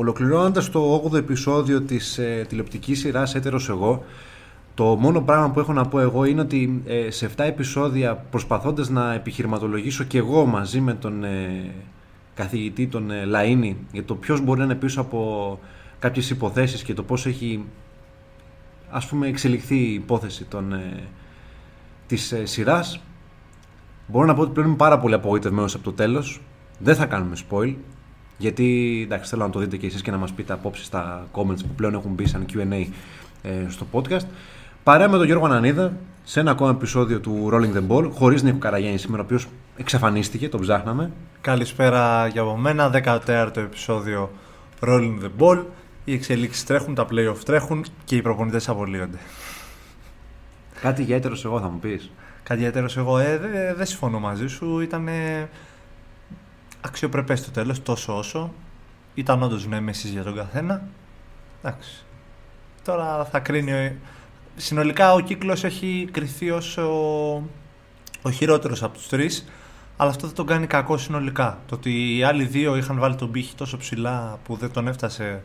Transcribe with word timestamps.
Ολοκληρώνοντας 0.00 0.70
το 0.70 1.02
8ο 1.10 1.16
επεισόδιο 1.16 1.80
της 1.82 2.18
ε, 2.18 2.44
τηλεοπτικής 2.48 2.98
σειράς 2.98 3.34
Έτερος 3.34 3.68
Εγώ, 3.68 4.04
το 4.74 4.84
μόνο 4.84 5.20
πράγμα 5.20 5.50
που 5.50 5.60
έχω 5.60 5.72
να 5.72 5.84
πω 5.84 6.00
εγώ 6.00 6.24
είναι 6.24 6.40
ότι 6.40 6.82
ε, 6.86 7.10
σε 7.10 7.30
7 7.36 7.44
επεισόδια 7.44 8.14
προσπαθώντας 8.30 8.88
να 8.88 9.12
επιχειρηματολογήσω 9.12 10.04
και 10.04 10.18
εγώ 10.18 10.46
μαζί 10.46 10.80
με 10.80 10.94
τον 10.94 11.24
ε, 11.24 11.74
καθηγητή 12.34 12.86
τον 12.86 13.10
ε, 13.10 13.24
Λαΐνη 13.24 13.74
για 13.92 14.04
το 14.04 14.14
ποιος 14.14 14.40
μπορεί 14.40 14.58
να 14.58 14.64
είναι 14.64 14.74
πίσω 14.74 15.00
από 15.00 15.60
κάποιες 15.98 16.30
υποθέσεις 16.30 16.82
και 16.82 16.94
το 16.94 17.02
πώς 17.02 17.26
έχει 17.26 17.64
ας 18.90 19.06
πούμε 19.06 19.26
εξελιχθεί 19.26 19.76
η 19.76 19.92
υπόθεση 19.94 20.44
των, 20.44 20.72
ε, 20.72 21.02
της 22.06 22.32
ε, 22.32 22.44
σειράς 22.44 23.00
μπορώ 24.06 24.26
να 24.26 24.34
πω 24.34 24.42
ότι 24.42 24.50
πλέον 24.50 24.68
είμαι 24.68 24.76
πάρα 24.76 24.98
πολύ 24.98 25.14
απογοητευμένος 25.14 25.74
από 25.74 25.84
το 25.84 25.92
τέλος. 25.92 26.40
Δεν 26.78 26.94
θα 26.94 27.06
κάνουμε 27.06 27.36
spoil 27.48 27.74
γιατί 28.38 29.00
εντάξει, 29.04 29.30
θέλω 29.30 29.42
να 29.42 29.50
το 29.50 29.58
δείτε 29.58 29.76
και 29.76 29.86
εσείς 29.86 30.02
και 30.02 30.10
να 30.10 30.16
μας 30.16 30.32
πείτε 30.32 30.52
απόψεις 30.52 30.86
στα 30.86 31.26
comments 31.32 31.62
που 31.62 31.74
πλέον 31.76 31.94
έχουν 31.94 32.12
μπει 32.12 32.26
σαν 32.26 32.46
Q&A 32.52 32.86
ε, 33.42 33.50
στο 33.68 33.86
podcast. 33.92 34.26
Παρέα 34.82 35.08
με 35.08 35.16
τον 35.16 35.26
Γιώργο 35.26 35.44
Ανανίδα 35.44 35.92
σε 36.24 36.40
ένα 36.40 36.50
ακόμα 36.50 36.70
επεισόδιο 36.70 37.20
του 37.20 37.50
Rolling 37.52 37.76
the 37.76 37.82
Ball, 37.88 38.10
χωρίς 38.12 38.42
Νίκο 38.42 38.58
Καραγιάννη 38.58 38.98
σήμερα, 38.98 39.22
ο 39.22 39.24
οποίος 39.24 39.46
εξαφανίστηκε, 39.76 40.48
τον 40.48 40.60
ψάχναμε. 40.60 41.10
Καλησπέρα 41.40 42.26
για 42.26 42.42
από 42.42 42.56
μένα, 42.56 42.90
14ο 43.04 43.56
επεισόδιο 43.56 44.30
Rolling 44.80 45.18
the 45.22 45.30
Ball. 45.38 45.62
Οι 46.04 46.12
εξελίξεις 46.12 46.64
τρέχουν, 46.64 46.94
τα 46.94 47.06
playoff 47.10 47.38
τρέχουν 47.44 47.84
και 48.04 48.16
οι 48.16 48.22
προπονητές 48.22 48.68
απολύονται. 48.68 49.18
Κάτι 50.80 51.02
για 51.02 51.16
έτερος 51.16 51.44
εγώ 51.44 51.60
θα 51.60 51.68
μου 51.68 51.78
πεις. 51.78 52.10
Κάτι 52.42 52.60
ιδιαίτερος 52.60 52.96
εγώ 52.96 53.18
ε, 53.18 53.38
δεν 53.38 53.76
δεν 53.76 53.86
συμφωνώ 53.86 54.18
μαζί 54.18 54.46
σου. 54.46 54.80
Ήταν 54.80 55.08
αξιοπρεπές 56.80 57.44
το 57.44 57.50
τέλος, 57.50 57.82
τόσο 57.82 58.16
όσο. 58.18 58.52
Ήταν 59.14 59.42
όντως 59.42 59.66
νέμεσης 59.66 60.10
για 60.10 60.22
τον 60.22 60.34
καθένα. 60.34 60.82
Εντάξει. 61.62 62.04
Τώρα 62.84 63.24
θα 63.24 63.38
κρίνει... 63.38 63.72
ο- 63.72 63.92
Συνολικά 64.56 65.12
ο 65.12 65.20
κύκλος 65.20 65.64
έχει 65.64 66.08
κριθεί 66.12 66.50
ως 66.50 66.76
ο, 66.76 66.90
ο 68.22 68.30
χειρότερος 68.30 68.82
από 68.82 68.94
τους 68.96 69.08
τρεις. 69.08 69.48
Αλλά 69.96 70.10
αυτό 70.10 70.26
δεν 70.26 70.36
τον 70.36 70.46
κάνει 70.46 70.66
κακό 70.66 70.96
συνολικά. 70.98 71.58
Το 71.66 71.74
ότι 71.74 72.16
οι 72.16 72.22
άλλοι 72.22 72.44
δύο 72.44 72.76
είχαν 72.76 72.98
βάλει 72.98 73.14
τον 73.14 73.30
πύχη 73.30 73.54
τόσο 73.54 73.76
ψηλά 73.76 74.38
που 74.44 74.56
δεν 74.56 74.70
τον 74.70 74.88
έφτασε 74.88 75.42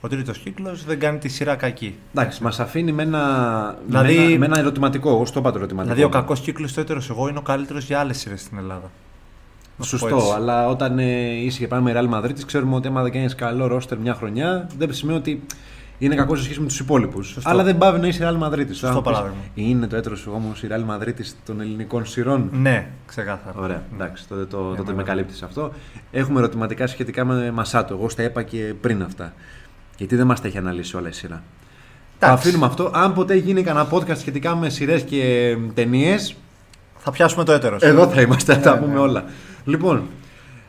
ο 0.00 0.08
τρίτος 0.08 0.38
κύκλος 0.38 0.84
δεν 0.84 0.98
κάνει 0.98 1.18
τη 1.18 1.28
σειρά 1.28 1.54
κακή. 1.56 1.98
Εντάξει, 2.14 2.42
μας 2.42 2.60
αφήνει 2.60 2.92
με 2.92 3.02
ένα, 3.02 3.76
Δηλαδή- 3.86 4.16
με 4.16 4.22
ένα, 4.24 4.38
με 4.38 4.44
ένα 4.46 4.58
ερωτηματικό, 4.58 5.08
εγώ 5.10 5.26
στο 5.26 5.38
είπα 5.38 5.50
το 5.52 5.58
ερωτηματικό. 5.58 5.94
Δηλαδή 5.94 6.14
ο 6.16 6.18
κακός 6.20 6.40
κύκλος 6.40 6.72
του 6.72 6.80
έτερος 6.80 7.10
εγώ 7.10 7.28
είναι 7.28 7.38
ο 7.38 7.42
καλύτερος 7.42 7.84
για 7.84 8.00
άλλες 8.00 8.18
σειρές 8.18 8.40
στην 8.40 8.58
Ελλάδα. 8.58 8.90
Να 9.76 9.84
σου 9.84 9.98
πω 9.98 10.08
Σωστό, 10.08 10.16
έτσι. 10.16 10.32
αλλά 10.36 10.68
όταν 10.68 10.98
ε, 10.98 11.30
είσαι 11.44 11.58
και 11.58 11.66
πάμε 11.66 11.92
με 11.92 12.00
Real 12.00 12.14
Madrid, 12.14 12.34
ξέρουμε 12.46 12.74
ότι 12.74 12.88
άμα 12.88 13.02
δεν 13.02 13.12
κάνεις 13.12 13.34
καλό 13.34 13.66
ρόστερ 13.66 13.98
μια 13.98 14.14
χρονιά, 14.14 14.68
δεν 14.78 14.94
σημαίνει 14.94 15.18
ότι 15.18 15.42
είναι 15.98 16.14
κακό 16.14 16.36
σε 16.36 16.42
σχέση 16.42 16.60
με 16.60 16.66
τους 16.66 16.78
υπόλοιπους. 16.80 17.26
Σωστό. 17.28 17.50
Αλλά 17.50 17.62
δεν 17.62 17.78
πάβει 17.78 18.00
να 18.00 18.06
είσαι 18.06 18.28
Real 18.32 18.42
Madrid. 18.48 18.66
Σωστό 18.72 19.02
παράδειγμα. 19.02 19.36
Είναι 19.54 19.86
το 19.86 19.96
έτρος 19.96 20.26
όμως 20.26 20.62
η 20.62 20.68
Real 20.70 20.94
Madrid 20.94 21.12
των 21.46 21.60
ελληνικών 21.60 22.06
σειρών. 22.06 22.48
Ναι, 22.52 22.86
ξεκάθαρα. 23.06 23.58
Ωραία, 23.60 23.82
εντάξει, 23.94 24.28
τότε, 24.28 24.44
το, 24.44 24.56
τότε 24.68 24.82
μένα. 24.82 24.94
με 24.94 25.02
καλύπτεις 25.02 25.42
αυτό. 25.42 25.72
Έχουμε 26.10 26.38
ερωτηματικά 26.38 26.86
σχετικά 26.86 27.24
με 27.24 27.50
Μασάτο. 27.50 27.94
Εγώ 27.94 28.08
στα 28.08 28.22
είπα 28.22 28.42
και 28.42 28.74
πριν 28.80 29.02
αυτά. 29.02 29.32
Γιατί 29.96 30.16
δεν 30.16 30.26
μας 30.26 30.40
τα 30.40 30.46
έχει 30.48 30.58
αναλύσει 30.58 30.96
όλα 30.96 31.08
η 31.08 31.12
σειρά. 31.12 31.42
Τα 32.18 32.26
Εντάξει. 32.26 32.46
αφήνουμε 32.48 32.66
αυτό. 32.66 32.90
Αν 32.94 33.14
ποτέ 33.14 33.34
γίνει 33.36 33.62
κανένα 33.62 33.88
podcast 33.90 34.16
σχετικά 34.16 34.56
με 34.56 34.68
σειρές 34.68 35.02
και 35.02 35.56
ταινίες, 35.74 36.34
Θα 36.98 37.10
πιάσουμε 37.10 37.44
το 37.44 37.52
έτερος. 37.52 37.82
εδώ 37.82 38.06
θα 38.06 38.20
είμαστε, 38.20 38.54
θα 38.54 38.60
τα 38.60 38.74
Ναι, 38.74 38.80
πούμε 38.80 38.92
ναι. 38.92 38.98
όλα. 38.98 39.24
Λοιπόν. 39.64 40.02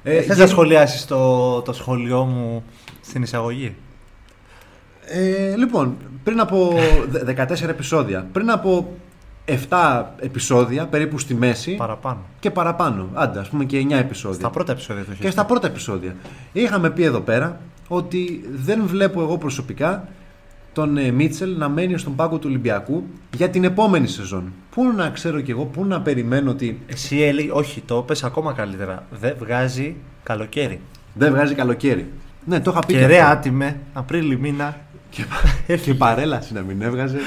Ε, 0.04 0.18
θες 0.18 0.28
να 0.28 0.34
γίνει- 0.34 0.48
σχολιάσεις 0.48 1.06
το, 1.06 1.62
το 1.62 1.74
σχολείο 1.74 2.24
μου 2.24 2.64
στην 3.02 3.22
εισαγωγή; 3.24 3.76
Ε, 5.06 5.56
λοιπόν, 5.56 5.98
πριν 6.24 6.40
από 6.40 6.74
δε- 7.10 7.24
14 7.24 7.70
επεισόδια, 7.70 8.28
πριν 8.32 8.50
από 8.52 8.94
7 9.46 10.04
επεισόδια, 10.20 10.86
περίπου 10.88 11.18
στη 11.20 11.34
μέση 11.34 11.76
Παραπάνω. 11.76 12.20
και 12.40 12.52
παραπάνω, 12.52 13.10
άντε, 13.14 13.40
ας 13.40 13.50
πούμε 13.50 13.66
και 13.66 13.78
9 13.78 13.98
επεισόδια. 13.98 14.40
Στα 14.40 14.50
πρώτα 14.50 14.72
επεισόδια 14.72 15.04
του 15.04 15.12
και 15.20 15.30
στα 15.30 15.46
πρώτα 15.46 15.68
επεισόδια. 15.68 16.16
Είχαμε 16.54 16.90
πει 16.90 17.04
εδώ 17.04 17.20
πέρα 17.20 17.60
ότι 17.88 18.46
δεν 18.54 18.82
βλέπω 18.86 19.22
εγώ 19.22 19.38
προσωπικά 19.38 20.08
τον 20.74 20.98
ε, 20.98 21.12
Μίτσελ 21.12 21.58
να 21.58 21.70
μένει 21.70 21.98
στον 21.98 22.16
πάγκο 22.16 22.38
του 22.38 22.46
Ολυμπιακού 22.50 23.04
για 23.36 23.50
την 23.50 23.64
επόμενη 23.64 24.08
σεζόν. 24.08 24.54
Πού 24.70 24.92
να 24.96 25.10
ξέρω 25.10 25.42
κι 25.42 25.52
εγώ, 25.52 25.66
πού 25.66 25.86
να 25.86 26.02
περιμένω 26.02 26.52
ότι 26.52 26.80
Εσύ 26.88 27.22
έλεγε, 27.22 27.50
όχι, 27.52 27.82
το 27.82 27.96
πες 28.02 28.24
ακόμα 28.24 28.54
καλύτερα. 28.54 29.06
Δεν 29.12 29.36
βγάζει 29.40 29.96
καλοκαίρι. 30.24 30.80
δεν 31.14 31.32
βγάζει 31.32 31.54
καλοκαίρι. 31.54 32.12
Ναι, 32.46 32.60
το 32.60 32.72
είχα 32.72 32.80
πει 32.80 32.94
Και 32.94 33.00
και 33.00 33.06
ρε 33.06 33.20
αυτό. 33.20 33.32
άτιμε, 33.32 33.80
Απρίλη 33.94 34.40
μήνα. 34.40 34.78
Και, 35.10 35.78
και 35.78 35.94
παρέλαση 35.94 36.54
να 36.54 36.62
μην 36.62 36.82
έβγαζε. 36.82 37.18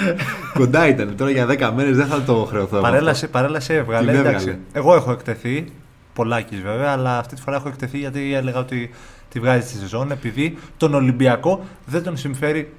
Κοντά 0.54 0.88
ήταν. 0.88 1.16
Τώρα 1.16 1.30
για 1.30 1.46
10 1.46 1.72
μέρες 1.76 1.96
δεν 1.96 2.06
θα 2.06 2.22
το 2.22 2.34
χρεωθώ. 2.44 2.76
εγώ 2.76 2.84
Παρέλασε, 2.84 3.28
παρέλασε, 3.28 3.74
έβγαλε. 3.74 4.10
Την 4.10 4.20
εντάξει. 4.20 4.48
έβγαλε. 4.48 4.58
Εγώ 4.72 4.94
έχω 4.94 5.12
εκτεθεί. 5.12 5.72
Πολλάκις 6.12 6.60
βέβαια, 6.60 6.90
αλλά 6.90 7.18
αυτή 7.18 7.34
τη 7.34 7.40
φορά 7.40 7.56
έχω 7.56 7.68
εκτεθεί 7.68 7.98
γιατί 7.98 8.34
έλεγα 8.34 8.58
ότι 8.58 8.90
τη 9.28 9.40
βγάζει 9.40 9.68
στη 9.68 9.78
σεζόν 9.78 10.10
επειδή 10.10 10.58
τον 10.76 10.94
Ολυμπιακό 10.94 11.64
δεν 11.86 12.02
τον 12.02 12.16
συμφέρει 12.16 12.72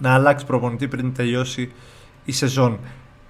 να 0.00 0.14
αλλάξει 0.14 0.46
προπονητή 0.46 0.88
πριν 0.88 1.14
τελειώσει 1.14 1.72
η 2.24 2.32
σεζόν. 2.32 2.78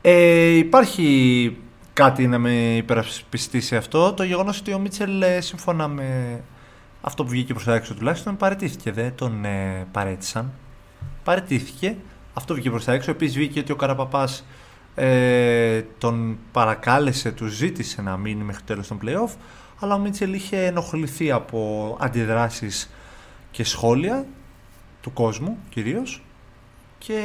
Ε, 0.00 0.48
υπάρχει 0.48 1.56
κάτι 1.92 2.26
να 2.26 2.38
με 2.38 2.76
υπερασπιστεί 2.76 3.60
σε 3.60 3.76
αυτό; 3.76 4.12
Το 4.12 4.22
γεγονός 4.22 4.58
ότι 4.58 4.72
ο 4.72 4.78
Μίτσελ 4.78 5.22
ε, 5.22 5.40
σύμφωνα 5.40 5.88
με 5.88 6.40
αυτό 7.00 7.24
που 7.24 7.30
βγήκε 7.30 7.52
προς 7.52 7.64
τα 7.64 7.74
έξω 7.74 7.94
τουλάχιστον 7.94 8.36
παρετήθηκε. 8.36 8.92
Δεν 8.92 9.14
τον 9.14 9.44
ε, 9.44 9.86
παρέτησαν. 9.92 10.52
Παρετήθηκε. 11.24 11.96
Αυτό 12.34 12.54
βγήκε 12.54 12.70
προς 12.70 12.84
τα 12.84 12.92
έξω. 12.92 13.10
Επίσης 13.10 13.36
βγήκε 13.36 13.58
ότι 13.58 13.72
ο 13.72 13.76
Καραπαπάς 13.76 14.44
ε, 14.94 15.82
τον 15.98 16.38
παρακάλεσε, 16.52 17.30
του 17.30 17.46
ζήτησε 17.46 18.02
να 18.02 18.16
μείνει 18.16 18.42
μέχρι 18.42 18.60
το 18.60 18.66
τέλος 18.66 18.88
των 18.88 18.98
play-off 19.04 19.34
αλλά 19.80 19.94
ο 19.94 19.98
Μίτσελ 19.98 20.32
είχε 20.32 20.64
ενοχληθεί 20.64 21.30
από 21.30 21.96
αντιδράσεις 22.00 22.90
και 23.50 23.64
σχόλια 23.64 24.26
του 25.00 25.12
κόσμου 25.12 25.58
κυρίως 25.68 26.22
και 27.04 27.22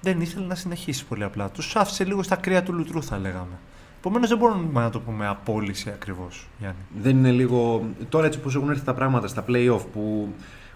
δεν 0.00 0.20
ήθελε 0.20 0.46
να 0.46 0.54
συνεχίσει 0.54 1.06
πολύ 1.06 1.24
απλά. 1.24 1.50
Τους 1.50 1.76
άφησε 1.76 2.04
λίγο 2.04 2.22
στα 2.22 2.36
κρύα 2.36 2.62
του 2.62 2.72
λουτρού 2.72 3.02
θα 3.02 3.18
λέγαμε. 3.18 3.58
Επομένως 3.98 4.28
δεν 4.28 4.38
μπορούμε 4.38 4.80
να 4.80 4.90
το 4.90 5.00
πούμε 5.00 5.26
απόλυση 5.26 5.90
ακριβώς, 5.90 6.48
Γιάννη. 6.58 6.80
Δεν 7.02 7.16
είναι 7.16 7.30
λίγο. 7.30 7.88
Τώρα 8.08 8.26
έτσι 8.26 8.38
όπως 8.38 8.54
έχουν 8.54 8.70
έρθει 8.70 8.84
τα 8.84 8.94
πράγματα 8.94 9.26
στα 9.26 9.44
playoff 9.48 9.80
που 9.92 10.28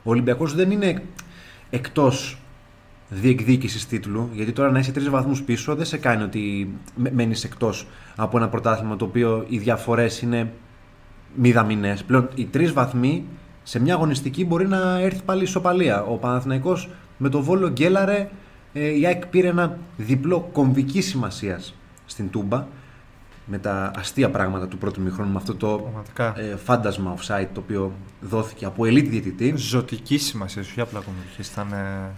ο 0.03 0.11
Ολυμπιακός 0.11 0.55
δεν 0.55 0.71
είναι 0.71 1.03
εκτός 1.71 2.39
διεκδίκησης 3.09 3.87
τίτλου. 3.87 4.29
Γιατί 4.33 4.53
τώρα 4.53 4.71
να 4.71 4.79
είσαι 4.79 4.93
τρεις 4.93 5.09
βαθμούς 5.09 5.43
πίσω 5.43 5.75
δεν 5.75 5.87
σε 5.87 5.97
κάνει 5.97 6.23
ότι 6.23 6.75
μένεις 6.95 7.45
εκτός 7.45 7.87
από 8.17 8.37
ένα 8.37 8.49
πρωτάθλημα 8.49 8.97
το 8.97 9.05
οποίο 9.05 9.45
οι 9.49 9.59
διαφορές 9.59 10.21
είναι 10.21 10.53
μηδαμινές. 11.35 12.05
Πλέον 12.05 12.29
οι 12.35 12.45
τρεις 12.45 12.73
βαθμοί 12.73 13.25
σε 13.63 13.81
μια 13.81 13.95
αγωνιστική 13.95 14.45
μπορεί 14.45 14.69
να 14.69 14.99
έρθει 14.99 15.23
πάλι 15.23 15.43
ισοπαλία. 15.43 16.03
Ο 16.03 16.17
Παναθηναϊκός 16.17 16.89
με 17.17 17.29
το 17.29 17.43
βόλο 17.43 17.69
γκέλαρε. 17.69 18.29
ε, 18.73 18.99
Η 18.99 19.07
ΑΕΚ 19.07 19.27
πήρε 19.27 19.49
ένα 19.49 19.79
διπλό 19.97 20.49
κομβική 20.53 21.01
σημασίας 21.01 21.75
στην 22.07 22.31
Τούμπα 22.31 22.67
με 23.47 23.59
τα 23.59 23.91
αστεία 23.97 24.31
πράγματα 24.31 24.69
του 24.69 24.79
πρώτου 24.79 25.01
μηχρόνου, 25.01 25.31
με 25.31 25.37
αυτό 25.37 25.55
το 25.55 25.79
Πραγματικά. 25.79 26.35
ε, 26.41 26.57
φάντασμα 26.57 27.15
offside 27.17 27.49
το 27.53 27.61
οποίο 27.61 27.93
δόθηκε 28.21 28.65
από 28.65 28.83
elite 28.83 29.09
διαιτητή. 29.09 29.55
Ζωτική 29.57 30.19
σημασία, 30.19 30.63
όχι 30.63 30.81
απλά 30.81 31.01
κομματική. 31.01 31.51
Ήταν, 31.53 31.73
ε, 31.73 32.13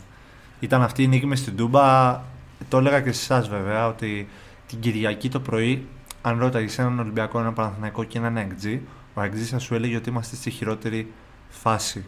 ήταν 0.61 0.83
αυτή 0.83 1.03
η 1.03 1.07
νίκη 1.07 1.27
μες 1.27 1.39
στην 1.39 1.57
Τούμπα 1.57 2.21
το 2.69 2.79
έλεγα 2.79 3.01
και 3.01 3.13
σε 3.13 3.33
εσάς 3.33 3.49
βέβαια, 3.49 3.87
ότι 3.87 4.29
την 4.67 4.81
Κυριακή 4.81 5.29
το 5.29 5.41
πρωί, 5.41 5.87
αν 6.23 6.39
ρώταγες 6.39 6.79
έναν 6.79 6.99
Ολυμπιακό, 6.99 7.39
έναν 7.39 7.53
Παναθηναϊκό 7.53 8.05
και 8.05 8.19
έναν 8.19 8.37
Αγκτζή, 8.37 8.81
ο 9.15 9.21
Αγκτζή 9.21 9.45
θα 9.45 9.59
σου 9.59 9.75
έλεγε 9.75 9.97
ότι 9.97 10.09
είμαστε 10.09 10.37
στη 10.37 10.51
χειρότερη 10.51 11.13
φάση 11.49 12.05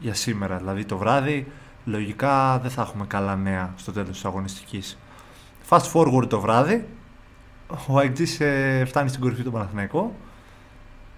για 0.00 0.14
σήμερα. 0.14 0.56
Δηλαδή 0.56 0.84
το 0.84 0.96
βράδυ, 0.96 1.46
λογικά 1.88 2.58
δεν 2.58 2.70
θα 2.70 2.82
έχουμε 2.82 3.04
καλά 3.06 3.36
νέα 3.36 3.72
στο 3.76 3.92
τέλος 3.92 4.08
της 4.08 4.24
αγωνιστικής. 4.24 4.98
Fast 5.68 5.92
forward 5.92 6.28
το 6.28 6.40
βράδυ, 6.40 6.86
ο 7.86 7.98
Αγκτζή 7.98 8.44
ε, 8.44 8.84
φτάνει 8.84 9.08
στην 9.08 9.20
κορυφή 9.20 9.42
του 9.42 9.52
Παναθηναϊκό 9.52 10.14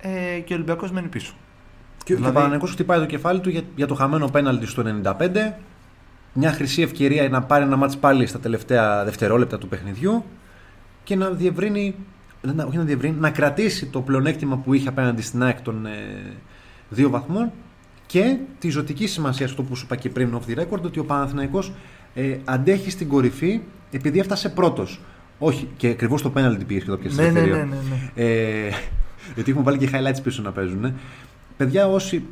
ε, 0.01 0.39
και 0.39 0.53
ο 0.53 0.57
Ολυμπιακός 0.57 0.91
μένει 0.91 1.09
πίσω. 1.09 1.35
Και 2.05 2.15
Δηλαδή- 2.15 2.31
ο 2.31 2.35
Παναγενικό 2.35 2.67
χτυπάει 2.67 2.99
το 2.99 3.07
κεφάλι 3.07 3.41
του 3.41 3.49
για, 3.49 3.63
για 3.77 3.87
το 3.87 3.95
χαμένο 3.95 4.29
πέναλτι 4.29 4.67
στο 4.67 4.83
95. 5.05 5.53
Μια 6.33 6.53
χρυσή 6.53 6.83
ευκαιρία 6.83 7.29
να 7.29 7.43
πάρει 7.43 7.65
ένα 7.65 7.77
μάτς 7.77 7.97
πάλι 7.97 8.27
στα 8.27 8.39
τελευταία 8.39 9.05
δευτερόλεπτα 9.05 9.59
του 9.59 9.69
παιχνιδιού 9.69 10.25
και 11.05 11.17
να 11.17 11.31
διευρύνει, 11.31 11.95
να, 12.41 12.65
όχι 12.65 12.77
να 12.77 12.83
διευρύνει, 12.85 13.17
να 13.19 13.31
κρατήσει 13.31 13.87
το 13.87 14.01
πλεονέκτημα 14.01 14.57
που 14.57 14.75
είχε 14.75 14.89
απέναντι 14.89 15.23
στην 15.23 15.43
ΑΕΚ 15.43 15.61
των 15.61 15.87
ε, 15.87 15.91
δύο 16.89 17.11
βαθμών 17.11 17.53
και 18.11 18.37
τη 18.59 18.69
ζωτική 18.69 19.07
σημασία 19.07 19.49
στο 19.49 19.63
που 19.63 19.77
σου 19.77 19.83
είπα 19.85 19.97
και 19.97 20.09
πριν 20.09 20.39
off 20.39 20.51
the 20.51 20.59
record 20.61 20.83
ότι 20.83 20.99
ο 20.99 21.05
Παναθηναϊκός 21.05 21.73
ε, 22.15 22.37
αντέχει 22.45 22.91
στην 22.91 23.09
κορυφή 23.09 23.61
επειδή 23.91 24.19
έφτασε 24.19 24.49
πρώτος. 24.49 25.01
Όχι, 25.39 25.69
και 25.77 25.89
ακριβώς 25.89 26.23
το 26.23 26.31
πέναλτι 26.31 26.65
πήγε 26.65 26.81
και 26.81 26.87
το 26.87 26.97
πιέσε 26.97 27.23
Ναι, 27.23 27.29
στην 27.29 27.35
ναι, 27.35 27.41
ελευθερία. 27.41 27.65
ναι, 27.65 27.75
ναι, 27.75 28.23
ναι. 28.25 28.25
Ε, 28.67 28.71
γιατί 29.35 29.51
έχουμε 29.51 29.65
βάλει 29.65 29.79
και 29.79 29.89
highlights 29.93 30.23
πίσω 30.23 30.43
να 30.43 30.51
παίζουν. 30.53 30.85
ε. 30.85 30.95
Παιδιά, 31.57 31.89
όσοι 31.89 32.23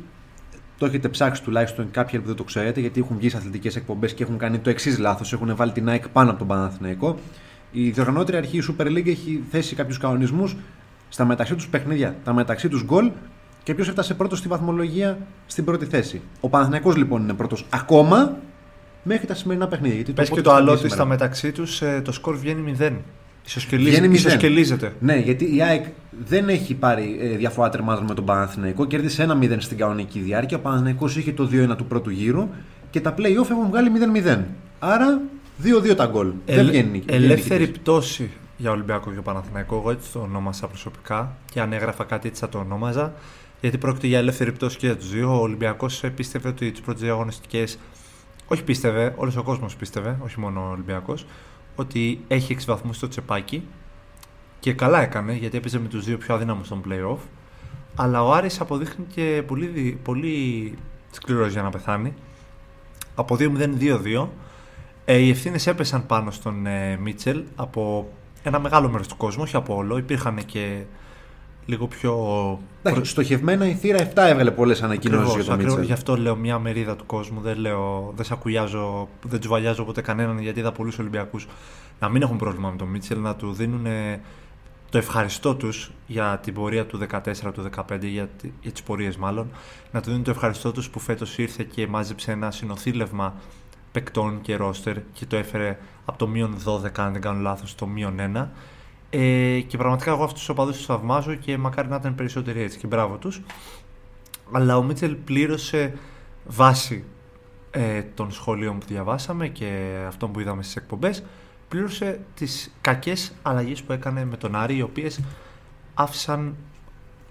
το 0.77 0.85
έχετε 0.85 1.09
ψάξει 1.09 1.43
τουλάχιστον 1.43 1.91
κάποιοι 1.91 2.19
που 2.19 2.27
δεν 2.27 2.35
το 2.35 2.43
ξέρετε, 2.43 2.79
γιατί 2.79 2.99
έχουν 2.99 3.17
βγει 3.17 3.29
σε 3.29 3.37
αθλητικές 3.37 3.75
εκπομπές 3.75 4.13
και 4.13 4.23
έχουν 4.23 4.37
κάνει 4.37 4.57
το 4.57 4.69
εξής 4.69 4.97
λάθος. 4.99 5.33
Έχουν 5.33 5.55
βάλει 5.55 5.71
την 5.71 5.89
ΑΕΚ 5.89 6.07
πάνω 6.09 6.29
από 6.29 6.39
τον 6.39 6.47
Παναθηναϊκό. 6.47 7.19
Η 7.71 7.89
διοργανώτρια 7.89 8.37
αρχή 8.37 8.57
η 8.57 8.63
Super 8.69 8.85
League 8.85 9.07
έχει 9.07 9.43
θέσει 9.51 9.75
κάποιους 9.75 9.97
κανονισμούς 9.97 10.55
στα 11.09 11.25
μεταξύ 11.25 11.55
τους 11.55 11.67
παιχνίδια, 11.67 12.15
τα 12.23 12.33
μεταξύ 12.33 12.69
τους 12.69 12.83
γκολ 12.83 13.11
και 13.69 13.75
ποιος 13.75 13.87
έφτασε 13.87 14.13
πρώτος 14.13 14.37
στη 14.39 14.47
βαθμολογία 14.47 15.17
στην 15.47 15.63
πρώτη 15.65 15.85
θέση. 15.85 16.21
Ο 16.39 16.49
Παναθηναϊκός 16.49 16.95
λοιπόν 16.95 17.21
είναι 17.21 17.33
πρώτος 17.33 17.65
ακόμα 17.69 18.37
μέχρι 19.03 19.27
τα 19.27 19.33
σημερινά 19.33 19.67
παιχνίδια. 19.67 19.95
Γιατί 19.95 20.11
Πες 20.11 20.23
και 20.25 20.29
πότε 20.29 20.41
το 20.41 20.49
θα 20.49 20.55
άλλο 20.55 20.65
βγει 20.65 20.73
ότι 20.79 20.87
στα 20.87 20.89
σήμερα. 20.89 21.09
μεταξύ 21.09 21.51
τους 21.51 21.81
το 22.03 22.11
σκορ 22.11 22.37
βγαίνει 22.37 22.75
0. 22.79 22.91
Ισοσκελίζεται. 23.45 23.91
Βγαίνει 23.91 24.07
μηδέν. 24.13 24.27
Ισοσκελίζεται. 24.27 24.93
Ναι, 24.99 25.15
γιατί 25.15 25.55
η 25.55 25.61
ΑΕΚ 25.61 25.85
δεν 26.25 26.49
έχει 26.49 26.73
πάρει 26.73 27.17
ε, 27.21 27.35
διαφορά 27.35 27.69
τερμάτων 27.69 28.05
με 28.05 28.13
τον 28.13 28.25
Παναθηναϊκό. 28.25 28.85
Κέρδισε 28.85 29.23
ένα 29.23 29.37
0 29.41 29.55
στην 29.59 29.77
κανονική 29.77 30.19
διάρκεια. 30.19 30.57
Ο 30.57 30.59
Παναθηναϊκός 30.59 31.15
είχε 31.17 31.31
το 31.33 31.49
2-1 31.71 31.77
του 31.77 31.85
πρώτου 31.85 32.09
γύρου 32.09 32.47
και 32.89 33.01
τα 33.01 33.13
play-off 33.17 33.49
έχουν 33.49 33.67
βγάλει 33.69 33.91
0-0. 34.25 34.37
Άρα 34.79 35.21
2-2 35.63 35.95
τα 35.95 36.05
γκολ. 36.05 36.31
δεν 36.45 36.57
Ελε- 36.57 36.71
βγαίνει. 36.71 37.03
δεν 37.05 37.15
ελεύθερη 37.23 37.59
νικητής. 37.59 37.81
πτώση 37.81 38.29
για 38.57 38.71
Ολυμπιακό 38.71 39.11
και 39.11 39.21
Παναθηναϊκό. 39.21 39.75
Εγώ 39.75 39.91
έτσι 39.91 40.11
το 40.11 40.19
ονόμασα 40.19 40.67
προσωπικά 40.67 41.31
και 41.51 41.59
αν 41.61 41.73
έγραφα 41.73 42.03
κάτι 42.03 42.27
έτσι 42.27 42.41
θα 42.41 42.49
το 42.49 42.57
ονόμαζα. 42.57 43.13
Γιατί 43.61 43.77
πρόκειται 43.77 44.07
για 44.07 44.17
ελεύθερη 44.17 44.51
πτώση 44.51 44.77
και 44.77 44.85
για 44.85 44.97
τους 44.97 45.09
δύο. 45.11 45.37
Ο 45.37 45.41
Ολυμπιακός 45.41 46.03
πίστευε 46.15 46.47
ότι 46.47 46.71
τι 46.71 46.81
πρώτε 46.81 46.99
δύο 46.99 47.13
αγωνιστικές. 47.13 47.79
Όχι 48.47 48.63
πίστευε, 48.63 49.13
όλος 49.17 49.35
ο 49.35 49.43
κόσμος 49.43 49.75
πίστευε, 49.75 50.17
όχι 50.23 50.39
μόνο 50.39 50.61
ο 50.67 50.69
Ολυμπιακός, 50.71 51.25
ότι 51.75 52.23
έχει 52.27 52.53
6 52.53 52.65
βαθμούς 52.65 52.95
στο 52.95 53.07
τσεπάκι. 53.07 53.63
Και 54.59 54.73
καλά 54.73 55.01
έκανε 55.01 55.33
γιατί 55.33 55.57
έπαιζε 55.57 55.79
με 55.79 55.87
τους 55.87 56.05
δύο 56.05 56.17
πιο 56.17 56.35
αδύναμους 56.35 56.65
στον 56.65 56.83
playoff. 56.87 57.17
Αλλά 57.95 58.23
ο 58.23 58.33
Άρης 58.33 58.59
αποδείχθηκε 58.61 59.43
πολύ, 59.47 59.65
δι- 59.65 59.95
πολύ 60.03 60.73
σκληρός 61.11 61.51
για 61.51 61.61
να 61.61 61.69
πεθάνει. 61.69 62.13
Από 63.15 63.35
2-0-2-2. 63.35 64.27
Ε, 65.05 65.17
οι 65.17 65.29
ευθύνες 65.29 65.67
έπεσαν 65.67 66.05
πάνω 66.05 66.31
στον 66.31 66.65
ε, 66.65 66.97
Μίτσελ 66.97 67.43
από 67.55 68.11
ένα 68.43 68.59
μεγάλο 68.59 68.89
μέρος 68.89 69.07
του 69.07 69.17
κόσμου, 69.17 69.43
όχι 69.43 69.55
από 69.55 69.75
όλο. 69.75 69.97
Υπήρχαν 69.97 70.45
και 70.45 70.83
λίγο 71.69 71.87
πιο. 71.87 72.13
Εντάξει, 72.83 73.11
στοχευμένα 73.11 73.67
η 73.67 73.73
θύρα 73.73 73.97
7 73.97 74.03
έβγαλε 74.15 74.51
πολλές 74.51 74.81
ανακοινώσεις 74.83 75.19
Ακριβώς, 75.25 75.35
για 75.35 75.43
τον 75.43 75.53
ακριβώς. 75.53 75.73
Μίτσελ. 75.75 75.87
Γι' 75.95 75.99
αυτό 76.01 76.17
λέω 76.17 76.35
μια 76.35 76.59
μερίδα 76.59 76.95
του 76.95 77.05
κόσμου. 77.05 77.41
Δεν, 77.41 77.57
λέω, 77.57 78.13
δεν 78.15 78.25
σακουλιάζω, 78.25 79.09
δεν 79.21 79.39
τσουβαλιάζω 79.39 79.83
ποτέ 79.83 80.01
κανέναν 80.01 80.39
γιατί 80.39 80.59
είδα 80.59 80.71
πολλούς 80.71 80.99
Ολυμπιακούς 80.99 81.47
να 81.99 82.09
μην 82.09 82.21
έχουν 82.21 82.37
πρόβλημα 82.37 82.69
με 82.69 82.77
τον 82.77 82.87
Μίτσελ, 82.87 83.19
να 83.19 83.35
του 83.35 83.53
δίνουν 83.53 83.85
ε, 83.85 84.21
το 84.89 84.97
ευχαριστώ 84.97 85.55
τους 85.55 85.91
για 86.07 86.39
την 86.43 86.53
πορεία 86.53 86.85
του 86.85 86.99
14, 87.11 87.19
του 87.53 87.69
15, 87.75 87.83
για, 88.01 88.27
τη- 88.27 88.51
για 88.61 88.71
τις 88.71 88.83
πορείες 88.83 89.17
μάλλον. 89.17 89.47
Να 89.91 90.01
του 90.01 90.09
δίνουν 90.09 90.23
το 90.23 90.31
ευχαριστώ 90.31 90.71
τους 90.71 90.89
που 90.89 90.99
φέτος 90.99 91.37
ήρθε 91.37 91.63
και 91.63 91.87
μάζεψε 91.87 92.31
ένα 92.31 92.51
συνοθήλευμα 92.51 93.33
παικτών 93.91 94.41
και 94.41 94.55
ρόστερ 94.55 94.95
και 95.13 95.25
το 95.25 95.35
έφερε 95.35 95.77
από 96.05 96.17
το 96.17 96.27
μείον 96.27 96.55
12, 96.65 96.89
αν 96.95 97.11
δεν 97.11 97.21
κάνω 97.21 97.39
λάθος, 97.39 97.69
στο 97.69 97.87
μείον 97.87 98.15
1. 98.35 98.47
Ε, 99.09 99.59
και 99.67 99.77
πραγματικά 99.77 100.11
εγώ 100.11 100.23
αυτούς 100.23 100.39
τους 100.39 100.49
οπαδούς 100.49 100.75
τους 100.77 100.85
θαυμάζω 100.85 101.35
και 101.35 101.57
μακάρι 101.57 101.87
να 101.87 101.95
ήταν 101.95 102.15
περισσότεροι 102.15 102.61
έτσι 102.61 102.77
και 102.77 102.87
μπράβο 102.87 103.15
τους. 103.17 103.41
Αλλά 104.51 104.77
ο 104.77 104.83
Μίτσελ 104.83 105.15
πλήρωσε 105.15 105.93
βάση 106.45 107.03
ε, 107.71 108.01
των 108.01 108.31
σχολείων 108.31 108.77
που 108.77 108.85
διαβάσαμε 108.87 109.47
και 109.47 109.97
αυτών 110.07 110.31
που 110.31 110.39
είδαμε 110.39 110.63
στις 110.63 110.75
εκπομπές 110.75 111.23
πλήρωσε 111.69 112.19
τις 112.35 112.73
κακές 112.81 113.33
αλλαγές 113.41 113.81
που 113.81 113.91
έκανε 113.91 114.25
με 114.25 114.37
τον 114.37 114.55
Άρη 114.55 114.75
οι 114.75 114.81
οποίες 114.81 115.19
άφησαν 115.93 116.55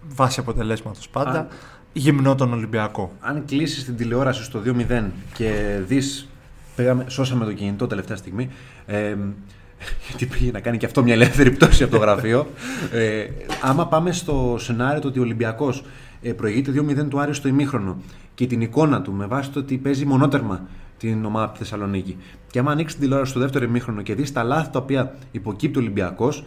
βάση 0.08 0.40
αποτελέσματος 0.40 1.08
πάντα 1.08 1.38
Αν- 1.38 1.48
γυμνό 1.92 2.34
τον 2.34 2.52
Ολυμπιακό. 2.52 3.12
Αν 3.20 3.44
κλείσεις 3.46 3.84
την 3.84 3.96
τηλεόραση 3.96 4.42
στο 4.44 4.60
2-0 4.64 5.10
και 5.34 5.78
δεις. 5.86 6.28
Σώσαμε 7.06 7.44
το 7.44 7.52
κινητό 7.52 7.86
τελευταία 7.86 8.16
στιγμή. 8.16 8.48
Ε, 8.86 9.16
γιατί 10.08 10.26
πήγε 10.26 10.50
να 10.50 10.60
κάνει 10.60 10.76
και 10.76 10.86
αυτό 10.86 11.02
μια 11.02 11.14
ελεύθερη 11.14 11.50
πτώση 11.50 11.82
από 11.82 11.92
το 11.92 11.98
γραφείο. 11.98 12.46
Ε, 12.92 13.26
άμα 13.62 13.86
πάμε 13.86 14.12
στο 14.12 14.56
σενάριο 14.58 15.00
το 15.00 15.08
ότι 15.08 15.18
ο 15.18 15.22
Ολυμπιακός 15.22 15.84
ε, 16.22 16.32
προηγείται 16.32 16.72
2-0 16.74 17.08
του 17.08 17.20
Άρη 17.20 17.34
στο 17.34 17.48
ημίχρονο 17.48 17.96
και 18.34 18.46
την 18.46 18.60
εικόνα 18.60 19.02
του 19.02 19.12
με 19.12 19.26
βάση 19.26 19.50
το 19.50 19.58
ότι 19.58 19.76
παίζει 19.76 20.04
μονότερμα 20.04 20.66
την 20.98 21.24
ομάδα 21.24 21.44
από 21.44 21.52
τη 21.52 21.58
Θεσσαλονίκη. 21.58 22.16
Και 22.50 22.58
άμα 22.58 22.70
ανοίξει 22.70 22.94
την 22.94 23.04
τηλεόραση 23.04 23.30
στο 23.30 23.40
δεύτερο 23.40 23.64
ημίχρονο 23.64 24.02
και 24.02 24.14
δεις 24.14 24.32
τα 24.32 24.42
λάθη 24.42 24.70
τα 24.70 24.78
οποία 24.78 25.14
υποκύπτει 25.30 25.78
ο 25.78 25.80
Ολυμπιακός, 25.80 26.44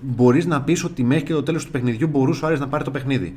μπορείς 0.00 0.46
να 0.46 0.62
πεις 0.62 0.84
ότι 0.84 1.04
μέχρι 1.04 1.24
και 1.24 1.32
το 1.32 1.42
τέλος 1.42 1.64
του 1.64 1.70
παιχνιδιού 1.70 2.06
μπορούσε 2.06 2.44
ο 2.44 2.48
Άρης 2.48 2.60
να 2.60 2.68
πάρει 2.68 2.84
το 2.84 2.90
παιχνίδι. 2.90 3.34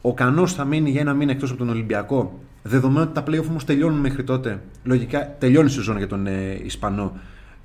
Ο 0.00 0.14
Κανός 0.14 0.52
θα 0.52 0.64
μείνει 0.64 0.90
για 0.90 1.00
ένα 1.00 1.14
μήνα 1.14 1.30
εκτός 1.32 1.50
από 1.50 1.58
τον 1.58 1.68
Ολυμπιακό. 1.68 2.38
Δεδομένου 2.62 3.00
ότι 3.00 3.12
τα 3.12 3.24
playoff 3.26 3.48
όμως 3.48 3.64
τελειώνουν 3.64 3.98
μέχρι 3.98 4.24
τότε. 4.24 4.62
Λογικά 4.84 5.36
τελειώνει 5.38 5.66
η 5.66 5.70
σεζόν 5.70 5.96
για 5.96 6.06
τον 6.06 6.26
ε, 6.26 6.60
Ισπανό 6.64 7.12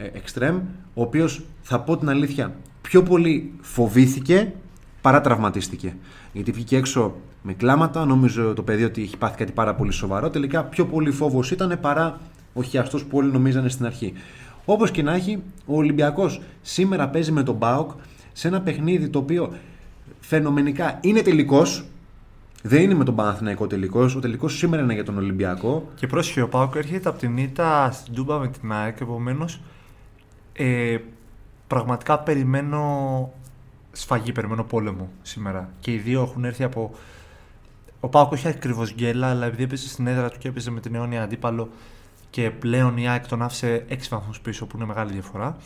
ε, 0.01 0.19
Extreme, 0.19 0.59
ο 0.93 1.01
οποίος 1.01 1.41
θα 1.61 1.79
πω 1.79 1.97
την 1.97 2.09
αλήθεια 2.09 2.55
πιο 2.81 3.03
πολύ 3.03 3.51
φοβήθηκε 3.61 4.53
παρά 5.01 5.21
τραυματίστηκε. 5.21 5.95
Γιατί 6.33 6.51
βγήκε 6.51 6.77
έξω 6.77 7.15
με 7.41 7.53
κλάματα, 7.53 8.05
νόμιζε 8.05 8.53
το 8.53 8.63
παιδί 8.63 8.83
ότι 8.83 9.01
έχει 9.01 9.17
πάθει 9.17 9.37
κάτι 9.37 9.51
πάρα 9.51 9.75
πολύ 9.75 9.91
σοβαρό. 9.91 10.29
Τελικά 10.29 10.63
πιο 10.63 10.85
πολύ 10.85 11.11
φόβος 11.11 11.51
ήταν 11.51 11.77
παρά 11.81 12.19
ο 12.53 12.61
χιαστό 12.63 12.97
που 12.97 13.17
όλοι 13.17 13.31
νομίζανε 13.31 13.69
στην 13.69 13.85
αρχή. 13.85 14.13
Όπως 14.65 14.91
και 14.91 15.03
να 15.03 15.13
έχει, 15.13 15.43
ο 15.65 15.75
Ολυμπιακός 15.75 16.41
σήμερα 16.61 17.09
παίζει 17.09 17.31
με 17.31 17.43
τον 17.43 17.55
Μπάουκ 17.55 17.91
σε 18.33 18.47
ένα 18.47 18.61
παιχνίδι 18.61 19.09
το 19.09 19.19
οποίο 19.19 19.53
φαινομενικά 20.19 20.97
είναι 21.01 21.21
τελικός. 21.21 21.85
Δεν 22.63 22.81
είναι 22.81 22.93
με 22.93 23.03
τον 23.03 23.15
Παναθηναϊκό 23.15 23.67
τελικός. 23.67 24.15
Ο 24.15 24.19
τελικός 24.19 24.57
σήμερα 24.57 24.83
είναι 24.83 24.93
για 24.93 25.03
τον 25.03 25.17
Ολυμπιακό. 25.17 25.89
Και 25.95 26.07
πρόσχε 26.07 26.41
ο 26.41 26.47
Πάουκ 26.47 26.75
έρχεται 26.75 27.09
από 27.09 27.19
την 27.19 27.37
ήττα 27.37 27.91
στην 27.91 28.13
Τούμπα 28.13 28.37
με 28.37 28.47
την 28.47 28.71
ΑΕΚ 28.71 28.99
επομένως 28.99 29.59
ε, 30.63 30.97
πραγματικά 31.67 32.19
περιμένω 32.19 33.33
σφαγή, 33.91 34.31
περιμένω 34.31 34.63
πόλεμο 34.63 35.09
σήμερα. 35.21 35.69
Και 35.79 35.91
οι 35.91 35.97
δύο 35.97 36.21
έχουν 36.21 36.45
έρθει 36.45 36.63
από. 36.63 36.91
Ο 37.99 38.07
Πάουκ 38.07 38.31
όχι 38.31 38.47
ακριβώς 38.47 38.93
γκέλα, 38.93 39.29
αλλά 39.29 39.45
επειδή 39.45 39.63
έπαιζε 39.63 39.87
στην 39.87 40.07
έδρα 40.07 40.29
του 40.29 40.37
και 40.39 40.47
έπαιζε 40.47 40.71
με 40.71 40.79
την 40.79 40.95
αιώνια 40.95 41.23
αντίπαλο 41.23 41.69
και 42.29 42.51
πλέον 42.51 42.97
η 42.97 43.09
ΑΕΚ 43.09 43.27
τον 43.27 43.41
άφησε 43.41 43.85
6 43.89 43.95
βαθμούς 44.09 44.39
πίσω, 44.39 44.65
που 44.65 44.77
είναι 44.77 44.85
μεγάλη 44.85 45.11
διαφορά. 45.11 45.57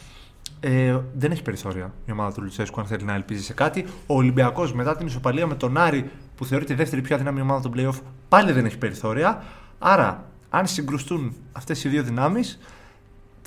Ε, 0.59 0.99
δεν 1.13 1.31
έχει 1.31 1.41
περιθώρια 1.41 1.93
η 2.05 2.11
ομάδα 2.11 2.33
του 2.33 2.41
Λουτσέσκου 2.41 2.79
αν 2.79 2.87
θέλει 2.87 3.03
να 3.03 3.13
ελπίζει 3.13 3.43
σε 3.43 3.53
κάτι. 3.53 3.85
Ο 4.05 4.15
Ολυμπιακός 4.15 4.73
μετά 4.73 4.95
την 4.97 5.07
ισοπαλία 5.07 5.47
με 5.47 5.55
τον 5.55 5.77
Άρη, 5.77 6.09
που 6.35 6.45
θεωρείται 6.45 6.73
η 6.73 6.75
δεύτερη 6.75 7.01
πιο 7.01 7.15
αδύναμη 7.15 7.41
ομάδα 7.41 7.69
των 7.69 7.73
playoff, 7.75 7.99
πάλι 8.29 8.51
δεν 8.51 8.65
έχει 8.65 8.77
περιθώρια. 8.77 9.43
Άρα, 9.79 10.25
αν 10.49 10.67
συγκρουστούν 10.67 11.35
αυτές 11.51 11.83
οι 11.83 11.89
δύο 11.89 12.03
δυνάμεις, 12.03 12.59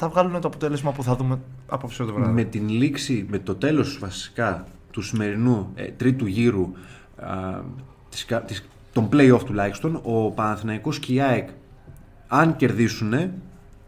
θα 0.01 0.09
βγάλουν 0.09 0.41
το 0.41 0.49
αποτέλεσμα 0.49 0.93
που 0.93 1.03
θα 1.03 1.17
δούμε 1.17 1.39
απόψε 1.67 2.05
το 2.05 2.13
βράδυ. 2.13 2.33
Με 2.33 2.45
την 2.45 2.69
λήξη, 2.69 3.27
με 3.31 3.39
το 3.39 3.55
τέλος 3.55 3.99
βασικά 3.99 4.67
του 4.91 5.03
σημερινού 5.03 5.73
ε, 5.75 5.85
τρίτου 5.85 6.27
γύρου 6.27 6.73
α, 7.17 7.61
της, 8.09 8.25
κα- 8.25 8.43
της, 8.43 8.69
των 8.93 9.09
play-off 9.13 9.41
τουλάχιστον, 9.45 10.01
ο 10.03 10.31
Παναθηναϊκός 10.31 10.99
και 10.99 11.13
η 11.13 11.21
ΑΕΚ 11.21 11.49
αν 12.29 12.57
κερδίσουν 12.57 13.13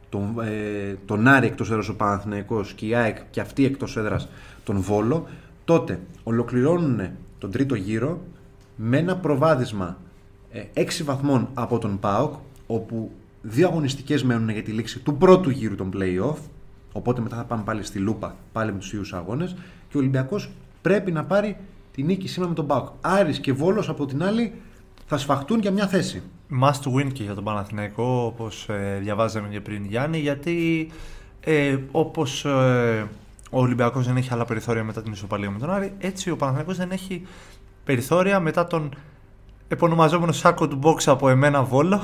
τον, 0.09 0.35
ε, 0.41 0.97
τον 1.07 1.29
Άρη 1.29 1.47
εκτός 1.47 1.71
έδρας 1.71 1.89
ο 1.89 1.97
Παναθηναϊκός 1.97 2.73
και 2.73 2.87
η 2.87 2.95
ΑΕΚ 2.95 3.17
και 3.31 3.41
αυτή 3.41 3.65
εκτός 3.65 3.97
έδρας 3.97 4.29
τον 4.65 4.81
Βόλο, 4.81 5.27
τότε 5.65 6.01
ολοκληρώνουν 6.23 7.01
τον 7.39 7.51
τρίτο 7.51 7.75
γύρο 7.75 8.21
με 8.77 8.99
ένα 8.99 9.17
προβάδισμα 9.17 9.97
ε, 10.53 10.63
6 10.75 11.05
βαθμών 11.05 11.49
από 11.55 11.79
τον 11.79 11.99
ΠΑΟΚ, 11.99 12.35
όπου 12.67 13.11
δύο 13.43 13.69
αγωνιστικές 13.69 14.25
μένουν 14.25 14.49
για 14.49 14.63
τη 14.63 14.71
λήξη 14.71 14.99
του 14.99 15.17
πρώτου 15.17 15.51
γύρου 15.51 15.75
των 15.75 15.91
play-off 15.95 16.39
Οπότε 16.93 17.21
μετά 17.21 17.37
θα 17.37 17.45
πάμε 17.45 17.63
πάλι 17.63 17.83
στη 17.83 17.99
Λούπα, 17.99 18.37
πάλι 18.53 18.73
με 18.73 18.79
τους 18.79 18.93
ίδιους 18.93 19.13
αγώνες. 19.13 19.57
Και 19.89 19.97
ο 19.97 20.01
Ολυμπιακός 20.01 20.51
πρέπει 20.83 21.13
να 21.13 21.25
πάρει 21.25 21.57
τη 21.93 22.03
νίκη 22.03 22.29
σήμερα 22.29 22.49
με 22.49 22.57
τον 22.57 22.67
Πάοκ. 22.67 22.89
Άρης 23.01 23.41
και 23.41 23.53
Βόλος 23.53 23.89
από 23.89 24.07
την 24.07 24.23
άλλη 24.23 24.53
θα 25.07 25.19
σφαχτούν 25.19 25.61
για 25.61 25.71
μια 25.71 25.87
θέση. 25.87 26.23
Must 26.63 26.93
win 26.95 27.13
και 27.13 27.23
για 27.23 27.35
τον 27.35 27.45
Παναθηναϊκό, 27.45 28.25
όπως 28.27 28.69
ε, 28.69 28.99
διαβάζαμε 29.03 29.49
και 29.49 29.61
πριν 29.61 29.85
Γιάννη, 29.85 30.19
γιατί 30.19 30.91
ε, 31.41 31.77
όπως 31.91 32.45
ε, 32.45 33.09
ο 33.51 33.61
Ολυμπιακός 33.61 34.07
δεν 34.07 34.17
έχει 34.17 34.33
άλλα 34.33 34.45
περιθώρια 34.45 34.85
μετά 34.85 35.03
την 35.03 35.13
ισοπαλία 35.13 35.51
με 35.51 35.59
τον 35.59 35.71
Άρη, 35.71 35.93
έτσι 35.99 36.31
ο 36.31 36.37
Παναθηναϊκός 36.37 36.77
δεν 36.77 36.91
έχει 36.91 37.23
περιθώρια 37.85 38.41
μετά 38.41 38.67
τον 38.67 38.95
επωνομαζόμενο 39.69 40.33
σάκο 40.33 40.69
του 40.69 40.79
box 40.83 41.03
από 41.07 41.29
εμένα 41.29 41.63
Βόλο, 41.63 42.01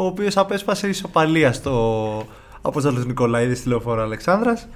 ο 0.00 0.04
οποίος 0.06 0.36
απέσπασε 0.36 0.88
ισοπαλία 0.88 1.52
στο 1.52 2.26
Απόστολος 2.62 3.06
Νικολαίδης 3.06 3.58
στη 3.58 3.68
Λεωφόρο 3.68 4.02
Αλεξάνδρας 4.02 4.68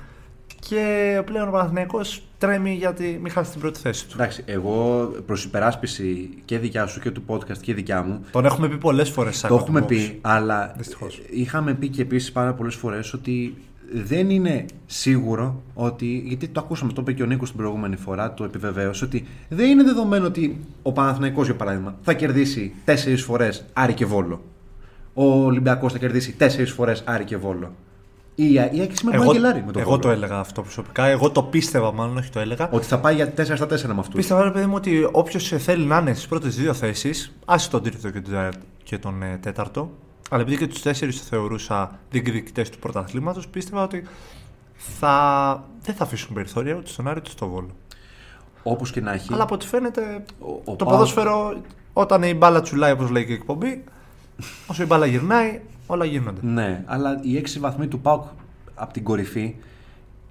και 0.68 1.22
πλέον 1.24 1.48
ο 1.48 1.50
Παναθηναϊκός 1.50 2.22
τρέμει 2.38 2.74
γιατί 2.74 3.18
μην 3.22 3.32
χάσει 3.32 3.50
την 3.50 3.60
πρώτη 3.60 3.80
θέση 3.80 4.06
του. 4.06 4.12
Εντάξει, 4.14 4.42
εγώ 4.46 5.08
προς 5.26 5.44
υπεράσπιση 5.44 6.30
και 6.44 6.58
δικιά 6.58 6.86
σου 6.86 7.00
και 7.00 7.10
του 7.10 7.22
podcast 7.26 7.58
και 7.60 7.74
δικιά 7.74 8.02
μου. 8.02 8.24
Τον 8.30 8.44
έχουμε 8.44 8.68
πει 8.68 8.76
πολλές 8.78 9.10
φορές 9.10 9.32
Το 9.32 9.38
σάκο 9.38 9.54
του 9.56 9.60
έχουμε 9.62 9.80
box. 9.80 9.86
πει, 9.86 10.18
αλλά 10.20 10.74
Δυστυχώς. 10.76 11.16
ε, 11.18 11.22
είχαμε 11.30 11.74
πει 11.74 11.88
και 11.88 12.02
επίσης 12.02 12.32
πάρα 12.32 12.52
πολλές 12.54 12.74
φορές 12.74 13.12
ότι 13.12 13.54
δεν 13.94 14.30
είναι 14.30 14.64
σίγουρο 14.86 15.62
ότι. 15.74 16.22
Γιατί 16.26 16.48
το 16.48 16.60
ακούσαμε, 16.60 16.92
το 16.92 17.00
είπε 17.00 17.12
και 17.12 17.22
ο 17.22 17.26
Νίκος 17.26 17.48
την 17.48 17.58
προηγούμενη 17.58 17.96
φορά, 17.96 18.34
το 18.34 18.44
επιβεβαίωσε, 18.44 19.04
ότι 19.04 19.26
δεν 19.48 19.70
είναι 19.70 19.82
δεδομένο 19.82 20.26
ότι 20.26 20.60
ο 20.82 20.92
Παναθηναϊκός 20.92 21.46
για 21.46 21.56
παράδειγμα 21.56 21.96
θα 22.02 22.12
κερδίσει 22.14 22.72
τέσσερις 22.84 23.22
φορές 23.22 23.64
Άρη 23.72 23.92
και 23.92 24.04
Βόλο. 24.06 24.42
Ο 25.14 25.24
Ολυμπιακός 25.44 25.92
θα 25.92 25.98
κερδίσει 25.98 26.32
τέσσερις 26.32 26.70
φορές 26.72 27.02
Άρη 27.06 27.24
και 27.24 27.36
Βόλο. 27.36 27.72
Η, 28.34 28.52
η 28.52 28.58
ΑΕΚ 28.58 28.96
σήμερα 28.96 29.16
μπορεί 29.18 29.26
να 29.28 29.32
γελάρει 29.34 29.64
με 29.66 29.72
τον 29.72 29.80
εγώ 29.80 29.90
Βόλο. 29.90 30.02
το 30.02 30.08
έλεγα 30.10 30.38
αυτό 30.38 30.62
προσωπικά. 30.62 31.04
Εγώ 31.06 31.30
το 31.30 31.42
πίστευα, 31.42 31.92
μάλλον 31.92 32.16
όχι 32.16 32.30
το 32.30 32.40
έλεγα. 32.40 32.68
Ότι 32.72 32.86
θα 32.86 32.98
πάει 32.98 33.14
για 33.14 33.32
4 33.36 33.44
στα 33.54 33.66
4 33.66 33.68
με 33.68 33.94
αυτούς. 33.98 34.14
Πίστευα, 34.14 34.42
ρε 34.42 34.50
παιδί 34.50 34.66
μου, 34.66 34.74
ότι 34.76 35.08
όποιος 35.12 35.48
θέλει 35.48 35.84
να 35.84 35.98
είναι 35.98 36.14
στις 36.14 36.26
πρώτες 36.26 36.56
δύο 36.56 36.74
θέσεις, 36.74 37.32
άσε 37.44 37.70
τον 37.70 37.82
τρίτο 37.82 38.10
και 38.10 38.20
τον, 38.20 38.32
τέταρτο- 38.32 38.58
και 38.82 38.98
τον 38.98 39.22
ε, 39.22 39.38
τέταρτο, 39.42 39.90
αλλά 40.30 40.42
επειδή 40.42 40.58
και 40.58 40.66
τους 40.66 40.82
τέσσερις 40.82 41.18
το 41.18 41.24
θεωρούσα 41.28 41.98
διεκδικητές 42.10 42.70
του 42.70 42.78
πρωταθλήματος, 42.78 43.48
πίστευα 43.48 43.82
ότι 43.82 44.04
θα... 44.76 45.64
δεν 45.82 45.94
θα 45.94 46.04
αφήσουν 46.04 46.34
περιθώρια 46.34 46.74
ούτε 46.74 46.88
στον 46.88 47.08
Άρη 47.08 47.18
ούτε 47.18 47.30
στο 47.30 47.48
Βόλο. 47.48 47.70
Όπως 48.62 48.90
και 48.90 49.00
να 49.00 49.12
έχει. 49.12 49.32
Αλλά 49.32 49.42
από 49.42 49.54
ό,τι 49.54 49.66
φαίνεται, 49.66 50.24
ο- 50.40 50.46
ο 50.52 50.76
το 50.76 50.84
Πάοκ- 50.84 50.90
ποδόσφαιρο, 50.90 51.60
όταν 51.92 52.22
η 52.22 52.34
μπάλα 52.34 52.60
τσουλάει, 52.60 52.92
όπως 52.92 53.10
λέει 53.10 53.24
και 53.26 53.32
η 53.32 53.34
εκπομπή, 53.34 53.84
όσο 54.66 54.82
η 54.82 54.86
μπάλα 54.86 55.06
γυρνάει, 55.06 55.60
όλα 55.86 56.04
γίνονται. 56.04 56.40
Ναι, 56.42 56.82
αλλά 56.86 57.20
οι 57.22 57.36
6 57.36 57.58
βαθμοί 57.60 57.86
του 57.86 58.00
ΠΑΟΚ 58.00 58.24
από 58.74 58.92
την 58.92 59.02
κορυφή 59.02 59.54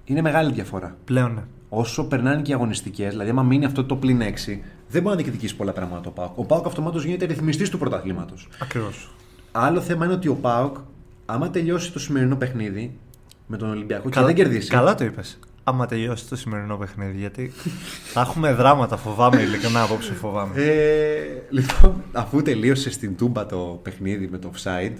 είναι 0.04 0.20
μεγάλη 0.20 0.52
διαφορά. 0.52 0.96
Πλέον 1.04 1.34
ναι. 1.34 1.42
Όσο 1.68 2.04
περνάνε 2.04 2.42
και 2.42 2.50
οι 2.50 2.54
αγωνιστικές, 2.54 3.10
δηλαδή, 3.10 3.30
άμα 3.30 3.42
μείνει 3.42 3.64
αυτό 3.64 3.84
το 3.84 3.96
πλην 3.96 4.20
6, 4.20 4.24
δεν 4.88 5.02
μπορεί 5.02 5.16
να 5.16 5.22
διεκδικήσει 5.22 5.56
πολλά 5.56 5.72
πράγματα 5.72 6.08
ο 6.08 6.12
ΠΑΟΚ. 6.12 6.38
Ο 6.38 6.44
ΠΑΟΚ 6.44 6.66
αυτομάτως 6.66 7.04
γίνεται 7.04 7.24
ρυθμιστής 7.24 7.70
του 7.70 7.78
πρωταθλήματος. 7.78 8.48
Ακριβώς. 8.62 9.10
Άλλο 9.52 9.80
θέμα 9.80 10.04
είναι 10.04 10.14
ότι 10.14 10.28
ο 10.28 10.34
ΠΑΟΚ, 10.34 10.76
άμα 11.26 11.50
τελειώσει 11.50 11.92
το 11.92 11.98
σημερινό 11.98 12.36
παιχνίδι 12.36 12.96
με 13.46 13.56
τον 13.56 13.70
Ολυμπιακό 13.70 14.08
και 14.10 14.20
δεν 14.20 14.34
κερδίσει. 14.34 14.68
Καλά 14.68 14.94
το 14.94 15.04
είπες. 15.04 15.38
Άμα 15.64 15.86
τελειώσει 15.86 16.28
το 16.28 16.36
σημερινό 16.36 16.76
παιχνίδι, 16.76 17.18
γιατί 17.18 17.52
θα 18.12 18.20
έχουμε 18.20 18.52
δράματα. 18.52 18.96
Φοβάμαι, 18.96 19.42
ειλικρινά 19.42 19.82
απόψε 19.82 20.12
φοβάμαι. 20.12 20.62
Ε, 20.62 21.42
λοιπόν, 21.50 22.02
αφού 22.12 22.42
τελείωσε 22.42 22.90
στην 22.90 23.16
Τούμπα 23.16 23.46
το 23.46 23.80
παιχνίδι 23.82 24.28
με 24.28 24.38
το 24.38 24.50
offside, 24.54 24.94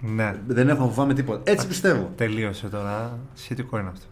ναι. 0.00 0.34
δεν 0.46 0.68
έχω 0.68 0.80
να 0.80 0.88
φοβάμαι 0.88 1.14
τίποτα. 1.14 1.50
Έτσι 1.50 1.66
πιστεύω. 1.66 2.10
Τελείωσε 2.16 2.68
τώρα. 2.68 3.18
Σχετικό 3.34 3.78
είναι 3.78 3.88
αυτό. 3.88 4.06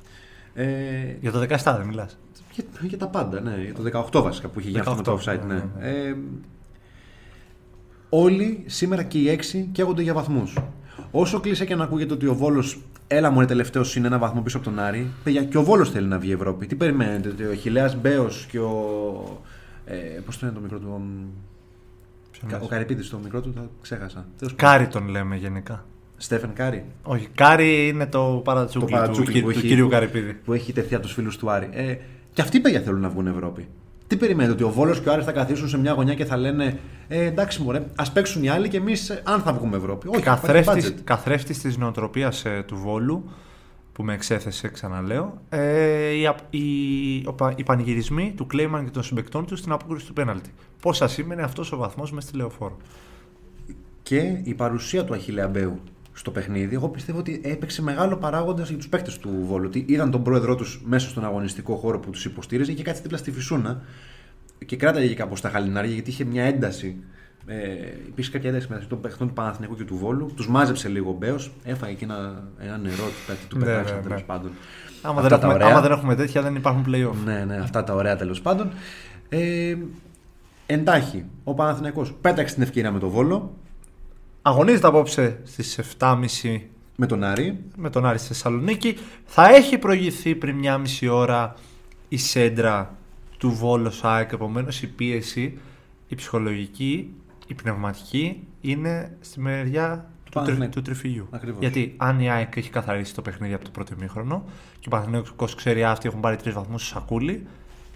Ε, 0.54 1.16
Για 1.20 1.32
το 1.32 1.40
17 1.40 1.74
δεν 1.76 1.86
μιλάς. 1.86 2.18
Για, 2.52 2.64
για 2.80 2.98
τα 2.98 3.06
πάντα, 3.06 3.40
ναι. 3.40 3.56
Για 3.64 3.74
το 3.74 4.08
18 4.12 4.22
βασικά 4.22 4.48
που 4.48 4.60
είχε 4.60 4.68
γίνει 4.68 4.80
αυτό 4.80 4.94
με 4.94 5.02
το 5.02 5.18
18, 5.18 5.22
offside, 5.22 5.40
ναι. 5.46 5.54
ναι, 5.54 5.62
ναι. 5.78 5.88
Ε, 5.88 6.16
όλοι 8.08 8.64
σήμερα 8.66 9.02
και 9.02 9.18
οι 9.18 9.28
έξι 9.28 9.68
καίγονται 9.72 10.02
για 10.02 10.14
βαθμούς. 10.14 10.56
Όσο 11.10 11.40
κλείσε 11.40 11.64
και 11.64 11.74
να 11.74 11.84
ακούγεται 11.84 12.14
ότι 12.14 12.26
ο 12.26 12.34
Βόλος, 12.34 12.78
έλα 13.06 13.30
μου 13.30 13.44
τελευταίος 13.44 13.96
είναι 13.96 14.06
ένα 14.06 14.18
βαθμό 14.18 14.40
πίσω 14.40 14.56
από 14.56 14.66
τον 14.66 14.78
Άρη, 14.78 15.06
παιδιά, 15.24 15.44
και 15.44 15.58
ο 15.58 15.62
Βόλος 15.62 15.90
θέλει 15.90 16.06
να 16.06 16.18
βγει 16.18 16.32
Ευρώπη. 16.32 16.66
Τι 16.66 16.74
περιμένετε, 16.74 17.28
ότι 17.28 17.44
ο 17.44 17.54
Χιλέα 17.54 17.94
Μπέος 18.00 18.46
και 18.50 18.58
ο. 18.58 19.42
Ε, 19.86 19.96
Πώς 20.26 20.38
το 20.38 20.46
είναι 20.46 20.54
το 20.54 20.60
μικρό 20.62 20.78
του. 20.78 20.88
ο- 20.90 22.50
λες; 22.50 22.60
Ο 22.62 22.66
Καρυπίδης, 22.66 23.08
το 23.10 23.18
μικρό 23.22 23.40
του, 23.40 23.52
θα 23.56 23.68
ξέχασα. 23.82 24.26
Τέλος 24.38 24.54
πάντων. 24.54 24.72
Κάρι 24.78 24.86
τον 24.88 25.08
λέμε 25.08 25.36
γενικά. 25.36 25.84
Στέφεν 26.16 26.50
Κάρι. 26.54 26.84
Όχι, 27.02 27.28
Κάρι 27.34 27.88
είναι 27.88 28.06
το 28.06 28.40
παρατσούκλι, 28.44 28.90
Το 28.90 28.96
παρατσούκλι 28.96 29.32
του, 29.40 29.46
που 29.46 29.52
του 29.52 29.58
έχει- 29.58 29.66
κυρίου 29.68 29.88
Καρυπίδη. 29.88 30.32
που 30.32 30.52
έχει 30.52 30.72
τεθεί 30.72 30.94
από 30.94 31.02
τους 31.04 31.12
φίλους 31.12 31.36
του 31.36 31.50
Άρη. 31.50 31.68
Ε, 31.72 31.94
και 32.32 32.42
αυτοί 32.42 32.60
παιδιά 32.60 32.80
θέλουν 32.80 33.00
να 33.00 33.08
βγουν 33.08 33.26
Ευρώπη. 33.26 33.68
Τι 34.06 34.16
περιμένετε, 34.16 34.52
ότι 34.52 34.62
ο 34.62 34.70
Βόλος 34.70 35.00
και 35.00 35.08
ο 35.08 35.12
Άρης 35.12 35.24
θα 35.24 35.32
καθίσουν 35.32 35.68
σε 35.68 35.78
μια 35.78 35.92
γωνιά 35.92 36.14
και 36.14 36.24
θα 36.24 36.36
λένε 36.36 36.78
ε, 37.08 37.24
εντάξει, 37.24 37.62
μωρέ, 37.62 37.86
ας 37.96 38.12
παίξουν 38.12 38.42
οι 38.42 38.48
άλλοι 38.48 38.68
και 38.68 38.76
εμείς 38.76 39.10
αν 39.24 39.40
θα 39.40 39.52
βγούμε 39.52 39.76
Ευρώπη. 39.76 40.08
Όχι, 40.08 40.18
υπάρχει 40.18 40.40
Καθρέφτης, 40.46 40.88
budget. 40.90 41.00
καθρέφτης 41.04 41.58
της 41.58 41.76
νοοτροπίας 41.76 42.44
ε, 42.44 42.64
του 42.66 42.76
Βόλου 42.76 43.30
που 43.92 44.02
με 44.02 44.14
εξέθεσε, 44.14 44.68
ξαναλέω, 44.68 45.40
ε, 45.48 46.10
οι, 46.10 46.26
απ- 46.26 46.54
οι, 46.54 46.60
ο 47.26 47.32
πα- 47.32 47.52
οι 47.56 47.62
πανηγυρισμοί 47.62 48.32
του 48.36 48.46
Κλέιμαν 48.46 48.84
και 48.84 48.90
των 48.90 49.02
συμπεκτών 49.02 49.46
του 49.46 49.56
στην 49.56 49.72
απόκριση 49.72 50.06
του 50.06 50.12
πέναλτη. 50.12 50.50
Πόσα 50.80 51.08
σήμαινε 51.08 51.42
αυτός 51.42 51.72
ο 51.72 51.76
βαθμός 51.76 52.12
μες 52.12 52.24
στη 52.24 52.36
λεωφόρο. 52.36 52.76
Και 54.02 54.40
η 54.42 54.54
παρουσία 54.54 55.04
του 55.04 55.14
Αχιλέα 55.14 55.48
Μπέου 55.48 55.80
στο 56.16 56.30
παιχνίδι, 56.30 56.74
εγώ 56.74 56.88
πιστεύω 56.88 57.18
ότι 57.18 57.40
έπαιξε 57.44 57.82
μεγάλο 57.82 58.16
παράγοντας 58.16 58.68
για 58.68 58.76
τους 58.76 58.88
παίκτες 58.88 59.18
του 59.18 59.44
Βόλου. 59.46 59.64
Ότι 59.66 59.84
είδαν 59.88 60.10
τον 60.10 60.22
πρόεδρό 60.22 60.54
τους 60.54 60.80
μέσα 60.84 61.08
στον 61.08 61.24
αγωνιστικό 61.24 61.74
χώρο 61.74 61.98
που 61.98 62.10
τους 62.10 62.24
υποστήριζε 62.24 62.72
και 62.72 62.82
κάτσε 62.82 63.02
δίπλα 63.02 63.18
στη 63.18 63.32
φυσούνα 63.32 63.82
και 64.66 64.76
κράταγε 64.76 65.14
κάπως 65.14 65.40
τα 65.40 65.48
χαλινάρια 65.48 65.92
γιατί 65.92 66.10
είχε 66.10 66.24
μια 66.24 66.42
ένταση. 66.42 66.96
Ε, 67.46 67.56
υπήρξε 68.06 68.30
κάποια 68.30 68.48
ένταση 68.48 68.66
μεταξύ 68.68 68.88
των 68.88 69.00
παιχτών 69.00 69.28
του 69.28 69.32
Παναθηναϊκού 69.32 69.76
και 69.76 69.84
του 69.84 69.96
Βόλου. 69.96 70.32
Τους 70.36 70.48
μάζεψε 70.48 70.88
λίγο 70.88 71.10
ο 71.10 71.12
Μπέος, 71.12 71.52
έφαγε 71.64 71.92
και 71.92 72.04
ένα, 72.04 72.42
ένα 72.58 72.78
νερό 72.78 73.04
του, 73.04 73.26
κάτι 73.26 73.46
του 73.48 73.58
Ναι, 73.58 73.64
πετάξαν 73.64 73.96
ναι, 73.96 74.02
τέλος 74.02 74.20
ναι. 74.20 74.26
πάντων. 74.26 74.50
Άμα 75.02 75.20
Αυτά 75.20 75.28
δεν, 75.28 75.40
τα 75.40 75.46
έχουμε, 75.46 75.54
ωραία. 75.54 75.66
άμα 75.66 75.80
δεν 75.80 75.92
έχουμε 75.92 76.14
τέτοια 76.14 76.42
δεν 76.42 76.54
υπάρχουν 76.54 76.84
play-off. 76.88 77.24
Ναι, 77.24 77.44
ναι, 77.44 77.56
αυτά 77.56 77.84
τα 77.84 77.94
ωραία 77.94 78.16
τέλος 78.16 78.40
πάντων. 78.40 78.70
Ε, 79.28 79.76
εντάχει, 80.66 81.24
ο 81.44 81.54
Παναθηναϊκός 81.54 82.14
πέταξε 82.20 82.54
την 82.54 82.62
ευκαιρία 82.62 82.90
με 82.90 82.98
τον 82.98 83.08
Βόλο, 83.08 83.54
Αγωνίζεται 84.48 84.86
απόψε 84.86 85.40
στις 85.44 85.80
7.30 85.98 86.60
με 86.96 87.06
τον 87.06 87.24
Άρη. 87.24 87.58
με 87.76 87.90
τον 87.90 88.06
Άρη 88.06 88.18
στη 88.18 88.26
Θεσσαλονίκη. 88.26 88.96
Θα 89.24 89.48
έχει 89.48 89.78
προηγηθεί 89.78 90.34
πριν 90.34 90.56
μια 90.56 90.78
μισή 90.78 91.08
ώρα 91.08 91.54
η 92.08 92.16
σέντρα 92.16 92.96
του 93.38 93.50
Βόλο 93.50 93.92
ΑΕΚ. 94.02 94.32
Επομένως 94.32 94.82
η 94.82 94.86
πίεση, 94.86 95.58
η 96.08 96.14
ψυχολογική, 96.14 97.14
η 97.46 97.54
πνευματική 97.54 98.46
είναι 98.60 99.16
στη 99.20 99.40
μεριά 99.40 100.10
του, 100.24 100.30
τρι, 100.30 100.32
Παναθηναϊκού. 100.32 100.74
του 100.74 100.82
τριφυλιού. 100.82 101.26
Ακριβώς. 101.30 101.60
Γιατί 101.60 101.94
αν 101.96 102.20
η 102.20 102.30
ΑΕΚ 102.30 102.56
έχει 102.56 102.70
καθαρίσει 102.70 103.14
το 103.14 103.22
παιχνίδι 103.22 103.54
από 103.54 103.64
το 103.64 103.70
πρώτο 103.70 103.94
ημίχρονο 103.98 104.44
και 104.78 104.86
ο 104.86 104.90
Παναθηναϊκός 104.90 105.54
ξέρει 105.54 105.84
«Α, 105.84 105.90
αυτοί 105.90 106.08
έχουν 106.08 106.20
πάρει 106.20 106.36
τρεις 106.36 106.54
βαθμούς 106.54 106.86
στο 106.86 106.94
σακούλι, 106.94 107.46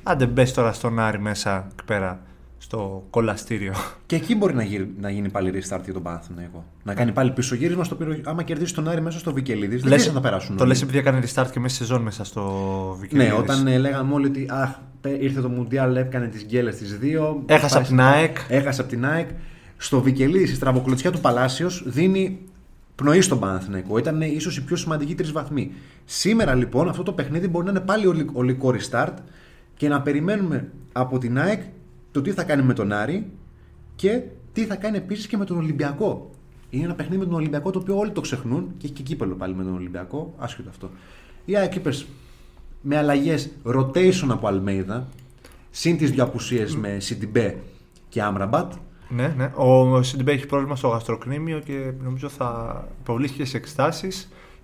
αν 0.02 0.18
δεν 0.18 0.28
μπες 0.28 0.52
τώρα 0.52 0.72
στον 0.72 0.98
Άρη 0.98 1.18
μέσα 1.18 1.68
εκεί 1.72 1.84
πέρα 1.84 2.22
στο 2.62 3.06
κολαστήριο. 3.10 3.72
Και 4.06 4.16
εκεί 4.16 4.34
μπορεί 4.34 4.54
να, 4.54 4.62
γύρει, 4.62 4.94
να 5.00 5.10
γίνει 5.10 5.28
πάλι 5.28 5.50
restart 5.54 5.80
για 5.84 5.92
τον 5.92 6.02
Παναθηναϊκό. 6.02 6.64
Να 6.82 6.94
κάνει 6.94 7.12
πάλι 7.12 7.30
πίσω 7.30 7.54
γύρισμα 7.54 7.84
στο 7.84 7.94
πυρο... 7.94 8.16
Άμα 8.24 8.42
κερδίσει 8.42 8.74
τον 8.74 8.88
Άρη 8.88 9.00
μέσα 9.00 9.18
στο 9.18 9.32
Βικελίδη, 9.32 9.76
δεν 9.76 9.90
ξέρει 9.96 10.08
αν 10.08 10.14
θα 10.14 10.20
περάσουν. 10.20 10.56
το 10.56 10.62
όλοι. 10.62 10.72
λες 10.72 10.82
επειδή 10.82 10.98
έκανε 10.98 11.20
restart 11.22 11.46
και 11.52 11.60
μέσα 11.60 11.74
στη 11.74 11.84
σεζόν 11.84 12.02
μέσα 12.02 12.24
στο 12.24 12.42
Ναι, 12.94 13.00
Βικελίδης. 13.00 13.32
όταν 13.32 13.66
ε, 13.66 13.78
λέγαμε 13.78 14.14
όλοι 14.14 14.26
ότι 14.26 14.46
αχ, 14.50 14.70
πέ- 15.00 15.22
ήρθε 15.22 15.40
το 15.40 15.48
Μουντιάλ, 15.48 15.96
έκανε 15.96 16.26
τις 16.26 16.44
γκέλες 16.44 16.76
τις 16.76 16.98
δύο. 16.98 17.42
Έχασε 17.46 17.74
πάει 17.74 17.82
από 17.82 17.88
την 17.92 17.98
στην- 17.98 18.00
ΑΕΚ. 18.14 18.36
Έχασε 18.48 18.80
από 18.80 18.90
την 18.90 19.06
ΑΕΚ. 19.06 19.28
Στο 19.76 20.00
Βικελίδη, 20.02 20.46
στη 20.46 20.54
στραβοκλωτσιά 20.54 21.10
του 21.10 21.20
Παλάσιος, 21.20 21.82
δίνει 21.86 22.38
πνοή 22.94 23.20
στον 23.20 23.38
Παναθηναϊκό. 23.40 23.98
Ήταν 23.98 24.20
ίσως 24.20 24.56
η 24.56 24.64
πιο 24.64 24.76
σημαντική 24.76 25.14
τρεις 25.14 25.32
βαθμοί. 25.32 25.72
Σήμερα 26.04 26.54
λοιπόν 26.54 26.88
αυτό 26.88 27.02
το 27.02 27.12
παιχνίδι 27.12 27.48
μπορεί 27.48 27.64
να 27.64 27.70
είναι 27.70 27.80
πάλι 27.80 28.06
ολι- 28.06 28.30
ολικό 28.32 28.74
restart 28.78 29.14
και 29.76 29.88
να 29.88 30.02
περιμένουμε 30.02 30.68
από 30.92 31.18
την 31.18 31.38
ΑΕΚ 31.38 31.62
το 32.10 32.22
τι 32.22 32.32
θα 32.32 32.42
κάνει 32.42 32.62
με 32.62 32.74
τον 32.74 32.92
Άρη 32.92 33.30
και 33.96 34.22
τι 34.52 34.64
θα 34.64 34.76
κάνει 34.76 34.96
επίσης 34.96 35.26
και 35.26 35.36
με 35.36 35.44
τον 35.44 35.56
Ολυμπιακό. 35.56 36.30
Είναι 36.70 36.84
ένα 36.84 36.94
παιχνίδι 36.94 37.18
με 37.18 37.24
τον 37.24 37.34
Ολυμπιακό 37.34 37.70
το 37.70 37.78
οποίο 37.78 37.98
όλοι 37.98 38.10
το 38.10 38.20
ξεχνούν 38.20 38.74
και 38.76 38.86
έχει 38.86 38.94
και 38.94 39.02
κύπελο 39.02 39.34
πάλι 39.34 39.54
με 39.54 39.64
τον 39.64 39.74
Ολυμπιακό, 39.74 40.34
άσχετο 40.38 40.68
αυτό. 40.68 40.90
Οι 41.44 41.56
ΑΕΚ 41.56 41.74
είπες, 41.74 42.06
με 42.80 42.96
αλλαγές 42.96 43.50
rotation 43.64 44.28
από 44.28 44.46
Αλμέιδα, 44.46 45.08
συν 45.70 45.96
τις 45.96 46.10
δύο 46.10 46.24
απουσίες 46.24 46.76
με 46.76 47.00
Σιντιμπέ 47.00 47.56
και 48.08 48.22
Άμραμπατ. 48.22 48.72
Ναι, 49.08 49.34
ναι. 49.36 49.52
Ο 49.54 50.02
Σιντιμπέ 50.02 50.32
έχει 50.32 50.46
πρόβλημα 50.46 50.76
στο 50.76 50.88
γαστροκνήμιο 50.88 51.58
και 51.58 51.92
νομίζω 52.02 52.28
θα 52.28 52.88
υποβλήθηκε 53.00 53.44
σε 53.44 53.56
εξετάσει. 53.56 54.08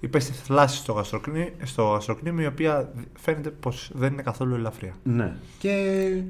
Υπέστη 0.01 0.33
θλάση 0.33 0.77
στο, 0.77 0.93
γαστροκνή, 0.93 1.53
στο 1.63 1.83
γαστροκνήμιο, 1.83 2.45
η 2.45 2.47
οποία 2.47 2.93
φαίνεται 3.19 3.51
πως 3.51 3.91
δεν 3.95 4.13
είναι 4.13 4.23
καθόλου 4.23 4.55
ελαφριά. 4.55 4.95
Ναι. 5.03 5.37
Και 5.59 6.23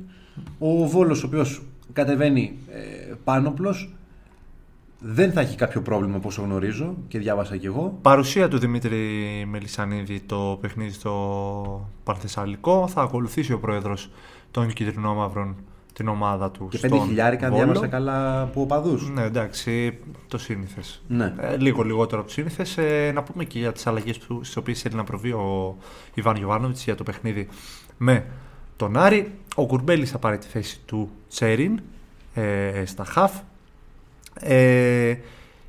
ο 0.59 0.87
Βόλος 0.87 1.23
ο 1.23 1.27
οποίος 1.27 1.63
κατεβαίνει 1.93 2.57
ε, 2.71 3.13
πάνωπλος 3.25 3.91
δεν 4.99 5.33
θα 5.33 5.41
έχει 5.41 5.57
κάποιο 5.57 5.83
πρόβλημα 5.83 6.17
όπως 6.17 6.37
γνωρίζω 6.37 6.95
και 7.09 7.19
διάβασα 7.19 7.57
κι 7.57 7.67
εγώ. 7.67 7.99
Παρουσία 8.03 8.49
του 8.49 8.59
Δημήτρη 8.59 8.99
Μελισανίδη 9.51 10.21
το 10.21 10.59
παιχνίδι 10.61 10.93
στο 10.93 11.91
Παρθεσσαλικό. 12.05 12.89
Θα 12.89 13.03
ακολουθήσει 13.03 13.53
ο 13.53 13.59
πρόεδρος 13.59 14.11
των 14.51 14.73
Κυτρινόμαυρων 14.73 15.57
την 15.93 16.09
ομάδα 16.09 16.51
του 16.51 16.69
Και 16.69 16.77
στον 16.77 16.91
πέντε 16.91 17.03
χιλιάρικα 17.03 17.49
Βόλο. 17.49 17.63
διάβασα 17.65 17.87
καλά 17.87 18.41
από 18.41 18.61
οπαδούς. 18.61 19.11
Ναι, 19.11 19.23
εντάξει, 19.23 19.99
το 20.29 20.39
σύνηθες. 20.39 21.03
Ναι. 21.09 21.35
Ε, 21.39 21.57
λίγο 21.57 21.83
λιγότερο 21.83 22.21
από 22.21 22.29
το 22.29 22.35
σύνηθες. 22.35 22.79
Ε, 22.79 23.13
να 23.15 23.23
πούμε 23.23 23.45
και 23.45 23.59
για 23.59 23.73
τις 23.73 23.87
αλλαγές 23.87 24.17
στις 24.41 24.57
οποίες 24.57 24.81
θέλει 24.81 24.95
να 24.95 25.05
προβεί 25.05 25.33
ο 25.33 25.77
Ιβάν 26.15 26.37
Γιοβάνοβιτ 26.37 26.77
για 26.77 26.95
το 26.95 27.03
παιχνίδι 27.03 27.49
με 27.97 28.25
τον 28.77 28.97
Άρη. 28.97 29.33
Ο 29.55 29.67
Κουρμπέλης 29.67 30.11
θα 30.11 30.19
πάρει 30.19 30.39
τη 30.39 30.47
θέση 30.47 30.81
του 30.87 31.11
Τσέριν 31.29 31.81
ε, 32.35 32.83
στα 32.87 33.05
χαφ. 33.05 33.33
Ε, 34.41 35.17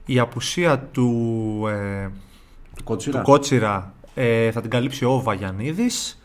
η 0.05 0.19
απουσία 0.19 0.79
του, 0.79 1.63
ε, 1.67 2.09
Κότσιρα. 2.83 3.17
του 3.17 3.23
Κότσιρα 3.23 3.93
ε, 4.13 4.51
θα 4.51 4.61
την 4.61 4.69
καλύψει 4.69 5.05
ο 5.05 5.21
Βαγιανίδης 5.21 6.21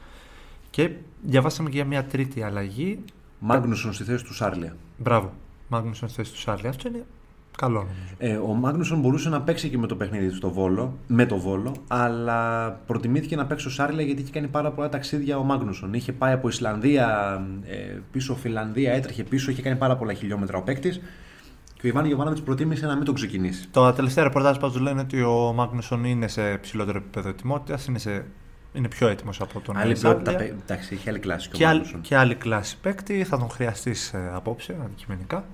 και 0.70 0.90
διαβάσαμε 1.22 1.68
και 1.68 1.76
για 1.76 1.84
μια 1.84 2.04
τρίτη 2.04 2.42
αλλαγή. 2.42 3.04
Μάγνουσον 3.38 3.92
στη 3.92 4.04
θέση 4.04 4.24
του 4.24 4.34
Σάρλια. 4.34 4.76
Μπράβο, 4.96 5.32
Μάγνουσον 5.68 6.08
στη 6.08 6.16
θέση 6.16 6.32
του 6.32 6.40
Σάρλι. 6.40 6.66
Αυτό 6.66 6.88
είναι 6.88 7.04
καλό 7.58 7.78
νομίζω. 7.78 8.14
Ε, 8.18 8.36
ο 8.36 8.54
Μάγνουσον 8.54 9.00
μπορούσε 9.00 9.28
να 9.28 9.40
παίξει 9.42 9.68
και 9.68 9.78
με 9.78 9.86
το 9.86 9.96
παιχνίδι 9.96 10.28
του 10.28 10.34
στο 10.36 10.50
Βόλο, 10.50 10.98
με 11.06 11.26
το 11.26 11.38
Βόλο, 11.38 11.74
αλλά 11.88 12.68
προτιμήθηκε 12.86 13.36
να 13.36 13.46
παίξει 13.46 13.66
ο 13.66 13.70
Σάρλια 13.70 14.04
γιατί 14.04 14.22
είχε 14.22 14.30
κάνει 14.32 14.46
πάρα 14.46 14.70
πολλά 14.70 14.88
ταξίδια 14.88 15.38
ο 15.38 15.42
Μάγνουσον. 15.42 15.94
Είχε 15.94 16.12
πάει 16.12 16.32
από 16.32 16.48
Ισλανδία 16.48 17.40
ε, 17.64 17.98
πίσω 18.12 18.34
Φιλανδία, 18.34 18.92
έτρεχε 18.92 19.22
πίσω, 19.24 19.50
είχε 19.50 19.62
κάνει 19.62 19.76
πάρα 19.76 19.96
πολλά 19.96 20.12
χιλιόμετρα 20.12 20.58
ο 20.58 20.62
παίκτης. 20.62 21.00
Και 21.74 21.88
ο 21.88 21.90
Ιβάν 21.90 22.04
Γιοβάνοβιτ 22.06 22.44
προτίμησε 22.44 22.86
να 22.86 22.94
μην 22.96 23.04
τον 23.04 23.14
ξεκινήσει. 23.14 23.68
Το 23.70 23.92
τελευταίο 23.92 24.24
ρεπορτάζ 24.24 24.56
πάντως 24.56 24.80
λένε 24.80 25.00
ότι 25.00 25.22
ο 25.22 25.52
Μάγνουσον 25.56 26.04
είναι 26.04 26.28
σε 26.28 26.56
ψηλότερο 26.58 26.98
επίπεδο 26.98 27.28
ετοιμότητας, 27.28 27.86
είναι, 27.86 27.98
σε... 27.98 28.24
είναι 28.72 28.88
πιο 28.88 29.08
έτοιμος 29.08 29.40
από 29.40 29.60
τον 29.60 29.76
Άλλη 29.76 29.96
Σάρλια. 29.96 30.22
ποιότητα. 30.22 30.44
παί- 30.44 30.60
Εντάξει, 30.62 30.94
είχε 30.94 31.10
άλλη 31.10 31.18
κλάση 31.18 31.48
και 31.48 31.54
ο 31.54 31.58
Και, 31.58 31.66
άλλη, 31.66 31.76
Μάγνουσον. 31.78 32.00
και 32.00 32.16
άλλη 32.16 32.34
κλάση 32.34 32.78
παίκτη, 32.82 33.24
θα 33.24 33.38
τον 33.38 33.48
χρειαστείς 33.50 34.14
απόψε 34.34 34.76
αντικειμενικά. 34.84 35.44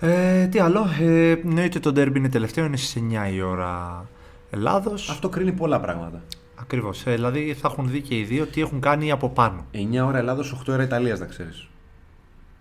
Ε, 0.00 0.46
τι 0.46 0.58
άλλο, 0.58 0.86
ε, 1.00 1.30
εννοείται 1.30 1.78
το 1.80 1.92
ντέρμπι 1.92 2.18
είναι 2.18 2.28
τελευταίο, 2.28 2.64
είναι 2.64 2.76
στις 2.76 2.96
9 2.96 3.28
η 3.32 3.40
ώρα 3.42 4.06
Ελλάδος. 4.50 5.10
Αυτό 5.10 5.28
κρίνει 5.28 5.52
πολλά 5.52 5.80
πράγματα. 5.80 6.22
Ακριβώς, 6.60 7.06
ε, 7.06 7.14
δηλαδή 7.14 7.54
θα 7.60 7.68
έχουν 7.72 7.88
δει 7.90 8.00
και 8.00 8.18
οι 8.18 8.22
δύο 8.24 8.46
τι 8.46 8.60
έχουν 8.60 8.80
κάνει 8.80 9.10
από 9.10 9.28
πάνω. 9.28 9.66
9 9.72 10.06
ώρα 10.06 10.18
Ελλάδος, 10.18 10.52
8 10.52 10.72
ώρα 10.72 10.82
Ιταλίας, 10.82 11.18
να 11.20 11.26
ξέρεις. 11.26 11.68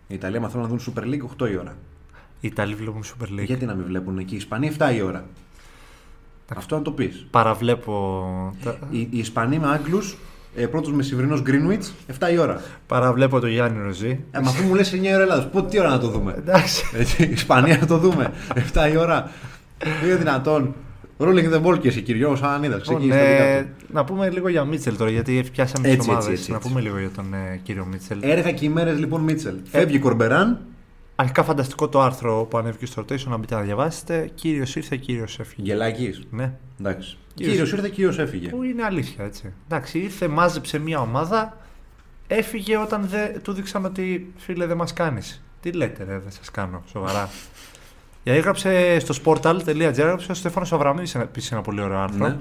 Η 0.08 0.14
Ιταλία 0.16 0.40
μαθαίνουν 0.40 0.70
να 0.70 0.76
δουν 0.76 0.80
Super 0.96 1.04
League 1.08 1.22
8 1.44 1.50
η 1.52 1.58
ώρα. 1.58 1.76
Οι 2.42 2.48
Ιταλοί 2.48 2.76
βλέπουν 2.76 3.04
Super 3.04 3.40
League. 3.40 3.46
Γιατί 3.46 3.66
να 3.66 3.74
μην 3.74 3.86
βλέπουν 3.86 4.18
εκεί. 4.18 4.34
Οι 4.34 4.38
Ισπανοί 4.38 4.68
7 4.78 4.94
η 4.96 5.02
ώρα. 5.02 5.26
Αυτό 6.56 6.76
να 6.76 6.82
το 6.82 6.92
πεις. 6.92 7.26
Παραβλέπω, 7.32 7.94
τα- 8.64 8.78
Οι, 8.90 9.00
οι 9.00 9.18
Ισπανοί 9.18 9.60
με 9.60 9.68
Άγγλους, 9.68 10.18
ε, 10.56 10.66
πρώτος 10.66 10.92
μεσημβρινό 10.94 11.42
Greenwich, 11.48 12.14
7 12.28 12.32
η 12.34 12.38
ώρα. 12.38 12.62
παραβλέπω 12.88 13.40
το 13.40 13.48
Γιάννη 13.48 13.84
Ροζή. 13.84 14.20
Ε, 14.32 14.40
μα 14.40 14.50
αφού 14.50 14.64
μου 14.68 14.76
λες 14.76 14.94
9 14.94 15.00
ώρα 15.14 15.22
Ελλάδος, 15.22 15.48
πότε 15.52 15.68
τι 15.70 15.80
ώρα 15.80 15.90
να 15.90 16.00
το 16.00 16.08
δούμε; 16.08 16.34
Εντάξει. 16.38 16.84
Έτσι, 16.94 17.24
Ισπανία 17.24 17.78
να 17.80 17.86
το 17.88 17.98
δούμε. 17.98 18.32
7 18.74 18.90
η 18.94 18.98
ώρα. 18.98 19.32
Δεν 19.78 20.10
είναι 20.10 20.16
δυνατόν. 20.18 20.76
Rolling 21.22 21.54
the 21.54 21.62
ball 21.64 21.80
και 21.80 21.88
εσύ, 21.88 22.02
κυριό, 22.02 22.36
σαν 22.36 22.50
αν 22.50 22.64
είδα. 22.64 22.76
Λοιπόν, 22.76 22.96
Ξεκίνησε 22.96 23.18
τα 23.20 23.26
δικά 23.26 23.44
ε, 23.44 23.62
του. 23.62 23.86
να 23.94 24.04
πούμε 24.04 24.30
λίγο 24.30 24.50
για 24.50 24.64
Μίτσελ 24.64 24.98
τώρα, 24.98 25.10
γιατί 25.12 25.44
πιάσαμε 25.52 25.88
τις 25.88 25.94
Έτσι, 25.98 26.10
ομάδες. 26.10 26.28
έτσι, 26.28 26.40
έτσι, 26.40 26.52
Να 26.52 26.58
έτσι. 26.58 26.70
πούμε 26.70 26.82
λίγο 26.82 27.00
για 27.00 27.10
τον 27.16 27.34
ε, 27.34 27.60
κύριο 27.64 27.86
Μίτσελ. 27.92 28.18
Έργα 28.22 28.52
και 28.52 28.66
ημέρε 28.66 28.92
λοιπόν 28.92 29.22
Μίτσελ. 29.22 29.54
Ε, 29.72 29.78
Φεύγει 29.78 30.00
Κορμπεράν. 30.00 30.60
Αρχικά 31.22 31.44
φανταστικό 31.44 31.90
το 31.90 32.02
άρθρο 32.02 32.48
που 32.50 32.58
ανέβηκε 32.58 32.86
στο 32.86 33.02
rotation, 33.02 33.24
να 33.24 33.38
μπείτε 33.38 33.56
να 33.56 33.62
διαβάσετε. 33.62 34.32
Κύριος 34.36 34.76
ήρθε, 34.76 34.96
κύριος 34.96 35.40
έφυγε. 35.40 35.72
Γελάκι. 35.72 36.26
Ναι. 36.30 36.54
Εντάξει. 36.80 37.18
Κύριος- 37.34 37.56
Κύριος 37.56 37.72
ήρθε, 37.72 37.90
κύριος 37.90 38.18
έφυγε. 38.20 38.50
Που 38.50 38.64
είναι 38.64 38.84
αλήθεια, 38.84 39.26
έτσι. 39.26 39.54
Εντάξει, 39.66 40.00
ήρθε, 40.00 40.28
μάζεψε 40.28 40.78
μια 40.80 41.00
ομάδα, 41.00 41.58
έφυγε 42.28 42.78
όταν 42.78 43.08
δε, 43.08 43.28
του 43.28 43.54
δείξαμε 43.54 43.88
ότι 43.88 44.34
φίλε 44.38 44.66
δεν 44.66 44.78
μας 44.78 44.94
κάνεις. 44.94 45.44
Τι 45.62 45.72
λέτε, 45.72 46.04
ρε, 46.04 46.20
δεν 46.20 46.32
σας 46.32 46.52
κάνω, 46.52 46.84
σοβαρά. 46.86 47.30
Για 48.24 48.34
έγραψε 48.34 49.00
στο 49.00 49.14
sportal.gr, 49.24 49.80
έγραψε 49.80 50.32
ο 50.32 50.36
Στέφανος 50.36 50.74
Αβραμίδης 50.74 51.16
επίσης 51.16 51.52
ένα 51.52 51.62
πολύ 51.62 51.82
ωραίο 51.82 52.00
άρθρο. 52.00 52.28
Ναι. 52.28 52.38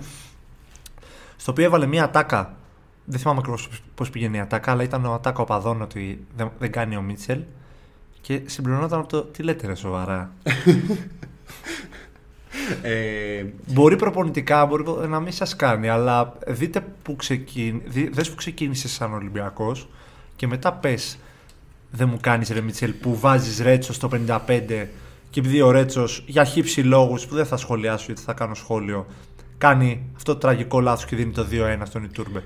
Στο 1.37 1.51
οποίο 1.53 1.65
έβαλε 1.65 1.87
μια 1.87 2.05
ατάκα. 2.05 2.57
Δεν 3.05 3.19
θυμάμαι 3.21 3.39
ακριβώς 3.39 3.69
πώς 3.95 4.11
πήγαινε 4.11 4.37
η 4.37 4.41
ατάκα, 4.41 4.71
αλλά 4.73 4.83
ήταν 4.83 5.05
ο 5.05 5.13
ατάκα 5.13 5.43
οπαδών 5.43 5.83
ότι 5.83 6.27
δεν, 6.37 6.51
δεν 6.59 6.73
κάνει 6.73 6.97
ο 6.97 7.01
Μίτσελ. 7.03 7.41
Και 8.21 8.41
συμπληρωνόταν 8.47 8.99
από 8.99 9.09
το 9.09 9.23
τι 9.23 9.43
λέτε, 9.43 9.67
ρε, 9.67 9.75
σοβαρά; 9.75 10.33
Ε, 12.83 13.45
Μπορεί 13.67 13.97
προπονητικά 13.97 14.67
μπορεί 14.67 14.85
να 15.09 15.21
μην 15.21 15.33
σας 15.33 15.57
κάνει, 15.57 15.89
αλλά 15.89 16.39
δείτε 16.47 16.85
που, 17.03 17.17
ξεκίνη, 17.17 17.83
δι- 17.87 18.15
δες 18.15 18.31
που 18.31 18.35
ξεκίνησες 18.37 18.91
σαν 18.93 19.13
Ολυμπιακός 19.15 19.89
και 20.37 20.47
μετά 20.47 20.73
πες. 20.73 21.19
Δεν 21.91 22.09
μου 22.09 22.19
κάνεις 22.21 22.49
ρε 22.51 22.61
Μιτσέλ 22.61 22.93
που 22.93 23.19
βάζεις 23.19 23.61
Ρέτσος 23.61 23.97
στο 23.97 24.09
55 24.09 24.89
και 25.31 25.41
επειδή 25.41 25.61
ο 25.61 25.71
Ρέτσος 25.71 26.25
για 26.27 26.45
χύψη 26.45 26.81
λόγους 26.81 27.27
που 27.27 27.35
δεν 27.35 27.47
θα 27.47 27.57
σχολιάσω 27.57 28.05
γιατί 28.07 28.21
θα 28.23 28.33
κάνω 28.33 28.55
σχόλιο 28.55 29.07
κάνει 29.59 30.03
αυτό 30.17 30.33
το 30.33 30.39
τραγικό 30.39 30.81
λάθος 30.81 31.05
και 31.05 31.17
δίνει 31.17 31.33
το 31.33 31.47
2-1 31.51 31.79
στον 31.85 32.05
Ιτούρμπε. 32.05 32.43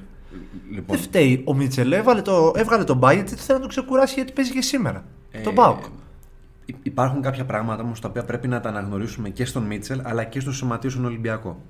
λοιπόν, 0.71 0.97
Δεν 0.97 1.05
φταίει. 1.05 1.43
Ο 1.47 1.55
Μίτσελ 1.55 1.93
έβαλε 1.93 2.23
το, 2.23 2.53
έβγαλε 2.57 2.85
τον 2.85 2.97
Μπάι 2.97 3.15
γιατί 3.15 3.35
θέλει 3.35 3.53
να 3.53 3.59
τον 3.61 3.69
ξεκουράσει 3.69 4.15
γιατί 4.15 4.33
παίζει 4.33 4.53
και 4.53 4.63
σήμερα. 4.63 5.05
Τον 5.43 5.53
Μπάουκ. 5.53 5.85
υ- 6.65 6.77
Υπάρχουν 6.83 7.23
κάποια 7.23 7.45
πράγματα 7.45 7.83
όμως 7.83 8.01
τα 8.01 8.09
οποία 8.09 8.25
πρέπει 8.25 8.49
να 8.49 8.61
τα 8.61 8.69
αναγνωρίσουμε 8.69 9.29
και 9.29 9.45
στον 9.45 9.63
Μίτσελ 9.63 10.01
αλλά 10.03 10.25
και 10.25 10.41
στο 10.41 10.53
σωματείο 10.53 10.91
στον 10.91 11.05
Ολυμπιακό. 11.05 11.61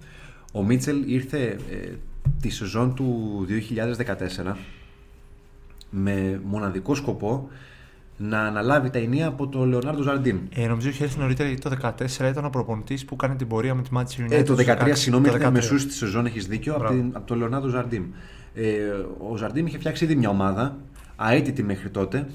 Ο 0.52 0.62
Μίτσελ 0.64 1.02
ήρθε 1.12 1.42
ε, 1.70 1.92
τη 2.40 2.50
σεζόν 2.50 2.94
του 2.94 3.46
2014 4.48 4.54
με 5.90 6.40
μοναδικό 6.44 6.94
σκοπό 6.94 7.48
να 8.16 8.40
αναλάβει 8.40 8.90
τα 8.90 8.98
ενία 8.98 9.26
από 9.26 9.48
τον 9.48 9.68
Λεωνάρντο 9.68 10.02
Ζαρντίν. 10.02 10.38
Ε, 10.54 10.66
νομίζω 10.66 10.88
είχε 10.88 11.04
έρθει 11.04 11.18
νωρίτερα 11.18 11.48
γιατί 11.48 11.62
το 11.62 11.92
2014 11.98 12.30
ήταν 12.30 12.44
ο 12.44 12.50
προπονητής 12.50 13.04
που 13.04 13.16
κάνει 13.16 13.36
την 13.36 13.46
πορεία 13.48 13.74
με 13.74 13.82
τη 13.82 13.88
Manchester 13.96 14.20
United. 14.20 14.30
Ε, 14.30 14.42
το 14.42 14.52
στους 14.54 14.66
13, 14.66 14.78
16, 14.88 14.90
συγγνώμη, 14.96 15.26
το 15.28 15.32
ήρθε 15.34 15.48
13. 15.48 15.52
μεσούς 15.52 15.86
της 15.86 15.96
σεζόν, 15.96 16.26
έχεις 16.26 16.46
δίκιο, 16.46 16.72
από, 16.72 16.82
Μπράβο. 16.82 16.98
την, 16.98 17.10
από 17.12 17.26
τον 17.26 17.38
Λεωνάρντο 17.38 17.68
Ζαρντίν. 17.68 18.04
Ε, 18.54 18.64
ο 19.30 19.36
Ζαρντίν 19.36 19.66
είχε 19.66 19.78
φτιάξει 19.78 20.04
ήδη 20.04 20.14
μια 20.16 20.28
ομάδα, 20.28 20.76
αίτητη 21.30 21.62
μέχρι 21.62 21.88
τότε, 21.88 22.26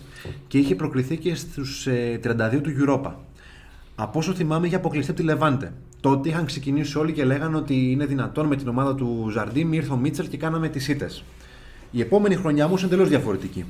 και 0.48 0.58
είχε 0.58 0.76
προκριθεί 0.76 1.18
και 1.18 1.36
στους 1.36 1.88
ε, 1.88 2.20
32 2.24 2.62
του 2.62 2.72
Europa. 2.80 3.12
Από 3.96 4.20
όσο 4.20 4.34
θυμάμαι, 4.34 4.68
είχε 4.68 4.76
αποκλειστεί 4.76 5.12
από 5.12 5.20
τη 5.20 5.26
Λεβάντε. 5.26 5.72
Τότε 6.02 6.30
είχαν 6.30 6.46
ξεκινήσει 6.46 6.98
όλοι 6.98 7.12
και 7.12 7.24
λέγανε 7.24 7.58
ότι 7.58 7.92
είναι 7.92 8.06
δυνατόν 8.06 8.48
με 8.48 8.56
την 8.56 8.68
ομάδα 8.68 8.96
του 8.96 9.30
Ζαρντίν, 9.32 9.74
ήρθε 9.74 9.94
ο 9.94 9.98
Μίτσελ 9.98 10.28
και 10.28 10.38
κάναμε 10.38 10.70
τις 10.70 10.88
ήττες. 10.88 11.24
Η 11.92 12.02
επόμενη 12.02 12.36
χρονιά 12.36 12.66
όμω 12.66 12.76
είναι 12.78 12.88
εντελώ 12.88 13.06
διαφορετική. 13.06 13.66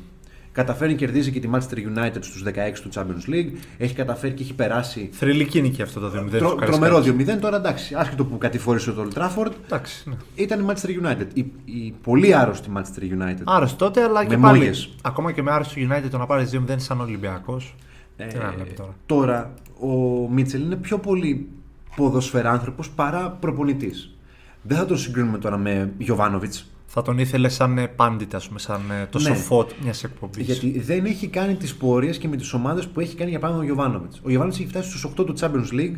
Καταφέρει 0.58 0.92
και 0.96 1.06
κερδίζει 1.06 1.32
και 1.32 1.40
τη 1.40 1.50
Manchester 1.54 1.78
United 1.98 2.18
στους 2.20 2.44
16 2.46 2.52
του 2.82 2.90
Champions 2.94 3.30
League. 3.34 3.52
Έχει 3.78 3.94
καταφέρει 3.94 4.34
και 4.34 4.44
έχει 4.44 4.54
περάσει. 4.54 5.10
Θρηλυκή 5.12 5.62
νίκη 5.62 5.82
αυτό 5.82 6.00
το 6.00 6.08
2-0. 6.08 6.12
Τρο, 6.12 6.50
στους 6.50 6.66
τρομερό 6.66 6.96
Καραϊσκάκες. 6.96 7.36
2-0. 7.36 7.40
Τώρα 7.42 7.56
εντάξει, 7.58 7.96
άσχετο 7.96 8.26
που 8.26 8.38
κατηφόρησε 8.38 8.92
το 8.92 9.08
Old 9.08 9.18
Trafford, 9.18 9.52
Εντάξει. 9.66 10.10
Ναι. 10.10 10.16
ήταν 10.36 10.60
η 10.60 10.66
Manchester 10.70 11.06
United. 11.06 11.26
Η, 11.34 11.46
η 11.66 11.94
πολύ 12.04 12.36
άρρωστη 12.36 12.70
Manchester 12.76 13.02
United. 13.02 13.42
Άρρωστο 13.44 13.86
τότε, 13.86 14.04
αλλά 14.04 14.26
και 14.26 14.36
Με 14.38 14.42
πάλι. 14.42 14.58
μόγες. 14.60 14.90
Ακόμα 15.02 15.32
και 15.32 15.42
με 15.42 15.52
άρρωστο 15.52 15.74
United 15.90 16.08
το 16.12 16.18
να 16.18 16.26
πάρεις 16.26 16.52
2-0 16.70 16.74
σαν 16.76 17.02
Ολυμπιακός. 17.02 17.76
Ε, 18.18 18.26
Τι 18.26 18.38
να 18.38 18.52
λέμε 18.52 18.64
τώρα. 18.76 18.94
τώρα, 19.06 19.54
ο 19.80 19.88
Μίτσελ 20.32 20.62
είναι 20.62 20.76
πιο 20.76 20.98
πολύ 20.98 21.48
ποδοσφαιράνθρωπος 21.96 22.90
παρά 22.90 23.30
προπονητής. 23.40 24.16
Δεν 24.62 24.78
θα 24.78 24.86
τον 24.86 24.98
συγκρίνουμε 24.98 25.38
τώρα 25.38 25.58
με 25.58 25.92
Γιωβάνοβιτς. 25.98 26.72
Θα 26.90 27.02
τον 27.02 27.18
ήθελε 27.18 27.50
σαν 27.50 27.90
πάντητα, 27.96 28.38
ας 28.38 28.48
πούμε, 28.48 28.60
σαν 28.60 28.82
ε, 29.02 29.06
το 29.12 29.20
Ναι. 29.20 29.26
σοφό 29.26 29.68
μιας 29.84 30.04
εκπομπής. 30.04 30.46
Γιατί 30.46 30.80
δεν 30.80 31.06
έχει 31.06 31.28
κάνει 31.28 31.56
τις 31.56 31.76
πορείες 31.76 32.18
και 32.18 32.28
με 32.28 32.36
τις 32.36 32.54
ομάδες 32.54 32.88
που 32.88 33.00
έχει 33.00 33.16
κάνει 33.16 33.30
για 33.30 33.40
παράδειγμα 33.40 33.70
ο 33.70 33.74
Γιωβάνοβιτς. 33.74 34.18
Ο 34.24 34.30
Γιωβάνοβιτς 34.30 34.60
έχει 34.60 34.70
φτάσει 34.70 34.90
στους 34.90 35.04
8 35.04 35.24
του 35.26 35.34
Champions 35.40 35.74
League 35.80 35.96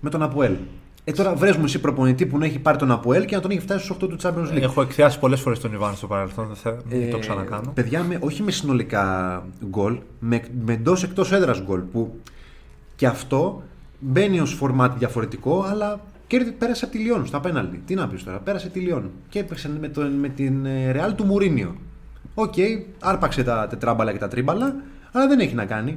με 0.00 0.10
τον 0.10 0.22
Αποέλ. 0.22 0.52
Ε, 1.04 1.12
τώρα 1.12 1.34
βρες 1.34 1.56
μου 1.56 1.64
εσύ 1.64 1.80
προπονητή 1.80 2.26
που 2.26 2.38
να 2.38 2.44
έχει 2.44 2.58
πάρει 2.58 2.78
τον 2.78 2.90
Αποέλ 2.90 3.24
και 3.24 3.34
να 3.36 3.40
τον 3.42 3.50
έχει 3.50 3.60
φτάσει 3.60 3.84
στους 3.84 3.96
8 3.96 4.08
του 4.08 4.16
Champions 4.22 4.52
League. 4.56 4.60
Έχω 4.62 4.82
εκθειάσει 4.82 5.18
πολλές 5.18 5.40
φορές 5.40 5.58
τον 5.58 5.72
Ιβάν 5.72 5.94
στο 5.94 6.06
παρελθόν, 6.06 6.46
δεν 6.46 6.56
θα 6.56 6.76
μην 6.90 7.10
το 7.10 7.16
Ε, 7.16 7.20
ξανακάνω. 7.20 7.70
Παιδιά, 7.74 8.02
με, 8.02 8.18
όχι 8.20 8.42
με 8.42 8.50
συνολικά 8.50 9.44
γκολ, 9.68 9.98
με, 10.18 10.42
με 10.64 10.72
εντός 10.72 11.02
εκτός 11.02 11.32
έδρας 11.32 11.62
γκολ. 11.62 11.80
Που 11.80 12.14
και 12.96 13.06
αυτό 13.06 13.62
μπαίνει 13.98 14.40
ως 14.40 14.52
φορμάτι 14.54 14.98
διαφορετικό, 14.98 15.62
αλλά 15.62 16.00
κέρδι, 16.30 16.52
πέρασε 16.52 16.84
από 16.84 16.94
τη 16.94 17.00
Λιόν 17.00 17.26
στα 17.26 17.40
πέναλτι. 17.40 17.82
Τι 17.86 17.94
να 17.94 18.08
πεις 18.08 18.24
τώρα, 18.24 18.38
πέρασε 18.38 18.68
τη 18.68 18.80
Λιόν. 18.80 19.10
Και 19.28 19.38
έπαιξε 19.38 19.70
με, 19.80 19.88
τον, 19.88 20.12
με 20.12 20.28
την 20.28 20.66
ε, 20.66 20.90
Ρεάλ 20.90 21.14
του 21.14 21.24
Μουρίνιο. 21.24 21.76
ΟΚ, 22.34 22.54
άρπαξε 23.00 23.42
τα 23.42 23.66
τετράμπαλα 23.66 24.12
και 24.12 24.18
τα 24.18 24.28
τρίμπαλα, 24.28 24.76
αλλά 25.12 25.26
δεν 25.26 25.40
έχει 25.40 25.54
να 25.54 25.64
κάνει. 25.64 25.90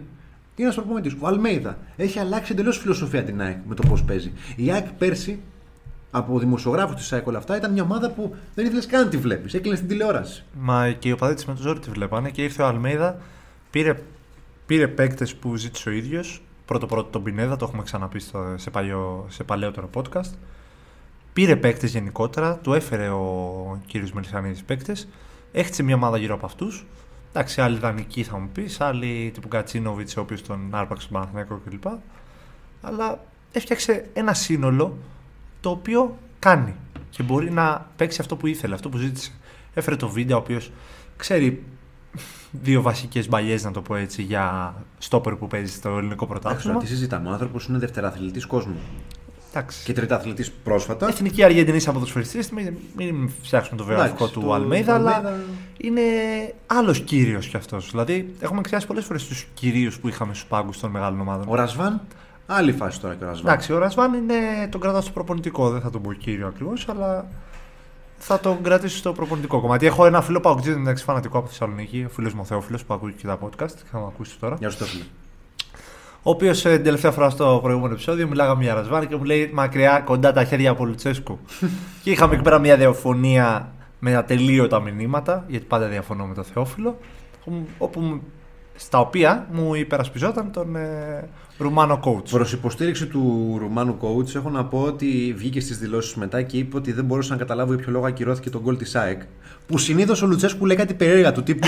Είναι 0.56 0.68
ένα 0.68 0.74
προπονητή. 0.74 1.18
Ο 1.20 1.28
Αλμέιδα 1.28 1.78
έχει 1.96 2.20
αλλάξει 2.20 2.52
εντελώς 2.52 2.78
φιλοσοφία 2.78 3.24
την 3.24 3.42
ΑΕΚ 3.42 3.58
με 3.68 3.76
το 3.76 3.88
πώς 3.88 4.04
παίζει. 4.04 4.32
Η 4.56 4.72
ΑΕΚ 4.72 4.92
πέρσι 4.92 5.40
από 6.12 6.40
δημοσιογράφους 6.40 6.96
της 6.96 7.14
ΑΕΚ 7.14 7.28
όλα 7.28 7.38
αυτά 7.38 7.58
ήταν 7.58 7.72
μια 7.72 7.84
ομάδα 7.84 8.10
που 8.10 8.36
δεν 8.56 8.66
ήθελες 8.66 8.86
καν 8.86 9.04
να 9.04 9.10
τη 9.10 9.18
βλέπεις. 9.18 9.54
Έκλεινες 9.54 9.78
στην 9.78 9.90
τηλεόραση. 9.90 10.44
Μα 10.60 10.92
και 10.92 11.10
οι 11.10 11.12
οπαδοί 11.12 11.34
της 11.34 11.46
με 11.46 11.54
το 11.54 11.62
ζόρι 11.62 11.80
τη 11.80 11.90
βλέπανε 11.90 12.30
και 12.30 12.44
ήρθε 12.44 12.62
ο 12.62 12.66
Αλμέιδα, 12.66 13.18
πήρε, 13.70 14.00
πήρε 14.66 14.88
παίκτες 14.88 15.36
που 15.36 15.56
ζήτησε 15.56 15.90
ο 15.90 15.92
ίδιος, 15.92 16.42
πρώτο 16.66 16.86
πρώτο 16.86 17.10
τον 17.10 17.24
Πινέδα, 17.24 17.56
το 17.56 17.66
έχουμε 17.66 17.84
ξαναπεί 17.84 18.20
στο, 18.20 18.54
σε, 18.58 18.70
παλιό, 18.70 19.26
σε 19.30 19.44
παλαιότερο 19.44 19.90
podcast. 19.94 20.32
Πήρε 21.34 21.56
παίκτες 21.56 21.92
γενικότερα, 21.92 22.56
του 22.58 22.74
έφερε 22.74 23.10
ο 23.10 23.82
κύριος 23.86 24.12
Μελισανίδης 24.12 24.64
παίκτες. 24.64 25.08
Έχτισε 25.52 25.84
μια 25.84 25.96
ομάδα 25.96 26.18
γύρω 26.18 26.34
από 26.34 26.46
αυτούς. 26.46 26.86
Εντάξει, 27.30 27.62
άλλοι 27.62 27.78
δανεικοί 27.78 28.24
θα 28.24 28.38
μου 28.38 28.50
πεις, 28.54 28.82
άλλοι 28.82 29.32
τύπου 29.34 29.48
Κατσίνοβιτς, 29.48 30.18
ο 30.18 30.22
οποίος 30.22 30.42
τον 30.42 30.76
άρπαξε 30.76 31.08
στον 31.08 31.20
Παναθηναϊκό 31.20 31.62
κλπ. 31.70 31.84
Αλλά 32.82 33.24
έφτιαξε 33.52 34.10
ένα 34.14 34.34
σύνολο 34.34 34.98
το 35.62 35.70
οποίο 35.70 36.18
κάνει 36.40 36.76
και 37.10 37.24
μπορεί 37.24 37.52
να 37.52 37.88
παίξει 37.96 38.22
αυτό 38.22 38.36
που 38.36 38.48
ήθελε, 38.48 38.74
αυτό 38.74 38.90
που 38.90 38.98
ζήτησε. 38.98 39.32
Έφερε 39.74 39.96
το 39.96 40.10
βίντεο, 40.10 40.38
ο 40.38 40.40
οποίος 40.40 40.72
ξέρει 41.18 41.64
δύο 42.62 42.82
βασικές 42.82 43.28
μπαλιές, 43.30 43.64
να 43.64 43.72
το 43.72 43.82
πω 43.82 43.96
έτσι, 43.96 44.22
για 44.22 44.74
στόπερ 44.98 45.36
που 45.36 45.48
παίζει 45.48 45.72
στο 45.74 45.90
ελληνικό 45.90 46.26
Εντάξει, 46.26 46.42
πρωτάθλημα. 46.42 46.80
τι 46.80 46.88
συζητάμε. 46.88 47.30
Ο 47.30 47.32
άνθρωπος 47.32 47.66
είναι 47.66 47.78
δευτεραθλητής 47.78 48.46
κόσμου. 48.46 48.76
Εντάξει. 49.56 49.84
Και 49.84 49.94
τριταθλητή 49.94 50.46
πρόσφατα. 50.64 51.08
Εθνική 51.08 51.44
Αργεντινής 51.44 51.86
ποδοσφαιριστή, 51.92 52.40
μην, 52.54 52.74
μην 52.98 53.30
φτιάξουμε 53.44 53.78
το 53.78 53.84
βιογραφικό 53.86 54.16
Εντάξει, 54.16 54.34
του 54.34 54.46
το- 54.46 54.54
Αλμέιδα, 54.54 54.86
το 54.86 54.94
αλλά 55.00 55.16
Αλμέιδα- 55.16 55.40
είναι 55.78 56.02
άλλος 56.68 57.00
κύριος 57.00 57.48
κι 57.48 57.58
αυτός. 57.58 57.90
Δηλαδή, 57.92 58.34
έχουμε 58.40 58.62
ξεχάσει 58.62 58.88
πολλές 58.88 59.06
φορές 59.06 59.26
τους 59.28 59.48
κυρίους 59.54 60.00
που 60.00 60.08
είχαμε 60.08 60.34
στους 60.34 60.48
πάγκους 60.48 60.80
των 60.80 60.92
μεγάλων 60.92 61.20
ομάδων. 61.20 61.46
Ο 61.50 61.56
Ρασβάν, 61.56 62.02
άλλη 62.46 62.72
φάση 62.72 63.00
τώρα 63.02 63.16
και 63.16 63.24
ο 63.24 63.28
Ρασβάν. 63.28 63.52
Εντάξει, 63.52 63.74
ο 63.74 63.78
Ρασβάν 63.78 64.14
είναι 64.14 64.36
τον 64.70 64.82
κρατάω 64.82 65.02
στο 65.02 65.12
προπονητικό. 65.12 65.70
Δεν 65.70 65.82
θα 65.82 65.90
τον 65.90 66.02
πω 66.02 66.14
κύριο 66.14 66.48
ακριβώς, 66.48 66.90
αλλά 66.90 67.26
θα 68.26 68.40
τον 68.40 68.62
κρατήσω 68.64 68.98
στο 68.98 69.12
προπονητικό 69.12 69.62
κομμάτι. 69.62 69.86
Έχω 69.86 70.06
ένα 70.06 70.22
φίλο 70.22 70.40
Παοκτζή, 70.40 70.72
εντάξει, 70.72 71.04
φανατικό 71.04 71.38
από 71.38 71.48
Θεσσαλονίκη, 71.48 72.04
ο 72.08 72.10
φίλος 72.10 72.34
μου 72.34 72.40
ο 72.44 72.46
Θεόφιλος 72.46 72.86
που 72.86 72.94
ακούει 72.94 73.14
και 73.14 73.28
τα 73.28 73.40
podcast 73.44 73.72
και 73.72 73.88
θα 73.92 74.00
μου 74.00 74.06
ακούσει 74.06 74.40
τώρα. 74.40 74.56
Γεια 74.60 74.70
σου, 74.70 74.78
Τόφιλε. 74.78 75.04
Ο 76.26 76.30
οποίος 76.30 76.62
την 76.62 76.84
τελευταία 76.84 77.12
φορά 77.12 77.30
στο 77.30 77.60
προηγούμενο 77.64 77.94
επεισόδιο 77.94 78.28
μιλάγαμε 78.28 78.64
για 78.64 78.74
Ρασβάν 78.74 79.08
και 79.08 79.16
μου 79.16 79.24
λέει 79.24 79.50
μακριά 79.54 80.00
κοντά 80.00 80.34
τα 80.34 80.44
χέρια 80.44 80.72
από 80.72 80.86
Λουτσέσκου. 80.86 81.40
και 82.04 82.12
είχαμε 82.12 82.34
εκεί 82.34 82.44
πέρα 82.44 82.60
μια 82.60 82.78
διαφωνία 82.78 83.72
με 84.00 84.16
ατελείωτα 84.16 84.80
μηνύματα, 84.80 85.46
γιατί 85.48 85.66
πάντα 85.66 85.88
διαφωνώ 85.88 86.26
με 86.26 86.34
τον 86.34 86.44
Θεόφιλο, 86.44 86.98
όπου- 87.46 87.68
όπου, 87.78 88.00
μου- 88.00 88.22
στα 88.76 89.00
οποία 89.00 89.48
μου 89.52 89.76
υπερασπιζόταν 89.76 90.52
τον 90.52 90.76
ε, 90.76 91.28
Ρουμάνο 91.58 92.00
coach. 92.04 92.30
Προς 92.30 92.54
υποστήριξη 92.54 93.06
του 93.06 93.56
Ρουμάνου 93.60 93.98
coach, 94.02 94.36
έχω 94.36 94.50
να 94.50 94.66
πω 94.66 94.82
ότι 94.82 95.34
βγήκε 95.38 95.60
στις 95.60 95.78
δηλώσεις 95.78 96.16
μετά 96.16 96.42
και 96.42 96.58
είπε 96.58 96.78
ότι 96.78 96.92
δεν 96.92 97.06
μπορούσε 97.06 97.32
να 97.32 97.38
καταλάβει 97.38 97.74
για 97.74 97.84
ποιο 97.84 97.92
λόγο 97.92 98.06
ακυρώθηκε 98.06 98.50
τον 98.50 98.62
γκολ 98.62 98.78
της 98.78 98.96
ΑΕΚ. 98.96 99.22
Που 99.68 99.78
συνήθως 99.78 100.22
ο 100.22 100.26
Λουτσέσκου 100.28 100.66
λέει 100.66 100.78
κάτι 100.78 100.94
περίεργα 100.94 101.32
του 101.32 101.44
τύπου 101.44 101.68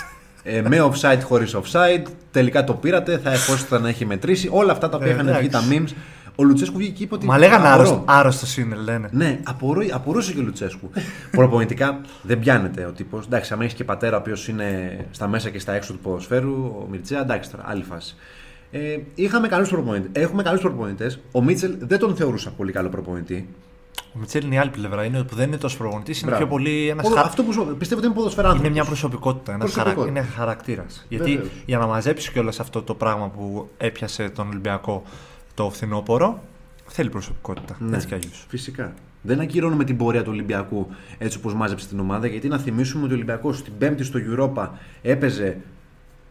ε, 0.42 0.62
με 0.62 0.90
offside 0.90 1.20
χωρίς 1.22 1.56
offside. 1.56 2.02
Τελικά 2.30 2.64
το 2.64 2.74
πήρατε, 2.74 3.18
θα 3.18 3.32
εφόσον 3.32 3.82
να 3.82 3.88
έχει 3.88 4.04
μετρήσει. 4.04 4.48
Όλα 4.52 4.72
αυτά 4.72 4.88
τα 4.88 4.96
οποία 4.96 5.10
Ε, 5.10 5.12
είχαν 5.12 5.36
βγει 5.38 5.48
τα 5.48 5.58
εντάξει. 5.58 5.84
memes. 5.86 5.94
Ο 6.36 6.44
Λουτσέσκου 6.44 6.76
βγήκε 6.78 6.92
και 6.92 7.02
είπε 7.02 7.14
ότι. 7.14 7.26
Μα 7.26 7.38
λέγανε 7.38 7.56
απορώ. 7.68 7.74
άρρωστο, 7.74 8.02
άρρωστος 8.06 8.56
είναι, 8.56 8.76
λένε. 8.76 9.08
Ναι, 9.12 9.40
απορώ, 9.44 9.82
απορούσε 9.92 10.32
και 10.32 10.38
ο 10.38 10.42
Λουτσέσκου. 10.42 10.90
Προπονητικά 11.30 12.00
δεν 12.22 12.38
πιάνεται 12.38 12.84
ο 12.84 12.90
τύπος. 12.92 13.24
Εντάξει, 13.26 13.52
αν 13.52 13.60
έχεις 13.60 13.74
και 13.74 13.84
πατέρα 13.84 14.16
ο 14.16 14.20
οποίος 14.20 14.48
είναι 14.48 14.98
στα 15.10 15.28
μέσα 15.28 15.50
και 15.50 15.58
στα 15.58 15.72
έξω 15.72 15.92
του 15.92 15.98
ποδοσφαίρου, 15.98 16.52
ο 16.54 16.86
Μιρτσέα, 16.90 17.20
εντάξει 17.20 17.50
τώρα, 17.50 17.62
άλλη 17.66 17.82
φάση. 17.82 18.14
Ε, 18.70 18.96
είχαμε 19.14 19.48
καλούς 19.48 19.68
προπονητέ. 19.68 20.20
Έχουμε 20.20 20.42
καλούς 20.42 20.60
προπονητές. 20.60 21.20
Ο 21.32 21.42
Μίτσελ 21.42 21.74
δεν 21.78 21.98
τον 21.98 22.16
θεωρούσα 22.16 22.50
πολύ 22.50 22.72
καλό 22.72 22.88
προπονητή. 22.88 23.48
Ο 24.14 24.18
Μιτσέλ 24.18 24.44
είναι 24.44 24.54
η 24.54 24.58
άλλη 24.58 24.70
πλευρά. 24.70 25.04
Είναι 25.04 25.22
που 25.22 25.34
δεν 25.34 25.46
είναι 25.46 25.56
τόσο 25.56 25.76
προπονητής, 25.76 26.20
είναι 26.20 26.30
Μπράβο. 26.30 26.44
πιο 26.46 26.54
πολύ 26.56 26.88
ένας 26.88 27.08
Ποδο- 27.08 27.20
Αυτό 27.20 27.42
που 27.42 27.52
σου 27.52 27.74
πιστεύω 27.78 27.98
ότι 28.00 28.08
είναι 28.08 28.16
ποδοσφαιράνθρωπος. 28.18 28.66
Είναι 28.66 28.76
μια 28.78 28.84
προσωπικότητα, 28.84 29.52
ένας 29.52 29.72
χαρα... 29.72 29.82
Προσωπικότητα. 29.82 30.20
είναι 30.20 30.34
χαρακτήρας. 30.36 31.06
Γιατί 31.08 31.30
Βεβαίως. 31.30 31.50
για 31.66 31.78
να 31.78 31.86
μαζέψεις 31.86 32.30
κιόλας 32.30 32.60
αυτό 32.60 32.82
το 32.82 32.94
πράγμα 32.94 33.28
που 33.28 33.68
έπιασε 33.76 34.28
τον 34.28 34.46
Ολυμπιακό 34.48 35.02
το 35.56 35.70
φθινόπωρο, 35.70 36.42
θέλει 36.86 37.10
προσωπικότητα. 37.10 37.76
Ναι, 37.80 37.96
Έτσι 37.96 38.06
κι 38.06 38.14
αλλιώς. 38.14 38.46
Φυσικά. 38.48 38.94
Δεν 39.22 39.40
ακυρώνουμε 39.40 39.84
την 39.84 39.96
πορεία 39.96 40.22
του 40.22 40.30
Ολυμπιακού 40.32 40.86
έτσι 41.18 41.38
όπως 41.38 41.54
μάζεψε 41.54 41.88
την 41.88 42.00
ομάδα, 42.00 42.26
γιατί 42.26 42.48
να 42.48 42.58
θυμίσουμε 42.58 43.04
ότι 43.04 43.12
ο 43.12 43.16
Ολυμπιακός 43.16 43.58
στην 43.58 43.72
Πέμπτη 43.78 44.04
στο 44.04 44.18
Europa 44.30 44.68
έπαιζε 45.02 45.56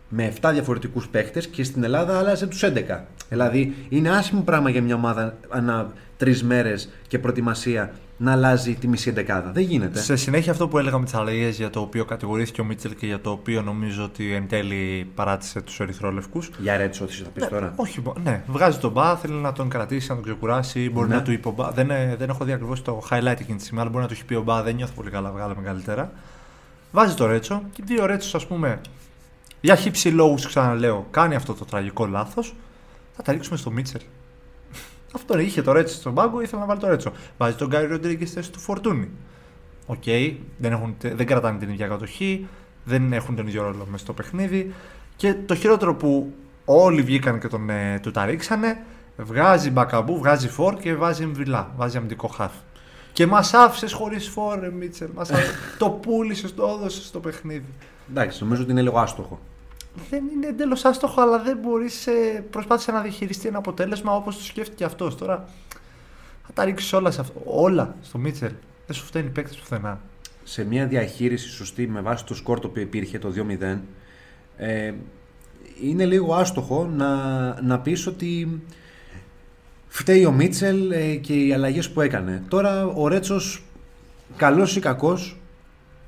με 0.09 0.33
7 0.41 0.49
διαφορετικούς 0.53 1.07
παίχτες 1.07 1.47
και 1.47 1.63
στην 1.63 1.83
Ελλάδα 1.83 2.19
άλλαζε 2.19 2.47
τους 2.47 2.63
11. 2.63 2.99
Δηλαδή 3.29 3.75
είναι 3.89 4.09
άσχημο 4.09 4.41
πράγμα 4.41 4.69
για 4.69 4.81
μια 4.81 4.95
ομάδα 4.95 5.37
ανά 5.49 5.93
τρεις 6.17 6.43
μέρες 6.43 6.89
και 7.07 7.19
προετοιμασία 7.19 7.93
να 8.17 8.31
αλλάζει 8.31 8.73
τη 8.75 8.87
μισή 8.87 9.09
εντεκάδα. 9.09 9.51
Δεν 9.51 9.63
γίνεται. 9.63 9.99
Σε 10.01 10.15
συνέχεια 10.15 10.51
αυτό 10.51 10.67
που 10.67 10.77
έλεγα 10.77 10.97
με 10.99 11.05
τι 11.05 11.11
αλλαγέ 11.15 11.47
για 11.49 11.69
το 11.69 11.79
οποίο 11.79 12.05
κατηγορήθηκε 12.05 12.61
ο 12.61 12.63
Μίτσελ 12.63 12.95
και 12.95 13.05
για 13.05 13.21
το 13.21 13.29
οποίο 13.31 13.61
νομίζω 13.61 14.03
ότι 14.03 14.33
εν 14.33 14.47
τέλει 14.47 15.11
παράτησε 15.15 15.61
τους 15.61 15.79
Ερυθρόλευκους. 15.79 16.49
Για 16.59 16.77
ρέτσο, 16.77 17.03
ό,τι 17.03 17.13
θα 17.13 17.29
πεις 17.29 17.47
τώρα. 17.47 17.73
Όχι, 17.75 18.01
μπο- 18.01 18.13
ναι, 18.23 18.43
βγάζει 18.47 18.77
τον 18.77 18.91
μπα, 18.91 19.15
θέλει 19.17 19.33
να 19.33 19.51
τον 19.53 19.69
κρατήσει, 19.69 20.09
να 20.09 20.15
τον 20.15 20.23
ξεκουράσει. 20.23 20.89
Μπορεί 20.89 21.07
Ναι. 21.07 21.15
να 21.15 21.21
του 21.21 21.31
είπε 21.31 21.47
ο 21.47 21.51
μπα. 21.51 21.71
Δεν, 21.71 21.89
ε, 21.89 22.15
δεν 22.19 22.29
έχω 22.29 22.45
δει 22.45 22.51
ακριβώς 22.51 22.81
το 22.81 23.01
highlight 23.09 23.35
εκείνη 23.39 23.55
τη 23.57 23.61
στιγμή, 23.61 23.79
αλλά 23.81 23.89
μπορεί 23.89 24.01
να 24.01 24.07
του 24.07 24.13
έχει 24.13 24.25
πει 24.25 24.33
ο 24.35 24.41
μπα, 24.41 24.63
δεν 24.63 24.75
νιώθω 24.75 24.93
πολύ 24.93 25.09
καλά, 25.09 25.31
βγάλαμε 25.31 25.61
καλύτερα. 25.61 26.11
Βάζει 26.91 27.13
το 27.13 27.25
Ρέτσο 27.25 27.61
και 27.71 27.81
οι 27.81 27.85
δύο 27.87 28.05
Ρέτσος, 28.05 28.35
ας 28.35 28.47
πούμε, 28.47 28.81
για 29.61 29.75
χι 29.75 29.92
ψι 29.92 30.09
λόγους, 30.09 30.47
ξαναλέω, 30.47 31.07
κάνει 31.11 31.35
αυτό 31.35 31.53
το 31.53 31.65
τραγικό 31.65 32.05
λάθος. 32.05 32.53
Θα 33.15 33.21
τα 33.23 33.31
ρίξουμε 33.31 33.57
στο 33.57 33.71
Μίτσελ. 33.71 34.01
Αυτό 35.15 35.39
είχε 35.39 35.61
το 35.61 35.71
Ρέτσο 35.71 35.95
στον 35.95 36.13
πάγκο, 36.13 36.41
ήθελε 36.41 36.61
να 36.61 36.67
βάλει 36.67 36.79
το 36.79 36.87
Ρέτσο. 36.87 37.11
Βάζει 37.37 37.55
τον 37.55 37.67
Γκάρι 37.67 37.85
Ροντρίγκες 37.85 38.27
στη 38.27 38.37
θέση 38.37 38.51
του 38.51 38.59
Φορτούνη. 38.59 39.09
Οκ, 39.85 40.03
δεν, 40.57 40.71
έχουν, 40.71 40.95
δεν 40.99 41.25
κρατάνε 41.25 41.59
την 41.59 41.69
ίδια 41.69 41.87
κατοχή, 41.87 42.47
δεν 42.83 43.13
έχουν 43.13 43.35
τον 43.35 43.47
ίδιο 43.47 43.63
ρόλο 43.63 43.87
μέσα 43.91 44.03
στο 44.03 44.13
παιχνίδι. 44.13 44.73
Και 45.15 45.33
το 45.45 45.55
χειρότερο 45.55 45.95
που 45.95 46.33
όλοι 46.65 47.01
βγήκαν 47.01 47.39
και 47.39 47.47
τον, 47.47 47.69
ε, 47.69 47.99
του 48.01 48.11
τα 48.11 48.25
ρίξανε, 48.25 48.77
βγάζει 49.17 49.71
Μπακαμπού, 49.71 50.17
βγάζει 50.17 50.49
φορ 50.49 50.75
και 50.75 50.95
βάζει 50.95 51.23
Εμβιλά, 51.23 51.71
βάζει 51.75 51.97
αμυντικό 51.97 52.27
χάφ. 52.27 52.51
Και 53.13 53.27
μας 53.27 53.53
άφησες 53.53 53.93
χωρίς 53.93 54.27
φόρ, 54.29 54.59
ρε 54.59 54.71
Μίτσελ. 54.71 55.09
Μας 55.15 55.31
άφησες. 55.31 55.55
το 55.77 55.89
πούλησες, 55.89 56.55
το 56.55 56.77
έδωσες 56.79 57.05
στο 57.05 57.19
παιχνίδι. 57.19 57.65
Εντάξει, 58.09 58.43
νομίζω 58.43 58.61
ότι 58.61 58.71
είναι 58.71 58.81
λίγο 58.81 58.99
άστοχο. 58.99 59.39
Δεν 60.09 60.23
είναι 60.33 60.47
εντελώς 60.47 60.85
άστοχο, 60.85 61.21
αλλά 61.21 61.39
δεν 61.39 61.57
μπορείς. 61.57 62.07
Προσπάθησε 62.49 62.91
να 62.91 63.01
διαχειριστεί 63.01 63.47
ένα 63.47 63.57
αποτέλεσμα 63.57 64.15
όπως 64.15 64.37
το 64.37 64.43
σκέφτηκε 64.43 64.83
αυτός. 64.83 65.17
Τώρα 65.17 65.45
θα 66.45 66.53
τα 66.53 66.63
ρίξεις 66.65 66.93
όλα, 66.93 67.11
σε 67.11 67.21
αυτό, 67.21 67.41
όλα 67.45 67.95
στο 68.01 68.17
Μίτσελ. 68.17 68.51
Δεν 68.85 68.95
σου 68.95 69.05
φταίνει 69.05 69.29
παίκτη 69.29 69.57
πουθενά. 69.57 69.99
σε 70.43 70.63
μια 70.63 70.85
διαχείριση 70.85 71.49
σωστή 71.49 71.87
με 71.87 72.01
βάση 72.01 72.25
το 72.25 72.35
σκορ 72.35 72.59
το 72.59 72.67
οποίο 72.67 72.81
υπήρχε 72.81 73.19
το 73.19 73.33
2-0 73.61 73.77
ε, 74.57 74.93
είναι 75.81 76.05
λίγο 76.05 76.33
άστοχο 76.33 76.85
να, 76.85 77.61
να 77.61 77.79
πεις 77.79 78.07
ότι 78.07 78.61
φταίει 79.87 80.25
ο 80.25 80.31
Μίτσελ 80.31 80.91
ε, 80.91 81.15
και 81.15 81.33
οι 81.33 81.53
αλλαγές 81.53 81.89
που 81.89 82.01
έκανε. 82.01 82.43
Τώρα 82.47 82.85
ο 82.85 83.07
Ρέτσος 83.07 83.63
καλός 84.35 84.75
ή 84.75 84.79
κακός 84.79 85.37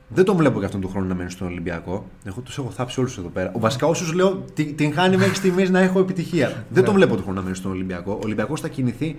δεν 0.09 0.25
τον 0.25 0.35
βλέπω 0.35 0.59
και 0.59 0.65
αυτόν 0.65 0.81
του 0.81 0.89
χρόνου 0.89 1.07
να 1.07 1.15
μένει 1.15 1.29
στον 1.29 1.47
Ολυμπιακό. 1.47 2.05
Εγώ 2.23 2.41
τους 2.41 2.57
έχω 2.57 2.69
θάψει 2.69 2.99
όλους 2.99 3.17
εδώ 3.17 3.27
πέρα. 3.27 3.51
Ο 3.55 3.59
βασικά 3.59 3.87
όσους 3.87 4.13
λέω 4.13 4.43
την, 4.53 4.75
την 4.75 4.93
χάνει 4.93 5.17
μέχρι 5.17 5.35
στιγμής 5.35 5.69
να 5.69 5.79
έχω 5.79 5.99
επιτυχία. 5.99 6.65
δεν 6.69 6.83
τον 6.83 6.93
βλέπω 6.93 7.15
του 7.15 7.21
χρόνου 7.21 7.37
να 7.37 7.43
μένει 7.43 7.55
στον 7.55 7.71
Ολυμπιακό. 7.71 8.11
Ο 8.11 8.19
Ολυμπιακός 8.23 8.61
θα 8.61 8.67
κινηθεί 8.67 9.15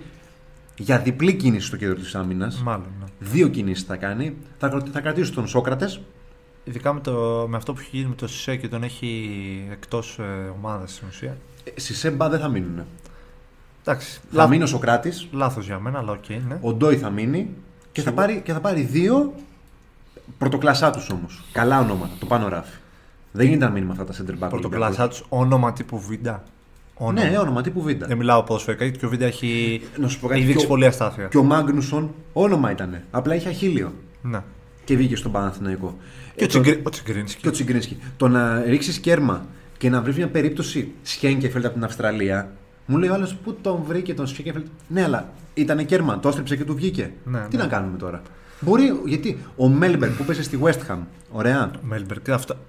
για 0.77 0.99
διπλή 0.99 1.33
κίνηση 1.33 1.67
στο 1.67 1.77
κέντρο 1.77 1.95
της 1.95 2.15
άμυνας. 2.15 2.61
Μάλλον. 2.63 2.87
Ναι. 2.99 3.05
Δύο 3.19 3.47
κινήσεις 3.47 3.83
θα 3.85 3.95
κάνει. 3.95 4.35
Θα, 4.57 4.67
κρατ- 4.67 4.87
θα 4.91 4.99
κρατήσει 5.01 5.33
τον 5.33 5.47
Σόκρατες. 5.47 6.01
Ειδικά 6.63 6.93
με, 6.93 6.99
το, 6.99 7.45
με 7.49 7.57
αυτό 7.57 7.73
που 7.73 7.79
έχει 7.79 7.89
γίνει 7.97 8.09
με 8.09 8.15
το 8.15 8.27
Σισε 8.27 8.55
και 8.55 8.67
τον 8.67 8.83
έχει 8.83 9.29
εκτός 9.71 10.17
ε, 10.19 10.51
ομάδας 10.57 10.91
στην 10.91 11.07
ουσία. 11.07 11.37
Σισέ, 11.75 11.93
Μπα 11.93 12.29
δεν 12.29 12.39
θα 12.39 12.47
μείνουν. 12.47 12.83
Εντάξει. 13.81 14.19
Θα 14.31 14.47
μείνει 14.47 14.63
ο 14.63 14.65
Σοκράτης. 14.65 15.27
Λάθος 15.31 15.65
για 15.65 15.79
μένα, 15.79 15.97
αλλά 15.99 16.11
οκ, 16.11 16.29
ναι. 16.29 16.57
Ο 16.61 16.73
Ντόι 16.73 16.97
θα 16.97 17.09
μείνει. 17.09 17.49
Και 17.91 18.01
θα, 18.01 18.09
Σίγουρα. 18.09 18.25
πάρει, 18.25 18.41
και 18.45 18.53
θα 18.53 18.59
πάρει 18.59 18.81
δύο 18.81 19.33
πρωτοκλασάτους 20.37 21.09
όμως. 21.09 21.43
Καλά 21.51 21.79
ονόματα. 21.79 22.13
Το 22.19 22.25
πάνω 22.25 22.47
ράφι. 22.47 22.77
Δεν 23.31 23.45
γίνεται 23.47 23.65
να 23.65 23.71
μείνει 23.71 23.85
με 23.85 23.91
αυτά 23.91 24.03
τα 24.03 24.13
center 24.13 24.43
back. 24.45 24.49
Πρωτοκλασάτους 24.49 25.23
όνομα 25.29 25.73
τύπου 25.73 25.99
Βίντα. 25.99 26.43
Όνομα. 26.93 27.29
Ναι, 27.29 27.37
όνομα 27.37 27.61
τύπου 27.61 27.81
Β. 27.81 27.85
Δεν 27.97 28.17
μιλάω 28.17 28.43
ποδοσφαιρικά 28.43 28.83
γιατί 28.83 28.99
και 28.99 29.05
ο 29.05 29.09
Βίντα 29.09 29.25
έχει, 29.25 29.81
Να 29.97 30.07
σου 30.07 30.19
πω 30.19 30.27
κάτι. 30.27 30.39
έχει 30.39 30.47
δείξει 30.47 30.65
και 30.65 30.71
ο- 30.71 30.75
πολύ 30.75 30.85
αστάθεια. 30.85 31.25
Και 31.27 31.37
ο 31.37 31.43
Μάγνουσον 31.43 32.13
όνομα 32.33 32.71
ήταν. 32.71 33.01
Απλά 33.11 33.35
είχε 33.35 33.49
αχίλλειο. 33.49 33.93
Ναι. 34.21 34.39
Και 34.83 34.95
βγήκε 34.95 35.15
στον 35.15 35.31
Παναθηναϊκό. 35.31 35.97
Και 36.35 36.43
Ε, 36.43 36.47
ο, 36.47 36.47
το- 36.47 36.59
Τσιγκρι... 36.61 36.81
ο 36.85 36.89
Τσιγκρίνσκι. 36.89 37.41
και 37.41 37.47
ο 37.47 37.51
Τσιγκρίνσκι. 37.51 37.97
Το 38.17 38.27
να 38.27 38.61
ρίξεις 38.61 38.99
κέρμα 38.99 39.45
και 39.77 39.89
να 39.89 40.01
βρεις 40.01 40.15
μια 40.15 40.27
περίπτωση 40.29 40.91
Σχένκεφελτ 41.01 41.65
από 41.65 41.73
την 41.73 41.83
Αυστραλία, 41.83 42.51
μου 42.85 42.97
λέει 42.97 43.09
ο 43.09 43.13
άλλος 43.13 43.35
πού 43.35 43.57
τον 43.61 43.81
βρήκε 43.87 44.13
τον 44.13 44.27
Σχένκεφελτ. 44.27 44.65
Ναι, 44.87 45.03
αλλά 45.03 45.29
ήταν 45.53 45.85
κέρμα, 45.85 46.19
το 46.19 46.27
έστρεψε 46.27 46.55
και 46.55 46.63
του 46.63 46.75
βγήκε. 46.75 47.11
Ναι, 47.25 47.39
Τι 47.49 47.55
ναι. 47.57 47.63
να 47.63 47.69
κάνουμε 47.69 47.97
τώρα; 47.97 48.21
Μπορεί, 48.59 48.83
γιατί 49.05 49.37
ο 49.55 49.67
Μέλμπερ 49.69 50.09
που 50.09 50.23
πέσε 50.23 50.43
στη 50.43 50.59
West 50.63 50.91
Ham, 50.91 50.97
ωραία, 51.31 51.71
Μέλμπερκ. 51.81 52.25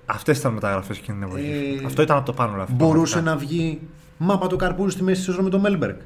Αυτές 0.07 0.38
ήταν 0.38 0.53
μεταγραφές 0.53 0.98
εκείνη 0.98 1.18
την 1.18 1.26
εποχή. 1.29 1.79
Ε, 1.83 1.87
Αυτό 1.87 2.03
ήταν 2.03 2.16
από 2.16 2.26
το 2.26 2.33
πάνω 2.33 2.57
ράφι. 2.57 2.72
μπορούσε 2.72 3.12
πραγματικά. 3.12 3.46
να 3.48 3.55
βγει 3.57 3.81
μάπα 4.18 4.46
του 4.46 4.57
καρπούρου 4.57 4.90
στη 4.90 5.03
μέση 5.03 5.18
τη 5.18 5.24
σεζόν 5.24 5.44
με 5.44 5.50
τον 5.50 5.61
Μέλμπεργκ. 5.61 5.96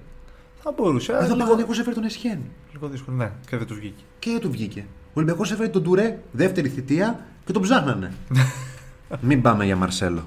Θα 0.62 0.72
μπορούσε. 0.76 1.12
Εδώ 1.12 1.20
αλλά 1.20 1.32
ο 1.32 1.34
λίγο, 1.34 1.44
Παναγιακό 1.48 1.72
έφερε 1.72 1.94
τον 1.94 2.04
Εσχέν. 2.04 2.38
λίγο 2.72 2.88
δύσκολο. 2.88 3.16
Ναι, 3.16 3.30
και 3.48 3.56
δεν 3.56 3.66
τους 3.66 3.78
βγήκε. 3.78 4.02
Και 4.18 4.30
δεν 4.30 4.40
του 4.40 4.50
βγήκε. 4.50 4.86
Ο 5.06 5.10
Ολυμπιακός 5.14 5.52
έφερε 5.52 5.68
τον 5.68 5.82
Τουρέ, 5.82 6.18
δεύτερη 6.32 6.68
θητεία 6.68 7.20
και 7.44 7.52
τον 7.52 7.62
ψάχνανε. 7.62 8.12
Μην 9.20 9.42
πάμε 9.42 9.64
για 9.64 9.76
Μαρσέλο. 9.76 10.24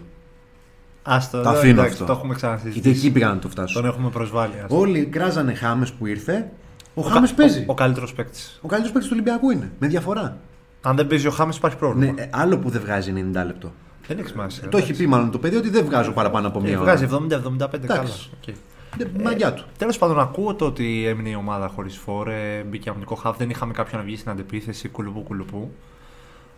Άστο, 1.04 1.42
Το 1.42 1.50
εδώ, 1.50 1.58
αφήνω 1.58 1.72
εντάξει, 1.74 1.92
αυτό. 1.92 2.06
Το 2.06 2.12
έχουμε 2.12 2.28
Γιατί 2.36 2.42
ξανασυζητήσει. 2.46 2.98
εκεί 3.06 3.12
πήγα 3.12 3.28
να 3.28 3.38
το 3.40 3.50
φτάσω. 3.50 3.74
Τον 3.82 3.90
έχουμε 3.90 4.10
προσβάλει. 4.10 4.54
άστο. 4.64 4.78
Όλοι 4.80 5.06
κράζανε 5.06 5.54
Χάμες 5.54 5.92
που 5.92 6.06
ήρθε. 6.06 6.52
Ο, 6.98 7.02
Ο 7.02 7.04
Χάμες 7.04 7.30
κα- 7.30 7.36
παίζει. 7.36 7.60
Ο, 7.60 7.64
ο 7.68 7.74
καλύτερος 7.74 8.14
παίκτης. 8.14 8.60
Ο 8.62 8.68
καλύτερος 8.68 8.92
παίκτης 8.94 9.10
του 9.12 9.18
Ολυμπιακού 9.22 9.50
είναι. 9.50 9.72
Με 9.80 9.88
διαφορά. 9.88 10.38
Αν 10.82 10.96
δεν 10.96 11.08
παίζει 11.08 11.28
ο 11.28 11.32
Χάμες, 11.32 11.58
υπάρχει 11.58 11.78
πρόβλημα. 11.78 12.12
Ναι, 12.12 12.22
ε, 12.22 12.30
άλλο 12.32 12.58
που 12.58 12.70
δεν 12.70 12.82
βγάζει 12.82 13.12
90 13.34 13.46
λεπτό. 13.46 13.72
Δεν 14.08 14.20
έχει 14.20 14.28
σημασία. 14.28 14.70
Το 14.70 14.78
έχει 14.78 14.94
πει 14.94 15.08
μάλλον 15.08 15.32
το 15.32 15.38
παιδί 15.40 15.56
ότι 15.56 15.70
δεν 15.70 15.86
βγάζω 15.86 16.12
παραπάνω 16.12 16.48
από 16.48 16.60
Ε, 16.60 16.62
μία 16.62 16.80
ώρα. 16.80 16.84
βγάζει 16.96 17.04
70-75 17.04 17.86
καλά. 17.88 18.02
Οκ. 18.02 18.56
Δεν- 18.98 19.10
Μαγκιά 19.24 19.54
του. 19.54 19.64
Τέλος 19.78 19.98
πάντων, 19.98 20.20
ακούω 20.20 20.54
το 20.56 20.66
ότι 20.66 21.06
έμεινε 21.06 21.30
η 21.30 21.36
ομάδα 21.36 21.68
χωρίς 21.68 21.98
φορ, 21.98 22.64
μπήκε 22.70 22.90
αμυντικό 22.90 23.16
χαφ, 23.16 23.38
δεν 23.38 23.50
είχαμε 23.50 23.74
κάποιον 23.74 24.00
να 24.02 24.06
βγει 24.08 24.18
στην 24.18 24.32
αντεπίθεση, 24.32 24.88
κουλουπού 24.90 25.24
κουλουπού. 25.24 25.72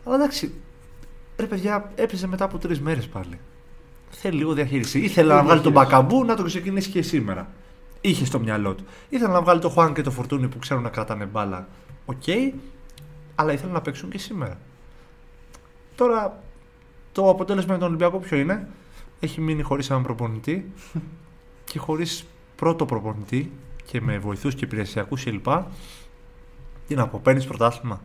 Αλλά 0.06 0.15
εντάξει, 0.15 0.54
ρε 1.38 1.45
παιδιά, 1.45 1.91
έπαιζε 1.95 2.28
μετά 2.28 2.43
από 2.45 2.58
τρεις 2.58 2.80
μέρες 2.82 3.08
πάλι. 3.08 3.39
Θέλει 4.10 4.38
λίγο 4.38 4.54
διαχείριση. 4.54 4.99
Ήθελε 4.99 5.34
να 5.34 5.43
βγάλει 5.43 5.62
τον 5.62 5.71
Μπακαμπού 5.71 6.23
να 6.25 6.36
το 6.36 6.43
ξεκινήσει 6.43 6.89
και 6.89 7.02
σήμερα. 7.02 7.47
Είχε 8.01 8.25
στο 8.25 8.39
μυαλό 8.39 8.73
του. 8.73 8.85
Ήθελε 9.09 9.33
να 9.33 9.41
βγάλει 9.41 9.59
τον 9.59 9.71
Χουάν 9.71 9.93
και 9.93 10.01
τον 10.01 10.13
Φορτούνη 10.13 10.47
που 10.47 10.59
ξέρουν 10.59 10.83
να 10.83 10.89
κρατάνε 10.89 11.25
μπάλα. 11.25 11.67
Οκ, 12.05 12.23
αλλά 13.35 13.53
ήθελε 13.53 13.71
να 13.71 13.81
παίξουν 13.81 14.09
και 14.09 14.17
σήμερα. 14.17 14.57
Τώρα 15.95 16.43
το 17.12 17.29
αποτέλεσμα 17.29 17.69
για 17.69 17.79
τον 17.79 17.88
Ολυμπιακό 17.88 18.19
ποιο 18.19 18.38
είναι; 18.38 18.67
Έχει 19.19 19.41
μείνει 19.41 19.62
χωρίς 19.62 19.89
έναν 19.89 20.03
προπονητή 20.03 20.71
και 21.63 21.79
χωρίς 21.79 22.25
πρώτο 22.55 22.85
προπονητή 22.85 23.51
και 23.85 24.01
με 24.01 24.17
βοηθούς 24.17 24.55
και 24.55 24.65
υπηρεσιακούς 24.65 25.23
κλπ. 25.23 25.47
Τι 26.88 26.95
να 26.95 27.07
πω, 27.07 27.19
παίρνεις 27.23 27.45
πρωτάθλημα; 27.45 28.01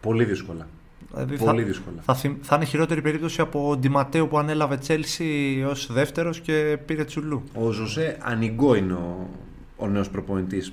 Πολύ 0.00 0.24
δύσκολα. 0.24 0.68
Δηλαδή 1.12 1.36
Πολύ 1.36 1.60
θα, 1.60 1.66
δύσκολα. 1.66 1.96
θα, 2.02 2.14
θυμ- 2.14 2.44
θα 2.44 2.56
είναι 2.56 2.64
χειρότερη 2.64 3.02
περίπτωση 3.02 3.40
από 3.40 3.68
ο 3.70 3.76
Ντιματέο 3.76 4.26
που 4.26 4.38
ανέλαβε 4.38 4.76
Τσέλσι 4.76 5.64
ως 5.68 5.92
δεύτερος 5.92 6.40
και 6.40 6.78
πήρε 6.86 7.04
τσουλού. 7.04 7.42
Ο 7.54 7.70
Ζωζέ 7.70 8.16
Ανιγκό 8.20 8.74
είναι 8.74 8.92
ο, 8.92 9.28
ο 9.76 9.86
νέος 9.88 10.08
προπονητής 10.10 10.72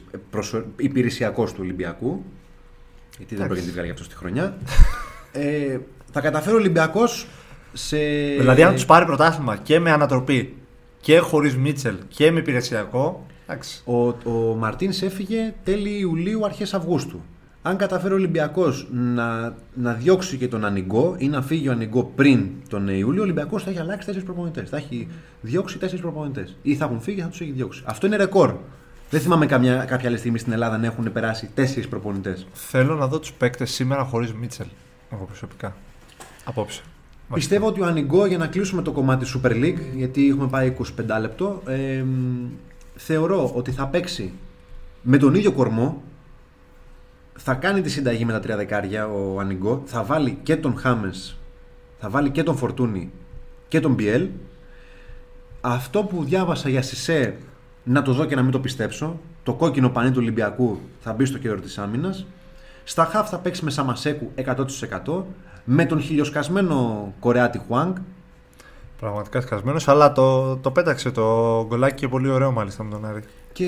υπηρεσιακός 0.78 1.52
του 1.52 1.60
Ολυμπιακού. 1.62 2.24
Γιατί 3.18 3.36
δεν 3.36 3.46
Εντάξει. 3.46 3.48
πρόκειται 3.48 3.66
να 3.66 3.72
βγάλει 3.74 3.90
αυτός 3.92 4.06
στη 4.06 4.16
χρονιά. 4.16 4.58
ε, 5.32 5.78
θα 6.12 6.22
καταφέρει 6.22 6.56
ο 6.56 6.58
Ολυμπιακός 6.60 7.28
σε. 7.74 7.98
Δηλαδή, 8.40 8.64
αν 8.64 8.74
τους 8.74 8.86
πάρει 8.86 9.06
πρωτάθλημα 9.06 9.56
και 9.58 9.80
με 9.80 9.92
ανατροπή 9.92 10.56
και 11.02 11.18
χωρίς 11.20 11.56
Μίτσελ 11.58 11.96
και 12.08 12.32
με 12.32 12.40
υπηρεσιακό. 12.40 13.26
Εντάξει. 13.48 13.82
Ο, 13.86 14.08
ο 14.08 14.56
Μαρτίνς 14.60 15.02
έφυγε 15.02 15.54
τέλη 15.64 15.90
Ιουλίου, 16.00 16.46
αρχές 16.46 16.74
Αυγούστου. 16.74 17.22
Αν 17.68 17.78
καταφέρει 17.78 18.14
ο 18.14 18.16
Ολυμπιακός 18.16 18.88
να, 18.92 19.56
να 19.74 19.94
διώξει 19.94 20.38
και 20.38 20.48
τον 20.48 20.66
Ανιγκό 20.66 21.16
ή 21.18 21.28
να 21.28 21.42
φύγει 21.42 21.68
ο 21.68 21.72
Ανιγκό 21.72 22.04
πριν 22.16 22.50
τον 22.70 22.88
Ιούλιο, 22.88 23.22
ο 23.22 23.24
Ολυμπιακός 23.24 23.64
θα 23.64 23.70
έχει 23.70 23.80
αλλάξει 23.80 24.06
τέσσερις 24.06 24.28
προπονητές. 24.28 24.70
Θα 24.70 24.78
έχει 24.78 25.08
διώξει 25.42 25.78
τέσσερις 25.78 26.02
προπονητές. 26.02 26.58
Ή 26.62 26.76
θα 26.76 26.86
έχουν 26.86 27.02
φύγει 27.02 27.20
ή 27.20 27.22
θα 27.22 27.28
τους 27.28 27.42
έχει 27.42 27.52
διώξει. 27.52 27.84
Αυτό 27.86 28.08
είναι 28.08 28.16
ρεκόρ. 28.16 28.56
Δεν 29.10 29.20
θυμάμαι 29.20 29.46
καμιά, 29.46 29.86
κάποια 29.86 30.08
άλλη 30.10 30.18
στιγμή 30.18 30.38
στην 30.38 30.52
Ελλάδα 30.54 30.78
να 30.78 30.86
έχουν 30.86 31.12
περάσει 31.12 31.50
τέσσερις 31.54 31.88
προπονητές. 31.88 32.48
Θέλω 32.54 32.96
να 32.96 33.08
δω 33.08 33.20
τους 33.20 33.34
παίκτες 33.34 33.72
σήμερα 33.72 34.04
χωρίς 34.04 34.34
Μίτσελ. 34.34 34.68
Εγώ 35.12 35.26
προσωπικά. 35.26 35.76
Απόψε. 36.44 36.82
Πιστεύω 37.34 37.68
ότι 37.68 37.82
ο 37.82 37.86
Ανιγκό 37.86 38.26
για 38.26 38.38
να 38.38 38.48
κλείσουμε 38.48 38.82
το 38.82 38.92
κομμάτι 38.92 39.26
Super 39.36 39.52
League, 39.52 39.80
γιατί 39.96 40.30
έχουμε 40.30 40.48
πάει 40.48 40.76
25 40.80 40.86
λεπτό, 41.20 41.62
ε, 41.68 42.02
μ, 42.02 42.48
θεωρώ 42.96 43.52
ότι 43.56 43.72
θα 43.72 43.88
παίξει 43.88 44.34
με 45.02 45.18
τον 45.18 45.36
ίδιο 45.36 45.52
κορμό. 45.52 46.04
Θα 47.38 47.54
κάνει 47.54 47.82
τη 47.82 47.90
συνταγή 47.90 48.26
με 48.26 48.32
τα 48.32 48.40
τρία 48.40 48.56
δεκάρια 48.56 49.08
ο 49.08 49.40
Ανιγκό. 49.40 49.82
Θα 49.86 50.04
βάλει 50.04 50.40
και 50.44 50.56
τον 50.56 50.78
Χάμες, 50.78 51.38
θα 52.00 52.10
βάλει 52.10 52.30
και 52.30 52.44
τον 52.44 52.58
Φορτούνη 52.58 53.12
και 53.68 53.80
τον 53.80 53.94
Μπιέλ. 53.94 54.28
Αυτό 55.62 56.04
που 56.04 56.24
διάβασα 56.24 56.70
για 56.70 56.82
Σισε, 56.82 57.38
να 57.84 58.02
το 58.02 58.14
δω 58.14 58.26
και 58.26 58.36
να 58.36 58.42
μην 58.42 58.52
το 58.52 58.60
πιστέψω. 58.60 59.20
Το 59.44 59.54
κόκκινο 59.54 59.90
πανί 59.90 60.10
του 60.10 60.18
Ολυμπιακού 60.20 60.80
θα 61.00 61.14
μπει 61.14 61.26
στο 61.26 61.38
κέντρο 61.38 61.60
της 61.60 61.78
άμυνας. 61.78 62.26
Στα 62.84 63.06
χαφ 63.06 63.30
θα 63.30 63.38
παίξει 63.38 63.64
με 63.64 63.72
Σαμασέκου 63.72 64.32
100%. 64.36 65.24
Με 65.64 65.86
τον 65.86 66.02
χιλιοσκασμένο 66.02 67.14
Κορεάτη 67.20 67.58
Χουάνγκ. 67.68 67.96
Πραγματικά 69.00 69.42
σκασμένος, 69.42 69.88
αλλά 69.88 70.12
το, 70.12 70.56
το 70.58 70.72
πέταξε 70.72 71.12
το 71.12 71.66
γκολάκι 71.68 71.96
και 71.96 72.08
πολύ 72.08 72.30
ωραίο 72.30 72.52
μάλιστα 72.52 72.84
με 72.84 72.90
τον 72.90 73.06
Άρη. 73.06 73.24
Και 73.56 73.66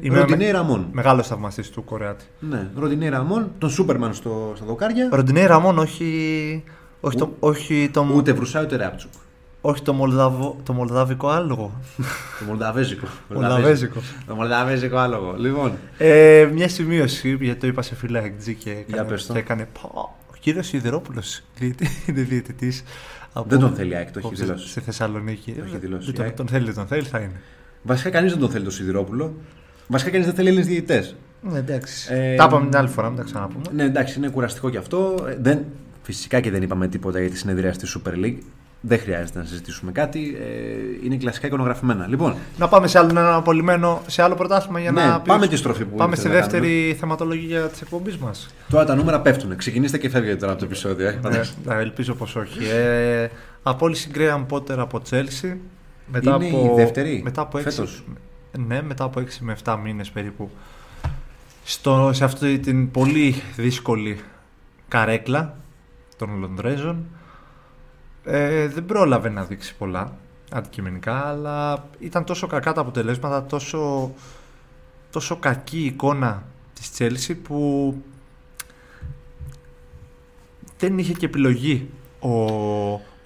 Είμαι 0.00 0.18
Ροντινέι 0.18 0.46
με- 0.46 0.52
Ραμόν. 0.52 0.88
Μεγάλος 0.92 1.26
θαυμαστής 1.26 1.70
του 1.70 1.84
Κορεάτη. 1.84 2.24
Ναι, 2.40 2.68
Ροντινέι 2.76 3.08
Ραμόν, 3.08 3.50
τον 3.58 3.70
Σούπερμαν 3.70 4.14
στο, 4.14 4.52
στα 4.56 4.66
δοκάρια. 4.66 5.08
Ροντινέι 5.12 5.46
Ραμόν, 5.46 5.78
όχι. 5.78 6.64
Όχι, 7.00 7.16
το, 7.16 7.32
όχι, 7.38 7.90
το, 7.92 8.06
Ούτε 8.14 8.32
Βρουσάι 8.32 8.62
ούτε 8.64 8.76
Ράπτσουκ. 8.76 9.10
όχι 9.60 9.82
το, 9.82 9.92
Μολδαβο, 9.92 10.56
το 10.62 10.72
μολδαβικό 10.72 11.28
άλογο. 11.28 11.80
Το 12.38 12.44
Μολδαβέζικο. 12.46 13.06
Μολδαβέζικο. 13.34 14.00
Το 14.26 14.34
Μολδαβέζικο 14.34 14.96
άλογο. 14.96 15.34
Λοιπόν, 15.38 15.72
Ε, 15.98 16.48
μια 16.52 16.68
σημείωση, 16.68 17.36
γιατί 17.40 17.60
το 17.60 17.66
είπα 17.66 17.82
σε 17.82 17.94
φίλα 17.94 18.20
εκτζή 18.24 18.54
και, 18.54 18.70
Για 18.70 18.84
έκανε, 18.88 19.08
πες 19.08 19.26
το. 19.26 19.32
και 19.32 19.38
έκανε. 19.38 19.68
«Πω, 19.82 20.14
Ο 20.30 20.34
κύριος 20.40 20.66
Σιδερόπουλο 20.66 21.22
είναι 22.06 22.22
διαιτητής. 22.22 22.82
Δεν 23.46 23.58
τον 23.58 23.74
θέλει 23.74 23.92
η 23.92 23.94
ΑΕΚ, 23.96 24.10
το 24.12 24.18
έχει 24.24 24.34
δηλώσει. 24.34 24.68
Στη 24.68 24.80
Θεσσαλονίκη. 24.80 25.52
Το 25.52 25.62
έχει 25.64 25.76
δηλώσει. 25.76 26.12
Δεν 26.12 26.24
Ε. 26.24 26.28
τον, 26.28 26.36
τον 26.36 26.46
θέλει, 26.48 26.74
τον 26.74 26.86
θέλει, 26.86 27.02
θα 27.02 27.18
είναι. 27.18 27.40
Βασικά 27.88 28.10
κανείς 28.10 28.30
δεν 28.32 28.40
τον 28.40 28.50
θέλει 28.50 28.64
το 28.64 28.70
Σιδηρόπουλο. 28.70 29.34
Βασικά 29.86 30.10
κανείς 30.10 30.26
δεν 30.26 30.34
θέλει 30.34 30.48
Έλληνες 30.48 30.66
διαιτητές. 30.68 31.16
Ναι, 31.42 31.58
εντάξει. 31.58 32.08
Ε, 32.14 32.34
Τα 32.36 32.44
είπαμε 32.44 32.66
την 32.68 32.76
άλλη 32.78 32.88
φορά, 32.88 33.08
μην 33.08 33.16
τα 33.16 33.22
ξαναπούμε. 33.22 33.64
Ναι, 33.74 33.82
εντάξει, 33.82 34.18
είναι 34.18 34.28
κουραστικό 34.28 34.70
κι 34.70 34.76
αυτό. 34.76 35.26
Ε, 35.28 35.36
Δεν, 35.40 35.64
φυσικά 36.02 36.40
και 36.40 36.50
δεν 36.50 36.62
είπαμε 36.62 36.88
τίποτα 36.88 37.20
για 37.20 37.30
τη 37.30 37.36
συνεδρία 37.36 37.72
στη 37.72 37.86
Super 38.04 38.24
League. 38.24 38.38
Δεν 38.80 38.98
χρειάζεται 38.98 39.38
να 39.38 39.44
συζητήσουμε 39.44 39.92
κάτι. 39.92 40.36
Ε, 40.40 41.06
είναι 41.06 41.16
κλασικά 41.16 41.46
εικονογραφημένα. 41.46 42.06
Λοιπόν, 42.06 42.34
Να 42.58 42.68
πάμε 42.68 42.86
σε 42.86 42.98
άλλο 42.98 43.08
ένα 43.10 43.34
απολυμμένο, 43.34 44.02
σε 44.06 44.22
άλλο 44.22 44.34
πρωτάθλημα 44.34 44.80
για 44.80 44.90
ναι, 44.92 45.04
να 45.04 45.20
πάμε 45.20 45.40
πει- 45.40 45.48
τη 45.48 45.56
στροφή 45.56 45.84
που 45.84 45.96
Πάμε 45.96 46.16
στη 46.16 46.26
ήθελα 46.26 46.40
να 46.40 46.46
κάνουμε. 46.46 46.60
δεύτερη 46.68 46.96
θεματολογία 47.00 47.60
της 47.60 47.80
εκπομπής 47.80 48.16
μας. 48.16 48.48
Τώρα 48.70 48.84
τα 48.84 48.94
νούμερα 48.94 49.20
πέφτουν. 49.20 49.56
Ξεκινήστε 49.56 49.98
και 49.98 50.08
φεύγετε 50.08 50.36
τώρα 50.36 50.50
από 50.52 50.60
το 50.60 50.66
επεισόδιο. 50.66 51.08
Ε. 51.08 51.18
Ναι, 51.22 51.74
ελπίζω 51.74 52.14
πως 52.14 52.36
όχι. 52.36 52.58
Ε, 52.70 53.28
απόλυση 53.62 54.08
Γκρέαμ 54.12 54.46
Πότερ 54.46 54.80
από 54.80 55.00
Τσέλσι. 55.00 55.60
Μετά 56.12 56.34
Είναι 56.34 56.48
από, 56.48 56.72
η 56.72 56.74
δεύτερη 56.74 57.20
μετά 57.24 57.40
από 57.40 57.58
6, 57.58 57.62
φέτος. 57.62 58.04
ναι, 58.66 58.82
μετά 58.82 59.04
από 59.04 59.20
6 59.20 59.24
με 59.40 59.56
7 59.64 59.78
μήνες 59.82 60.10
περίπου. 60.10 60.50
Στο, 61.64 62.10
σε 62.12 62.24
αυτή 62.24 62.58
την 62.58 62.90
πολύ 62.90 63.34
δύσκολη 63.56 64.20
καρέκλα 64.88 65.56
των 66.16 66.38
Λονδρέζων. 66.38 67.06
Ε, 68.24 68.68
δεν 68.68 68.86
πρόλαβε 68.86 69.28
να 69.28 69.44
δείξει 69.44 69.74
πολλά 69.76 70.16
αντικειμενικά, 70.50 71.26
αλλά 71.26 71.84
ήταν 71.98 72.24
τόσο 72.24 72.46
κακά 72.46 72.72
τα 72.72 72.80
αποτελέσματα, 72.80 73.44
τόσο, 73.44 74.12
τόσο 75.10 75.36
κακή 75.36 75.78
η 75.78 75.84
εικόνα 75.84 76.42
της 76.74 76.90
Τσέλσι 76.92 77.34
που 77.34 77.94
δεν 80.78 80.98
είχε 80.98 81.12
και 81.12 81.26
επιλογή 81.26 81.88
ο, 82.20 82.30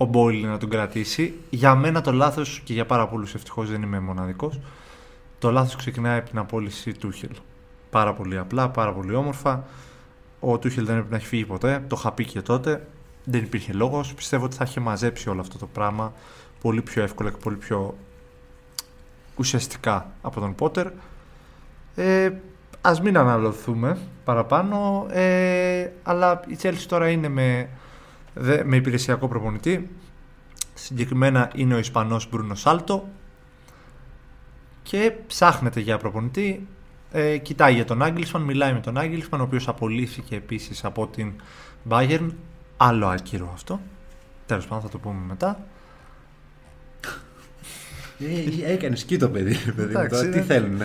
ο 0.03 0.05
Μπόιλι 0.05 0.47
να 0.47 0.59
τον 0.59 0.69
κρατήσει. 0.69 1.35
Για 1.51 1.75
μένα 1.75 2.01
το 2.01 2.13
λάθος, 2.13 2.61
και 2.65 2.73
για 2.73 2.87
πάρα 2.87 3.09
πολλούς 3.09 3.35
ευτυχώς 3.35 3.71
δεν 3.71 3.83
είμαι 3.83 4.01
μοναδικός, 4.01 4.61
το 5.39 5.51
λάθος 5.51 5.77
ξεκινάει 5.77 6.19
από 6.19 6.29
την 6.31 6.39
απόλυση 6.39 6.93
Τούχελ. 6.93 7.31
Πάρα 7.91 8.13
πολύ 8.13 8.39
απλά, 8.39 8.69
πάρα 8.69 8.93
πολύ 8.93 9.15
όμορφα. 9.15 9.65
Ο 10.41 10.59
Τούχελ 10.59 10.85
δεν 10.85 10.95
έπρεπε 10.95 11.11
να 11.11 11.17
έχει 11.17 11.27
φύγει 11.27 11.45
ποτέ, 11.45 11.85
το 11.89 11.97
είχα 11.99 12.13
πει 12.13 12.25
και 12.25 12.41
τότε. 12.43 12.87
Δεν 13.25 13.43
υπήρχε 13.43 13.73
λόγος. 13.73 14.15
Πιστεύω 14.15 14.45
ότι 14.45 14.57
θα 14.57 14.65
είχε 14.69 14.81
μαζέψει 14.81 15.29
όλο 15.29 15.41
αυτό 15.41 15.59
το 15.59 15.67
πράγμα 15.67 16.13
πολύ 16.61 16.83
πιο 16.83 17.03
εύκολα 17.03 17.31
και 17.31 17.37
πολύ 17.43 17.57
πιο 17.57 17.95
ουσιαστικά 19.37 20.07
από 20.23 20.41
τον 20.41 20.55
Πότερ. 20.55 20.87
Ε, 21.95 22.31
ας 22.81 23.01
μην 23.01 23.19
αναλωθούμε 23.19 23.99
παραπάνω, 24.25 25.07
ε, 25.11 25.89
αλλά 26.03 26.41
η 26.47 26.57
Chelsea 26.63 26.85
τώρα 26.89 27.09
είναι 27.09 27.29
με, 27.29 27.45
δε- 27.45 27.69
με 28.65 28.77
υπηρεσιακό 28.77 29.29
προπονητή. 29.29 29.91
Συγκεκριμένα 30.75 31.51
είναι 31.55 31.75
ο 31.75 31.79
Ισπανός 31.79 32.29
Μπρούνο 32.31 32.55
Σάλτο 32.55 33.09
και 34.83 35.13
ψάχνεται 35.27 35.81
για 35.81 35.99
προπονητή. 35.99 36.67
Ε, 37.13 37.39
κοιτάει 37.39 37.75
για 37.75 37.85
τον 37.85 38.03
Άγγελσμαν, 38.03 38.43
μιλάει 38.43 38.73
με 38.73 38.81
τον 38.81 38.99
Άγγελσμαν, 38.99 39.41
ο 39.41 39.45
οποίος 39.45 39.69
απολύθηκε 39.69 40.37
επίσης 40.37 40.85
από 40.85 41.07
την 41.07 41.33
Bayern. 41.89 42.29
Άλλο 42.77 43.07
άκυρο 43.07 43.51
αυτό. 43.53 43.81
Τέλος 44.47 44.67
πάντων 44.67 44.83
θα 44.83 44.89
το 44.89 44.99
πούμε 44.99 45.21
μετά. 45.27 45.67
Ε, 48.67 48.73
Έκανε 48.73 48.97
σκι 48.97 49.17
το 49.19 49.29
παιδί. 49.29 49.57
ρε 49.67 49.73
παιδί 49.73 49.93
μου, 49.95 50.01
Εντάξει, 50.01 50.21
τώρα, 50.21 50.29
τι 50.33 50.39
ναι. 50.39 50.45
θέλουν. 50.45 50.83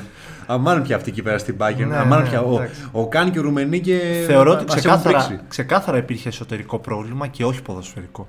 Αμάν 0.47 0.81
πια 0.81 0.95
αυτή 0.95 1.09
εκεί 1.09 1.21
πέρα 1.21 1.37
στην 1.37 1.55
Bayern. 1.59 1.85
Ναι, 1.87 1.97
αμάν 1.97 2.23
ναι, 2.23 2.29
πια. 2.29 2.41
Ο, 2.41 2.53
εντάξει. 2.55 2.87
ο 2.91 3.07
Καν 3.07 3.31
και 3.31 3.39
ο 3.39 3.41
Ρουμενί 3.41 3.79
και. 3.79 4.23
Θεωρώ 4.27 4.51
ότι 4.51 4.63
μας 4.65 4.75
έχουν 4.75 4.79
ξεκάθαρα, 4.99 5.25
πρίξει. 5.27 5.43
ξεκάθαρα 5.47 5.97
υπήρχε 5.97 6.27
εσωτερικό 6.29 6.79
πρόβλημα 6.79 7.27
και 7.27 7.45
όχι 7.45 7.61
ποδοσφαιρικό. 7.61 8.27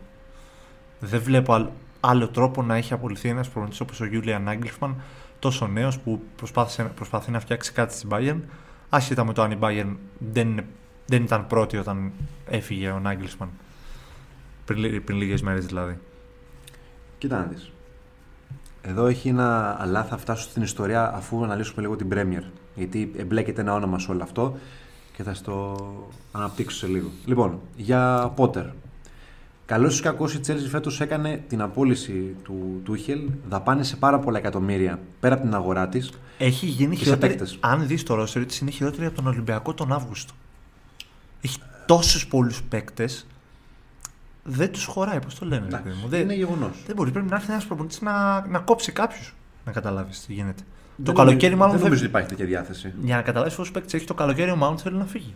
Δεν 1.01 1.21
βλέπω 1.21 1.53
άλλο, 1.53 1.73
άλλο 2.01 2.29
τρόπο 2.29 2.62
να 2.62 2.77
έχει 2.77 2.92
απολυθεί 2.92 3.29
ένας 3.29 3.49
προπονητής 3.49 3.81
όπως 3.81 4.01
ο 4.01 4.05
Γιούλιαν 4.05 4.49
Άγγελφμαν, 4.49 4.94
τόσο 5.38 5.66
νέος 5.66 5.99
που 5.99 6.21
προσπάθησε, 6.37 6.83
προσπαθεί 6.94 7.31
να 7.31 7.40
φτιάξει 7.40 7.73
κάτι 7.73 7.94
στην 7.94 8.09
Bayern. 8.12 8.37
Άσχετα 8.88 9.25
με 9.25 9.33
το 9.33 9.42
αν 9.42 9.51
η 9.51 9.59
Bayern 9.61 9.97
δεν, 10.33 10.49
είναι- 10.49 10.64
δεν 11.07 11.23
ήταν 11.23 11.47
πρώτη 11.47 11.77
όταν 11.77 12.12
έφυγε 12.51 12.88
ο 12.90 12.99
Νάγκλισμαν. 12.99 13.49
Πριν, 14.64 14.79
λι- 14.79 15.01
πριν 15.01 15.18
λίγες 15.18 15.42
μέρες 15.42 15.66
δηλαδή. 15.66 15.99
Κοίτα 17.18 17.37
να 17.38 17.42
δεις. 17.44 17.71
Εδώ 18.83 19.07
έχει 19.07 19.29
ένα, 19.29 19.77
αλλά 19.81 20.05
θα 20.05 20.17
φτάσω 20.17 20.43
στην 20.43 20.62
ιστορία 20.62 21.14
αφού 21.14 21.45
αναλύσουμε 21.45 21.81
λίγο 21.83 21.97
την 21.97 22.09
Premier. 22.12 22.43
Γιατί 22.75 23.12
εμπλέκεται 23.17 23.61
ένα 23.61 23.75
όνομα 23.75 23.99
σε 23.99 24.11
όλο 24.11 24.23
αυτό 24.23 24.57
και 25.17 25.23
θα 25.23 25.35
στο 25.35 25.77
αναπτύξω 26.33 26.77
σε 26.77 26.87
λίγο. 26.87 27.11
Λοιπόν, 27.25 27.61
για 27.77 28.33
Πότερ. 28.37 28.64
Καλό 29.67 29.88
ή 29.91 30.01
κακό 30.01 30.29
η 30.29 30.41
Chelsea 30.47 30.67
φέτος 30.71 31.01
έκανε 31.01 31.45
την 31.49 31.61
απόλυση 31.62 32.37
του 32.43 32.81
Τούχελ, 32.85 33.21
δαπάνησε 33.49 33.97
πάρα 33.97 34.19
πολλά 34.19 34.38
εκατομμύρια 34.38 34.99
πέρα 35.21 35.35
από 35.35 35.45
την 35.45 35.55
αγορά 35.55 35.88
της. 35.88 36.11
Έχει 36.38 36.67
γίνει 36.67 36.91
Και 36.97 36.99
σε 36.99 37.05
χειρότερη. 37.05 37.33
παίκτες. 37.33 37.57
Αν 37.61 37.87
δεις 37.87 38.03
το 38.03 38.14
ρόστερ 38.14 38.47
της, 38.47 38.59
είναι 38.59 38.71
χειρότερη 38.71 39.07
από 39.07 39.14
τον 39.14 39.27
Ολυμπιακό 39.27 39.75
τον 39.75 39.93
Αύγουστο. 39.93 40.33
Έχει 41.41 41.59
τόσους 41.87 42.27
πολλούς 42.27 42.62
παίκτες. 42.62 43.27
Δεν 44.50 44.72
τους 44.72 44.84
χωράει, 44.84 45.18
πώς 45.20 45.34
το 45.38 45.46
λένε. 45.46 45.66
ρε 45.70 45.76
παιδί 45.76 45.96
μου. 46.02 46.08
Δεν, 46.08 46.20
Είναι 46.20 46.34
γεγονός. 46.34 46.82
δεν 46.87 46.96
μπορεί. 46.96 47.11
Πρέπει 47.11 47.28
να 47.30 47.37
έρθει 47.37 47.50
ένας 47.52 47.64
προπονητής 47.66 48.00
να, 48.00 48.46
να 48.46 48.58
κόψει 48.58 48.92
κάποιους. 48.92 49.34
Να 49.64 49.72
καταλάβεις 49.72 50.24
τι 50.26 50.32
γίνεται. 50.32 50.62
το 50.62 51.02
Δεν 51.04 51.14
καλοκαίρι, 51.14 51.40
νομίζω- 51.40 51.56
μάλλον. 51.56 51.70
Δεν 51.70 51.78
δεν- 51.80 51.84
νομίζω 51.84 52.00
ότι 52.02 52.11
υπάρχει 52.11 52.28
τέτοια 52.28 52.46
διάθεση. 52.46 52.92
Για 53.02 53.16
να 53.16 53.22
καταλάβεις 53.22 53.54
πόσους 53.54 53.72
παίκτες 53.72 53.94
έχει 53.94 54.04
το 54.06 54.14
καλοκαίρι, 54.14 54.50
ο 54.50 54.58
Mount 54.62 54.78
θέλει 54.78 54.96
να 54.96 55.04
φύγει. 55.04 55.34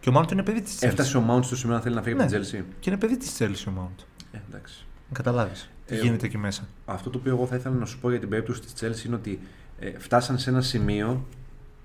Και 0.00 0.08
ο 0.08 0.12
Mount 0.16 0.32
είναι 0.32 0.42
παιδί 0.42 0.60
της 0.60 0.76
Chelsea. 0.80 0.86
Έφτασε 0.86 1.16
ο 1.16 1.24
Mount 1.30 1.44
στο 1.44 1.56
σημείο 1.56 1.74
να 1.74 1.80
θέλει 1.82 1.94
να 1.94 2.02
φύγει 2.02 2.14
από 2.20 2.24
Ναι. 2.24 2.38
την 2.40 2.42
Chelsea. 2.60 2.64
Και 2.80 2.90
είναι 2.90 2.98
παιδί 2.98 3.16
της 3.16 3.36
Chelsea 3.38 3.64
ο 3.68 3.72
Mount. 3.78 4.04
Ε, 4.32 4.38
εντάξει. 4.48 4.86
Να 5.08 5.14
καταλάβεις 5.16 5.70
τι 5.86 5.94
Ε, 5.94 5.98
γίνεται 6.00 6.26
εκεί 6.26 6.38
μέσα. 6.38 6.62
Αυτό 6.84 7.10
το 7.10 7.18
οποίο 7.18 7.32
εγώ 7.32 7.46
θα 7.46 7.56
ήθελα 7.56 7.74
να 7.74 7.84
σου 7.86 7.98
πω 7.98 8.10
για 8.10 8.18
την 8.18 8.28
περίπτωση 8.28 8.60
της 8.60 8.72
Chelsea 8.80 9.06
είναι 9.06 9.14
ότι 9.14 9.40
ε, 9.78 9.90
φτάσαν 9.98 10.38
σε 10.38 10.50
ένα 10.50 10.60
σημείο 10.60 11.26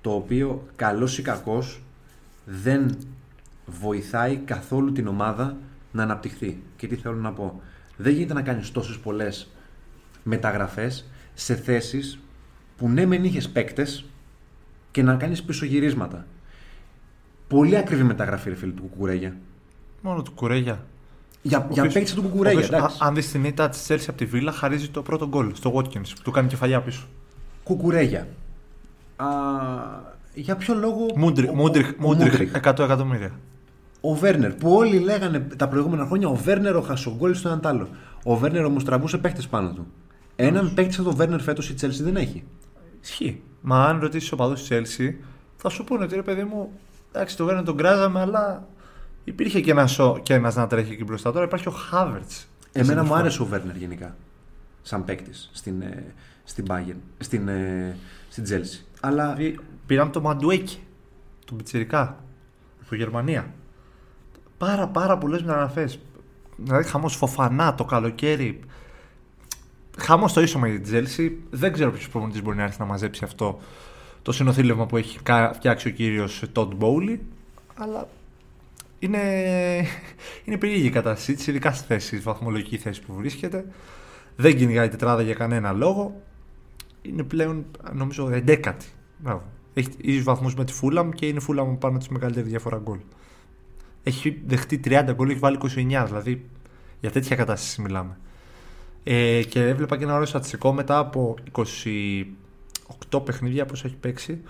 το 0.01 0.11
οποίο 0.11 0.67
καλός 0.75 1.17
ή 1.17 1.21
κακός 1.21 1.81
δεν 2.45 2.97
βοηθάει 3.65 4.35
καθόλου 4.37 4.91
την 4.91 5.07
ομάδα 5.07 5.57
να 5.91 6.03
αναπτυχθεί. 6.03 6.61
Και 6.75 6.87
τι 6.87 6.95
θέλω 6.95 7.15
να 7.15 7.31
πω. 7.33 7.61
Δεν 7.97 8.13
γίνεται 8.13 8.33
να 8.33 8.41
κάνεις 8.41 8.71
τόσες 8.71 8.97
πολλές 8.97 9.49
μεταγραφές 10.23 11.09
σε 11.33 11.55
θέσεις 11.55 12.19
που 12.77 12.89
ναι 12.89 13.05
μεν 13.05 13.23
είχες 13.23 13.49
παίκτες 13.49 14.05
και 14.91 15.03
να 15.03 15.15
κάνεις 15.15 15.43
πισωγυρίσματα. 15.43 16.25
Πολύ 17.47 17.77
ακριβή 17.77 18.03
μεταγραφή 18.03 18.49
ρε 18.49 18.55
φίλε 18.55 18.71
του 18.71 18.81
Κουκουρέγια. 18.81 19.35
Μόνο 20.01 20.21
του 20.21 20.31
κουρέγια. 20.31 20.85
Για, 21.41 21.57
Ο 21.57 21.61
για 21.61 21.81
οποίος- 21.81 21.93
παίκτης 21.93 22.13
του 22.13 22.21
ο 22.25 22.29
Κουκουρέγια, 22.29 22.59
οποίος, 22.59 22.77
εντάξει. 22.79 22.97
α- 23.01 23.07
Αν 23.07 23.15
δεις 23.15 23.31
την 23.31 23.43
ήττα 23.43 23.69
της 23.69 23.85
Chelsea 23.89 24.05
από 24.07 24.17
τη 24.17 24.25
Βίλα, 24.25 24.51
χαρίζει 24.51 24.89
το 24.89 25.01
πρώτο 25.01 25.27
γκολ 25.27 25.55
στο 25.55 25.73
Watkins 25.75 26.09
που 26.15 26.21
του 26.23 26.31
κάνει 26.31 26.47
κεφαλιά 26.47 26.81
πίσω. 26.81 27.07
Κουκουρέγια. 27.63 28.27
Α, 29.15 29.25
για 30.33 30.55
ποιο 30.55 30.73
λόγο. 30.75 31.05
Μούντριχ, 31.15 31.49
ο- 31.49 31.53
Μούντριχ, 31.55 31.87
ο- 31.87 31.93
ο 31.97 32.01
Μούντριχ, 32.01 32.31
Μούντριχ. 32.31 32.51
100 32.53 32.83
εκατομμύρια. 32.83 33.31
Ο 34.01 34.15
Βέρνερ, 34.15 34.53
που 34.53 34.71
όλοι 34.73 34.99
λέγανε 34.99 35.39
τα 35.39 35.67
προηγούμενα 35.67 36.05
χρόνια 36.05 36.27
ο 36.27 36.35
Βέρνερ 36.35 36.75
ο 36.75 36.81
Χασογκόλ 36.81 37.35
στο 37.35 37.47
έναν 37.47 37.61
τ' 37.61 37.65
άλλο. 37.65 37.87
Ο 38.23 38.35
Βέρνερ 38.35 38.65
όμως 38.65 38.83
τραβούσε 38.83 39.17
παίχτε 39.17 39.41
πάνω 39.49 39.73
του. 39.73 39.87
Έναν 40.35 40.73
παίκτη 40.73 40.93
σαν 40.93 41.03
τον 41.03 41.15
Βέρνερ 41.15 41.41
φέτος 41.41 41.69
η 41.69 41.75
Chelsea 41.81 42.01
δεν 42.01 42.15
έχει. 42.15 42.43
Ισχύει. 43.01 43.41
Μα 43.61 43.85
αν 43.85 43.99
ρωτήσεις 43.99 44.31
οπαδού 44.31 44.53
της 44.53 44.67
Chelsea, 44.71 45.13
θα 45.57 45.69
σου 45.69 45.83
πούνε 45.83 46.03
ότι 46.03 46.15
ρε 46.15 46.21
παιδί 46.21 46.43
μου, 46.43 46.71
εντάξει, 47.11 47.37
το 47.37 47.45
Βέρνερ 47.45 47.63
τον 47.63 47.77
κράζαμε, 47.77 48.19
αλλά 48.19 48.67
υπήρχε 49.23 49.61
και 49.61 49.71
ένα 49.71 49.89
και 50.23 50.33
ένας 50.33 50.55
να 50.55 50.67
τρέχει 50.67 50.93
εκεί 50.93 51.03
μπροστά. 51.03 51.31
Τώρα 51.31 51.45
υπάρχει 51.45 51.67
ο 51.67 51.71
Χάβερτ. 51.71 52.31
Εμένα 52.71 53.03
μου 53.03 53.15
άρεσε 53.15 53.41
ο 53.41 53.45
Βέρνερ 53.45 53.75
γενικά. 53.75 54.15
Σαν 54.81 55.05
παίκτης 55.05 55.49
στην, 55.53 55.81
ε, 55.81 56.13
στην 56.43 56.65
Bayern, 56.69 56.97
στην, 57.17 57.47
ε, 57.47 57.95
στην 58.29 58.43
Chelsea. 58.47 58.85
Αλλά 58.99 59.33
Δηλαδή, 59.33 59.59
πήραμε 59.85 60.11
το 60.11 60.21
Μαντουέκι, 60.21 60.79
τον 61.45 61.57
Πιτσιρικά, 61.57 62.23
από 62.85 62.95
Γερμανία. 62.95 63.53
Πάρα 64.57 64.87
πάρα 64.87 65.17
πολλές 65.17 65.41
μεταγραφές. 65.41 65.99
Δηλαδή, 66.57 66.87
χαμός 66.89 67.15
φοφανά 67.15 67.75
το 67.75 67.83
καλοκαίρι. 67.85 68.59
Χαμός 69.97 70.33
το 70.33 70.41
ίσωμα 70.41 70.67
για 70.67 70.81
την 70.81 70.93
Chelsea. 70.93 71.31
Δεν 71.49 71.73
ξέρω 71.73 71.91
ποιος 71.91 72.09
προπονητής 72.09 72.41
μπορεί 72.41 72.57
να 72.57 72.63
έρθει 72.63 72.79
να 72.79 72.85
μαζέψει 72.85 73.23
αυτό 73.23 73.59
το 74.21 74.31
συνοθήλευμα 74.31 74.85
που 74.85 74.97
έχει 74.97 75.19
κα- 75.23 75.51
φτιάξει 75.53 75.87
ο 75.87 75.91
κύριος 75.91 76.43
Τόντ 76.51 76.73
Μπόουλι. 76.73 77.21
Αλλά 77.75 78.07
είναι, 78.99 79.19
είναι 80.45 80.57
περίεργη 80.57 80.85
η 80.85 80.89
κατάστασή 80.89 81.33
τη, 81.33 81.51
ειδικά 81.51 81.71
στη 81.71 81.85
θέση, 81.87 82.07
στη 82.07 82.17
βαθμολογική 82.17 82.77
θέση 82.77 83.01
που 83.01 83.13
βρίσκεται. 83.13 83.65
Δεν 84.35 84.57
κυνηγάει 84.57 84.89
τετράδα 84.89 85.21
για 85.21 85.33
κανένα 85.33 85.71
λόγο. 85.71 86.21
Είναι 87.01 87.23
πλέον, 87.23 87.65
νομίζω, 87.93 88.29
11η. 88.31 88.73
Μπράβο. 89.17 89.43
Έχει 89.73 89.89
ίδιου 89.97 90.23
βαθμούς 90.23 90.55
με 90.55 90.65
τη 90.65 90.73
Φούλαμ 90.73 91.09
και 91.09 91.27
είναι 91.27 91.37
η 91.37 91.41
Φούλαμ 91.41 91.77
πάνω 91.77 91.97
τη 91.97 92.11
μεγαλύτερη 92.13 92.47
διαφορά 92.49 92.77
γκολ. 92.77 92.99
Έχει 94.07 94.41
δεχτεί 94.45 94.79
30 94.85 95.11
γκολ, 95.13 95.29
έχει 95.29 95.39
βάλει 95.39 95.57
29, 95.61 96.03
δηλαδή 96.05 96.45
για 96.99 97.11
τέτοια 97.11 97.35
κατάσταση 97.35 97.81
μιλάμε. 97.81 98.17
Ε, 99.03 99.43
και 99.43 99.67
έβλεπα 99.67 99.97
και 99.97 100.03
ένα 100.03 100.13
ωραίο 100.13 100.25
στατιστικό 100.25 100.73
μετά 100.73 100.97
από 100.97 101.35
28 103.11 103.23
παιχνίδια 103.25 103.65
που 103.65 103.73
έχει 103.75 103.95
παίξει. 103.95 104.41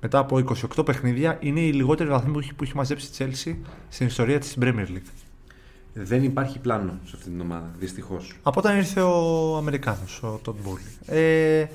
Μετά 0.00 0.18
από 0.18 0.40
28 0.76 0.84
παιχνίδια 0.84 1.38
είναι 1.40 1.60
η 1.60 1.72
λιγότερη 1.72 2.08
βαθμή 2.08 2.32
που 2.32 2.38
έχει, 2.38 2.54
που 2.54 2.64
έχει 2.64 2.76
μαζέψει 2.76 3.06
η 3.06 3.16
Chelsea 3.18 3.56
στην 3.88 4.06
ιστορία 4.06 4.38
της 4.38 4.50
στην 4.50 4.62
Premier 4.64 4.88
League. 4.88 5.10
δεν 5.92 6.22
υπάρχει 6.22 6.58
πλάνο 6.58 6.98
σε 7.04 7.12
αυτή 7.16 7.30
την 7.30 7.40
ομάδα, 7.40 7.70
δυστυχώς. 7.78 8.36
Από 8.42 8.60
όταν 8.60 8.76
ήρθε 8.76 9.00
ο 9.00 9.56
Αμερικάνος, 9.56 10.22
ο 10.22 10.40
Τόντ 10.42 10.56
Μπούλι. 10.62 11.18
Ε, 11.20 11.66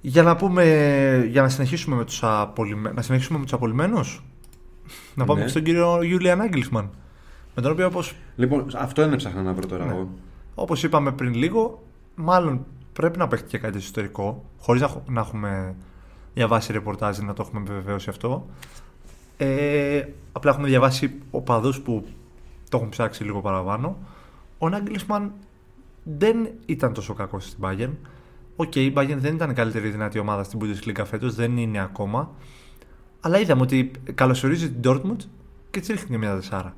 για 0.00 0.22
να 0.22 0.36
πούμε, 0.36 0.64
για 1.30 1.42
να 1.42 1.48
συνεχίσουμε 1.48 1.96
με 1.96 2.04
τους, 2.04 2.22
απολυμέ... 2.22 2.92
να 2.92 3.02
συνεχίσουμε 3.02 3.38
με 3.38 3.44
τους 3.44 3.52
απολυμμένους. 3.52 4.22
Να 5.14 5.24
πάμε 5.24 5.38
Ναι. 5.38 5.44
και 5.44 5.50
στον 5.50 5.62
κύριο 5.62 6.02
Γιούλιαν 6.02 6.40
Νάγκελσμαν. 6.40 6.90
Με 7.54 7.62
τον 7.62 7.72
οποίο 7.72 7.86
όπως, 7.86 8.14
Λοιπόν, 8.36 8.66
αυτό 8.76 9.02
είναι 9.02 9.16
ψάχνα 9.16 9.42
να 9.42 9.52
βρω 9.52 9.66
τώρα 9.66 9.84
Ναι. 9.84 9.92
εγώ. 9.92 10.08
όπως 10.54 10.82
είπαμε 10.82 11.12
πριν 11.12 11.34
λίγο, 11.34 11.82
μάλλον 12.14 12.66
πρέπει 12.92 13.18
να 13.18 13.28
παίξει 13.28 13.44
και 13.44 13.58
κάτι 13.58 13.78
ιστορικό, 13.78 14.44
χωρίς 14.58 14.80
να, 14.82 14.88
χω- 14.88 15.02
να 15.08 15.20
έχουμε 15.20 15.74
διαβάσει 16.34 16.72
ρεπορτάζ 16.72 17.18
να 17.18 17.32
το 17.32 17.42
έχουμε 17.46 17.60
επιβεβαιώσει 17.60 18.08
αυτό. 18.10 18.46
Ε, 19.36 20.02
απλά 20.32 20.50
έχουμε 20.50 20.68
διαβάσει 20.68 21.20
οπαδούς 21.30 21.80
που 21.80 22.04
το 22.68 22.76
έχουν 22.76 22.88
ψάξει 22.88 23.24
λίγο 23.24 23.40
παραπάνω. 23.40 23.96
Ο 24.58 24.68
Νάγκελσμαν 24.68 25.32
δεν 26.02 26.48
ήταν 26.66 26.92
τόσο 26.92 27.14
κακός 27.14 27.44
στην 27.44 27.58
Bayern. 27.64 27.90
OK, 28.56 28.74
η 28.76 28.92
Bayern 28.96 29.16
δεν 29.18 29.34
ήταν 29.34 29.50
η 29.50 29.54
καλύτερη 29.54 29.88
δυνατή 29.88 30.18
ομάδα 30.18 30.42
στην 30.42 30.58
Bundesliga 30.62 31.02
φέτος, 31.04 31.34
δεν 31.34 31.56
είναι 31.56 31.80
ακόμα. 31.82 32.30
Αλλά 33.24 33.38
είδαμε 33.40 33.62
ότι 33.62 33.90
καλωσορίζει 34.14 34.70
την 34.70 34.90
Dortmund 34.90 35.16
και 35.70 35.80
της 35.80 35.88
ρίχνει 35.88 36.10
και 36.10 36.18
μια 36.18 36.34
δεσάρα. 36.34 36.74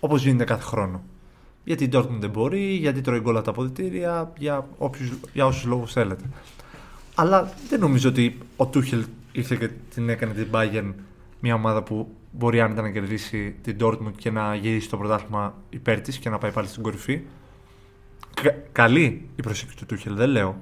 Όπως 0.00 0.24
γίνεται 0.24 0.44
κάθε 0.44 0.62
χρόνο. 0.62 1.02
Γιατί 1.64 1.84
η 1.84 1.88
Dortmund 1.92 2.18
δεν 2.20 2.30
μπορεί, 2.30 2.74
γιατί 2.74 3.00
τρώει 3.00 3.20
γκολ 3.20 3.36
από 3.36 3.44
τα 3.44 3.50
αποδητήρια, 3.50 4.32
για, 4.38 4.68
όποιους, 4.78 5.12
για 5.32 5.46
όσους 5.46 5.64
λόγους 5.64 5.92
θέλετε. 5.92 6.24
Αλλά 7.14 7.52
δεν 7.68 7.80
νομίζω 7.80 8.08
ότι 8.08 8.38
ο 8.56 8.66
Τούχελ 8.66 9.04
ήρθε 9.32 9.56
και 9.56 9.68
την 9.94 10.08
έκανε 10.08 10.32
την 10.32 10.46
Bayern 10.52 10.92
μια 11.40 11.54
ομάδα 11.54 11.82
που 11.82 12.14
μπορεί 12.30 12.60
άνετα 12.60 12.82
να 12.82 12.90
κερδίσει 12.90 13.54
την 13.62 13.76
Dortmund 13.80 14.12
και 14.16 14.30
να 14.30 14.54
γυρίσει 14.54 14.88
το 14.88 14.96
πρωτάθλημα 14.96 15.54
υπέρ 15.70 16.00
της 16.00 16.18
και 16.18 16.30
να 16.30 16.38
πάει 16.38 16.50
πάλι 16.50 16.66
στην 16.66 16.82
κορυφή. 16.82 17.20
Κα- 18.42 18.56
καλή 18.72 19.28
η 19.36 19.42
προσέγγιση 19.42 19.76
του 19.76 19.86
Τούχελ, 19.86 20.14
δεν 20.14 20.28
λέω. 20.28 20.56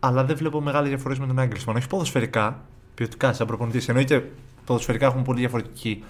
Αλλά 0.00 0.24
δεν 0.24 0.36
βλέπω 0.36 0.60
μεγάλες 0.60 0.88
διαφορές 0.88 1.18
με 1.18 1.26
τον 1.26 1.38
Άγγελσμαν. 1.38 1.76
Όχι 1.76 1.86
ποδοσφαιρικά, 1.86 2.66
ποιοτικά 2.94 3.32
σαν 3.32 3.46
προπονητής. 3.46 3.88
Εννοείται 3.88 4.30
ποδοσφαιρικά 4.64 5.06
έχουν 5.06 5.22
πολύ 5.22 5.38
διαφορετική 5.38 6.04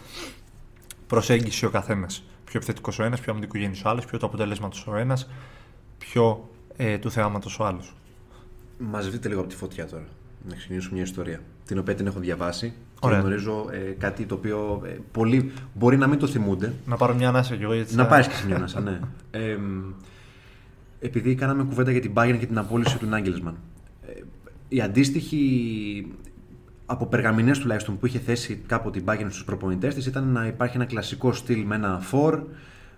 προσέγγιση 1.07 1.67
ο 1.67 1.71
καθένας. 1.71 2.25
Πιο 2.45 2.53
επιθετικός 2.57 2.99
ο 2.99 3.03
ένας, 3.05 3.21
πιο 3.21 3.33
αμυντικογενής 3.33 3.85
ο 3.85 3.89
άλλος, 3.89 4.05
πιο 4.05 4.19
του 4.19 4.27
αποτελέσματος 4.27 4.87
ο 4.87 4.97
ένας, 4.97 5.29
πιο 5.99 6.49
ε, 6.77 6.99
του 6.99 7.11
θεάματος 7.11 7.59
ο 7.59 7.65
άλλος. 7.65 7.95
Μας 8.79 9.09
βρείτε 9.09 9.29
λίγο 9.29 9.41
από 9.41 9.49
τη 9.49 9.57
φωτιά 9.57 9.87
τώρα. 9.87 10.05
Να 10.49 10.55
ξεκινήσω 10.57 10.89
μια 10.93 11.03
ιστορία. 11.03 11.41
Την 11.67 11.79
οποία 11.79 11.95
την 11.95 12.07
έχω 12.07 12.19
διαβάσει 12.21 12.73
Ωραία. 13.01 13.19
και 13.21 13.25
γνωρίζω 13.27 13.67
ε, 13.71 13.79
κάτι 13.99 14.25
το 14.25 14.35
οποίο 14.35 14.83
ε, 14.85 14.97
πολλοί 15.13 15.53
μπορεί 15.75 15.97
να 15.97 16.07
μην 16.07 16.19
το 16.19 16.27
θυμούνται. 16.27 16.73
Να 16.87 16.97
πάρω 16.97 17.15
μια 17.15 17.29
ανάσα 17.29 17.57
κι 17.57 17.63
εγώ 17.63 17.75
γιατί. 17.75 17.95
Να 17.95 18.03
θα- 18.03 18.09
πάρεις 18.09 18.27
και 18.27 18.33
εσύ 18.35 18.47
μια 18.47 18.57
ανάσα, 18.57 18.81
ναι. 18.81 19.01
Ε, 19.31 19.57
μ, 19.57 19.93
επειδή 21.01 21.35
κάναμε 21.35 21.63
κουβέντα 21.65 21.91
για 21.91 22.01
την 22.01 22.13
Bayern 22.15 22.37
και 22.39 22.47
την 22.47 22.59
απόλυση 22.59 22.99
του 22.99 23.07
Νάγκελσμαν. 23.07 23.57
Ε, 24.07 24.13
η 24.69 24.81
αντίστοιχη 24.81 26.07
από 26.87 27.07
περγαμηνές 27.07 27.59
τουλάχιστον 27.59 27.99
που 27.99 28.07
είχε 28.07 28.19
θέσει 28.19 28.63
κάποτε 28.67 28.99
η 28.99 29.05
Bayern 29.07 29.27
στους 29.29 29.45
προπονητές 29.45 29.95
της 29.95 30.07
ήταν 30.07 30.29
να 30.29 30.47
υπάρχει 30.47 30.77
ένα 30.77 30.85
κλασικό 30.85 31.33
στυλ 31.33 31.65
με 31.65 31.75
ένα 31.75 31.99
φορ 32.01 32.43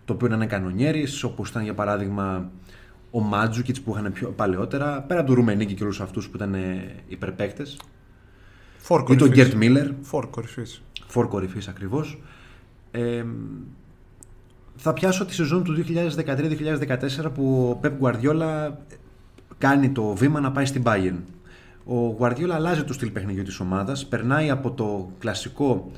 το 0.05 0.13
οποίο 0.13 0.29
να 0.29 0.35
είναι 0.35 0.47
κανονιέρης 0.47 1.23
όπως 1.23 1.49
ήταν 1.49 1.63
για 1.63 1.75
παράδειγμα 1.75 2.51
ο 3.11 3.21
Μάτζουκιτς 3.21 3.81
που 3.81 3.91
είχαν 3.91 4.13
πιο 4.13 4.29
παλαιότερα 4.29 5.03
πέρα 5.03 5.21
από 5.21 5.29
τον 5.29 5.37
Ρουμενίκη 5.37 5.75
και 5.75 5.83
όλους 5.83 6.01
αυτούς 6.01 6.29
που 6.29 6.37
ήταν 6.37 6.55
ε, 6.55 6.95
υπερπαίκτες 7.09 7.77
Φορ 8.77 9.01
ή 9.01 9.05
τον 9.05 9.17
κορυφής. 9.17 9.45
Γκέρτ 9.45 9.55
Μίλλερ 9.55 9.91
Φορ 10.03 10.31
κορυφής. 10.31 10.83
Φορ 11.07 11.29
κορυφής 11.29 11.69
ακριβώς. 11.69 12.23
Ε, 12.91 13.25
θα 14.77 14.93
πιάσω 14.93 15.25
τη 15.25 15.35
σεζόν 15.35 15.65
του 15.65 15.85
2013-2014 17.25 17.31
που 17.35 17.69
ο 17.71 17.81
Pep 17.83 17.93
Guardiola 18.01 18.71
κάνει 19.59 19.91
το 19.91 20.15
βήμα 20.15 20.41
να 20.41 20.53
πάει 20.53 20.65
στην 20.65 20.83
Bayern. 20.85 21.17
Ο 21.87 22.17
Guardiola 22.19 22.51
αλλάζει 22.55 22.85
το 22.85 22.93
στυλ 22.93 23.11
παιχνιδιού 23.11 23.43
της 23.43 23.61
ομάδας, 23.61 24.07
περνάει 24.07 24.51
από 24.51 24.71
το 24.71 25.11
κλασικό 25.19 25.91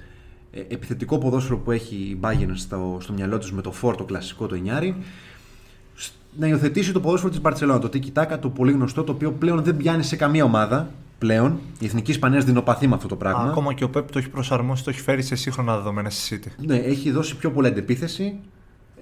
ε, 0.52 0.60
επιθετικό 0.60 1.18
ποδόσφαιρο 1.18 1.58
που 1.58 1.70
έχει 1.70 1.94
η 1.94 2.18
Bayern 2.22 2.50
στο, 2.54 2.96
στο 3.00 3.12
μυαλό 3.12 3.38
τους 3.38 3.52
με 3.52 3.62
το 3.62 3.72
Φορ 3.72 3.96
το 3.96 4.04
κλασικό 4.04 4.46
το 4.46 4.54
Ινιάρι, 4.54 4.96
σ- 5.94 6.12
να 6.38 6.46
υιοθετήσει 6.46 6.92
το 6.92 7.00
ποδόσφαιρο 7.00 7.30
της 7.30 7.40
Μπαρσελόνα. 7.40 7.78
Το 7.78 7.88
τίκι 7.88 8.10
τάκα, 8.10 8.38
το 8.38 8.48
πολύ 8.48 8.72
γνωστό, 8.72 9.04
το 9.04 9.12
οποίο 9.12 9.32
πλέον 9.32 9.62
δεν 9.62 9.76
πιάνει 9.76 10.02
σε 10.02 10.16
καμία 10.16 10.44
ομάδα. 10.44 10.90
Πλέον. 11.18 11.58
Η 11.78 11.84
εθνική 11.84 12.10
Ισπανία 12.10 12.40
δεινοπαθεί 12.40 12.86
με 12.86 12.94
αυτό 12.94 13.08
το 13.08 13.16
πράγμα. 13.16 13.42
Ακόμα 13.42 13.74
και 13.74 13.84
ο 13.84 13.90
Πέπ 13.90 14.10
το 14.10 14.18
έχει 14.18 14.28
προσαρμόσει, 14.28 14.84
το 14.84 14.90
έχει 14.90 15.00
φέρει 15.00 15.22
σε 15.22 15.34
σύγχρονα 15.34 15.76
δεδομένα 15.76 16.10
στη 16.10 16.40
City. 16.44 16.64
Ναι, 16.66 16.76
έχει 16.76 17.10
δώσει 17.10 17.36
πιο 17.36 17.50
πολλά 17.50 17.68
αντεπίθεση, 17.68 18.38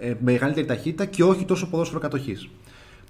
ε, 0.01 0.15
μεγαλύτερη 0.25 0.67
ταχύτητα 0.67 1.05
και 1.05 1.25
όχι 1.25 1.45
τόσο 1.45 1.67
ποδόσφαιρο 1.69 2.01
κατοχής. 2.01 2.49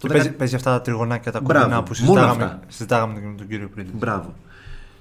Και 0.09 0.13
παίζει, 0.15 0.33
παίζει 0.33 0.55
αυτά 0.55 0.71
τα 0.71 0.81
τριγωνάκια 0.81 1.33
τα 1.33 1.41
Μπράβο, 1.41 1.65
κοντινά 1.65 1.83
που 1.83 1.93
μόνο 1.99 2.13
συζητάγαμε, 2.13 2.45
αυτά. 2.45 2.61
συζητάγαμε 2.69 3.21
και 3.21 3.27
με 3.27 3.35
τον 3.37 3.47
κύριο 3.47 3.69
πριν. 3.75 3.87
Μπράβο. 3.93 4.35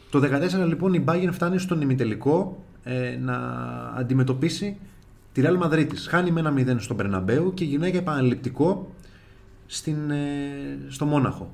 Το 0.09 0.21
14 0.63 0.67
λοιπόν 0.67 0.93
η 0.93 1.03
Bayern 1.07 1.29
φτάνει 1.31 1.57
στον 1.57 1.81
ημιτελικό 1.81 2.63
ε, 2.83 3.17
να 3.21 3.35
αντιμετωπίσει 3.97 4.77
τη 5.31 5.41
Real 5.45 5.63
Madrid 5.63 5.85
της. 5.89 6.07
Χάνει 6.07 6.31
με 6.31 6.39
ένα 6.39 6.53
0 6.57 6.75
στον 6.77 6.97
Περναμπέου 6.97 7.53
και 7.53 7.63
γυρνάει 7.63 7.89
για 7.89 7.99
επαναληπτικό 7.99 8.91
στην, 9.65 10.11
ε, 10.11 10.17
στο 10.87 11.05
Μόναχο. 11.05 11.51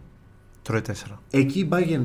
Τρώει 0.62 0.82
4. 0.88 0.92
Εκεί 1.32 1.60
η 1.60 1.70
Bayern, 1.72 2.04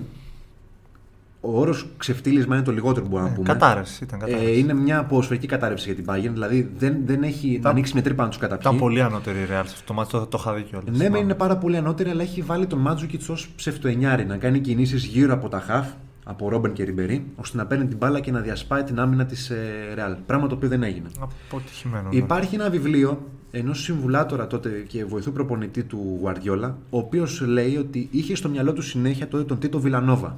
ο 1.47 1.61
όρος 1.61 1.87
ξεφτύλισμα 1.97 2.55
είναι 2.57 2.65
το 2.65 2.73
λιγότερο 2.73 3.05
που 3.05 3.11
μπορούμε 3.11 3.29
να 3.29 3.35
πούμε. 3.35 3.49
Κατάρρευση 3.49 4.05
ήταν. 4.05 4.19
Κατάρρευση. 4.19 4.47
Ε, 4.47 4.59
είναι 4.59 4.75
μια 4.75 5.05
ποδοσφαιρική 5.05 5.47
κατάρρευση 5.47 5.93
για 5.93 6.03
την 6.03 6.13
Bayern, 6.13 6.33
δηλαδή 6.33 6.71
δεν, 6.79 6.97
δεν 7.05 7.23
έχει 7.23 7.49
Ήταν- 7.49 7.73
ανοίξει 7.73 7.93
μια 7.95 8.03
τρύπα 8.03 8.23
να 8.23 8.29
τους 8.29 8.39
καταπιεί. 8.39 8.63
Ήταν 8.67 8.79
πολύ 8.79 9.03
ανώτερη 9.03 9.39
η 9.39 9.45
Real 9.45 9.49
σε 9.49 9.59
αυτό 9.75 9.85
το 9.87 9.93
μάτι, 9.93 10.11
το, 10.11 10.27
το 10.27 10.39
είχα 10.41 10.55
δει 10.55 10.63
κιόλας. 10.63 10.99
Ναι, 10.99 11.09
μεν 11.09 11.23
είναι 11.23 11.35
πάρα 11.35 11.57
πολύ 11.57 11.77
ανώτερη, 11.77 12.11
αλλά 12.11 12.23
έχει 12.23 12.43
βάλει 12.43 12.67
τον 12.67 12.79
Μάτζουκιτ 12.79 13.29
ως 13.29 13.49
ψευτοενιάρη 13.57 14.25
να 14.27 14.37
κάνει 14.37 14.59
κινήσεις 14.59 15.05
γύρω 15.05 15.33
από 15.33 15.49
τα 15.49 15.61
χαφ, 15.61 15.87
από 16.25 16.49
Ρόμπεν 16.49 16.73
και 16.73 16.85
Ριμπερί, 16.85 17.25
ώστε 17.37 17.57
να 17.57 17.67
παίρνει 17.67 17.87
την 17.87 17.97
μπάλα 17.97 18.21
και 18.21 18.31
να 18.31 18.41
διασπάει 18.41 18.83
την 18.83 18.99
άμυνα 19.01 19.27
της 19.27 19.53
Ρεάλ. 19.95 20.17
Πράγμα 20.27 20.47
το 20.47 20.55
οποίο 20.55 20.69
δεν 20.69 20.83
έγινε. 20.83 21.07
Αποτυχημένο. 21.21 22.09
ναι. 22.09 22.17
Υπάρχει 22.17 22.55
ένα 22.55 22.71
βιβλίο 22.71 23.23
ενός 23.51 23.83
συμβουλάτορα 23.83 24.47
τότε 24.47 24.69
και 24.89 25.05
βοηθού 25.05 25.33
προπονητή 25.33 25.83
του 25.83 26.17
Γουαρδιόλα, 26.21 26.77
ο 26.91 26.99
οποίος 26.99 27.41
λέει 27.41 27.77
ότι 27.77 28.09
είχε 28.11 28.35
στο 28.37 28.49
μυαλό 28.49 28.73
του 28.73 28.83
συνέχεια 28.83 29.29
τότε 29.29 29.45
τον 29.45 29.59
Τίτο 29.59 29.81
Βιλανόβα. 29.81 30.37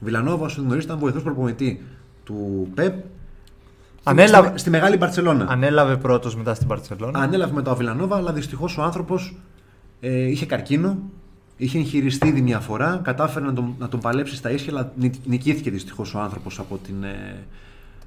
Βιλανόβα, 0.00 0.44
όσο 0.44 0.60
γνωρίζετε, 0.60 0.84
ήταν 0.92 0.98
βοηθός 0.98 1.22
προπονητή 1.22 1.82
του 2.24 2.68
Πεπ. 2.74 2.94
Ανέλαβε- 4.02 4.48
Στη, 4.50 4.58
στη 4.58 4.70
μεγάλη 4.70 4.96
Μπαρσελόνα. 4.96 5.46
Ανέλαβε 5.48 5.96
πρώτος 5.96 6.36
μετά 6.36 6.54
στην 6.54 6.66
Παρσελόνα. 6.66 7.18
Ανέλαβε 7.18 7.52
με 7.52 7.62
το 7.62 7.70
Αβιλανόβα, 7.70 8.16
αλλά 8.16 8.32
δυστυχώς 8.32 8.78
ο 8.78 8.82
άνθρωπος 8.82 9.36
ε, 10.00 10.28
είχε 10.30 10.46
καρκίνο. 10.46 10.98
Είχε 11.56 11.78
εγχειριστεί 11.78 12.28
ήδη 12.28 12.40
μια 12.40 12.60
φορά, 12.60 13.00
κατάφερε 13.04 13.44
να 13.44 13.52
τον, 13.52 13.74
να 13.78 13.88
τον 13.88 14.00
παλέψει 14.00 14.36
στα 14.36 14.50
ίσια, 14.50 14.72
αλλά 14.72 14.92
νικ- 14.96 15.26
νικήθηκε 15.26 15.70
δυστυχώς 15.70 16.14
ο 16.14 16.18
άνθρωπος 16.20 16.58
από 16.58 16.78
την 16.86 17.02
ε, 17.04 17.36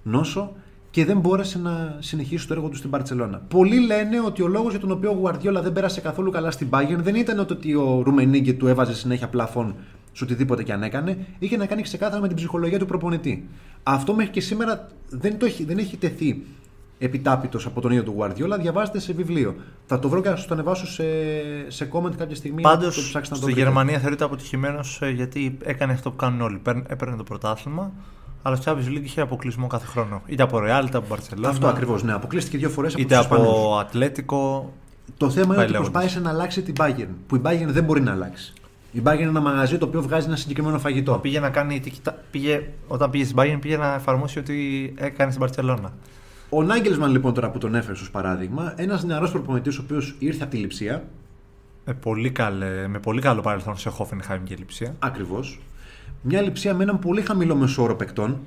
νόσο 0.03 0.51
και 0.91 1.05
δεν 1.05 1.17
μπόρεσε 1.19 1.59
να 1.59 1.95
συνεχίσει 1.99 2.47
το 2.47 2.53
έργο 2.53 2.67
του 2.69 2.75
στην 2.75 2.89
Παρσελόνα. 2.89 3.41
Πολλοί 3.47 3.79
λένε 3.79 4.19
ότι 4.25 4.41
ο 4.41 4.47
λόγος 4.47 4.71
για 4.71 4.79
τον 4.79 4.91
οποίο 4.91 5.09
ο 5.09 5.13
Γουαρδιόλα 5.13 5.61
δεν 5.61 5.73
πέρασε 5.73 6.01
καθόλου 6.01 6.31
καλά 6.31 6.51
στην 6.51 6.67
Bayern 6.71 6.97
δεν 6.97 7.15
ήταν 7.15 7.39
ότι 7.39 7.75
ο 7.75 8.01
Ρουμενίγκε 8.05 8.53
του 8.53 8.67
έβαζε 8.67 8.93
συνέχεια 8.93 9.27
πλαφόν 9.27 9.75
σε 10.13 10.23
οτιδήποτε 10.23 10.63
και 10.63 10.73
αν 10.73 10.83
έκανε, 10.83 11.17
είχε 11.39 11.57
να 11.57 11.65
κάνει 11.65 11.81
ξεκάθαρα 11.81 12.21
με 12.21 12.27
την 12.27 12.35
ψυχολογία 12.35 12.79
του 12.79 12.85
προπονητή. 12.85 13.47
Αυτό 13.83 14.13
μέχρι 14.13 14.31
και 14.31 14.41
σήμερα 14.41 14.87
δεν, 15.09 15.37
το 15.37 15.45
έχει, 15.45 15.63
δεν 15.65 15.77
έχει 15.77 15.97
τεθεί 15.97 16.43
επιτάπητος 16.99 17.65
από 17.65 17.81
τον 17.81 17.91
ίδιο 17.91 18.03
του 18.03 18.11
Γουαρδιόλα, 18.11 18.57
διαβάζετε 18.57 18.99
σε 18.99 19.13
βιβλίο. 19.13 19.55
Θα 19.85 19.99
το 19.99 20.09
βρω 20.09 20.21
και 20.21 20.29
θα 20.29 20.35
σας 20.35 20.45
το 20.47 20.53
ανεβάσω 20.53 20.87
σε, 20.87 21.03
σε 21.67 21.89
comment 21.93 22.15
κάποια 22.17 22.35
στιγμή. 22.35 22.61
Πάντως 22.61 22.95
να 22.97 23.01
το 23.03 23.07
ψάξετε 23.07 23.19
να 23.21 23.29
το 23.29 23.35
στη 23.35 23.45
βρείτε. 23.45 23.61
Γερμανία 23.61 23.99
θεωρείται 23.99 24.23
αποτυχημένος 24.23 25.01
γιατί 25.15 25.57
έκανε 25.63 25.93
αυτό 25.93 26.09
που 26.09 26.15
κάνουν 26.15 26.41
όλοι. 26.41 26.57
Παίρν- 26.57 26.91
Έπαιρνε 26.91 27.15
το 27.15 27.23
πρωτάθλημα, 27.23 27.91
αλλά 28.41 28.55
στο 28.55 28.71
Champions 28.71 28.89
League 28.97 29.03
είχε 29.03 29.21
αποκλεισμό 29.21 29.67
κάθε 29.67 29.85
χρόνο. 29.85 30.21
Είτε 30.25 30.43
από 30.43 30.57
Real, 30.57 30.83
είτε 30.85 30.97
από 30.97 31.15
Barcelona. 31.15 31.43
Αυτό 31.45 31.67
ακριβώς. 31.67 32.03
Ναι, 32.03 32.13
αποκλείστηκε 32.13 32.57
δύο 32.57 32.69
φορές 32.69 32.93
από 32.93 33.01
Είτε 33.01 33.15
τους 33.15 33.23
Ισπανούς. 33.23 33.47
από 33.47 33.77
Ατλέτικο. 33.77 34.73
Το 35.17 35.29
θέμα 35.29 35.45
είναι 35.45 35.53
Πάει 35.55 35.63
ότι 35.63 35.71
λέγοντας. 35.71 35.91
προσπάθησε 35.91 36.19
να 36.19 36.29
αλλάξει 36.29 36.61
την 36.61 36.73
Bayern. 36.79 37.07
Που 37.27 37.35
η 37.35 37.41
Bayern 37.43 37.65
δεν 37.67 37.83
μπορεί 37.83 38.01
να 38.01 38.11
αλλάξει. 38.11 38.53
Η 38.91 39.01
Bayern 39.03 39.19
είναι 39.19 39.29
ένα 39.29 39.39
μαγαζί 39.41 39.77
το 39.77 39.85
οποίο 39.85 40.01
βγάζει 40.01 40.27
ένα 40.27 40.35
συγκεκριμένο 40.35 40.79
φαγητό. 40.79 41.13
Πήγε 41.21 41.39
να 41.39 41.49
κάνει. 41.49 41.79
τι 41.79 41.89
κοιτά- 41.89 42.23
Πήγε, 42.31 42.63
όταν 42.87 43.09
πήγε 43.09 43.23
στην 43.23 43.35
Bayern, 43.39 43.57
πήγε 43.61 43.77
να 43.77 43.93
εφαρμόσει 43.93 44.39
ό,τι 44.39 44.53
έκανε 44.95 45.31
στην 45.31 45.45
Barcelona. 45.47 45.89
Ο 46.49 46.63
Νάγκελσμαν 46.63 47.11
λοιπόν 47.11 47.33
τώρα 47.33 47.49
που 47.51 47.57
τον 47.57 47.75
έφερε 47.75 47.91
ως 47.93 48.11
παράδειγμα, 48.11 48.73
ένας 48.77 49.03
νεαρός 49.03 49.31
προπονητής 49.31 49.77
ο 49.77 49.81
οποίος 49.83 50.15
ήρθε 50.19 50.43
από 50.43 50.51
τη 50.51 50.57
λειψία, 50.57 51.03
Με 51.85 51.93
πολύ, 51.93 52.29
καλέ, 52.31 52.87
με 52.87 52.99
πολύ 52.99 53.21
καλό 53.21 53.41
παρελθόν 53.41 53.77
σε 53.77 53.91
Hoffenheim 53.97 54.39
και 54.43 54.55
Λιψία. 54.57 54.95
ακριβώς. 54.99 55.59
Μια 56.21 56.41
λειψία 56.41 56.73
με 56.73 56.83
έναν 56.83 56.99
πολύ 56.99 57.21
χαμηλό 57.21 57.55
μεσόωρο 57.55 57.95
παικτών. 57.95 58.37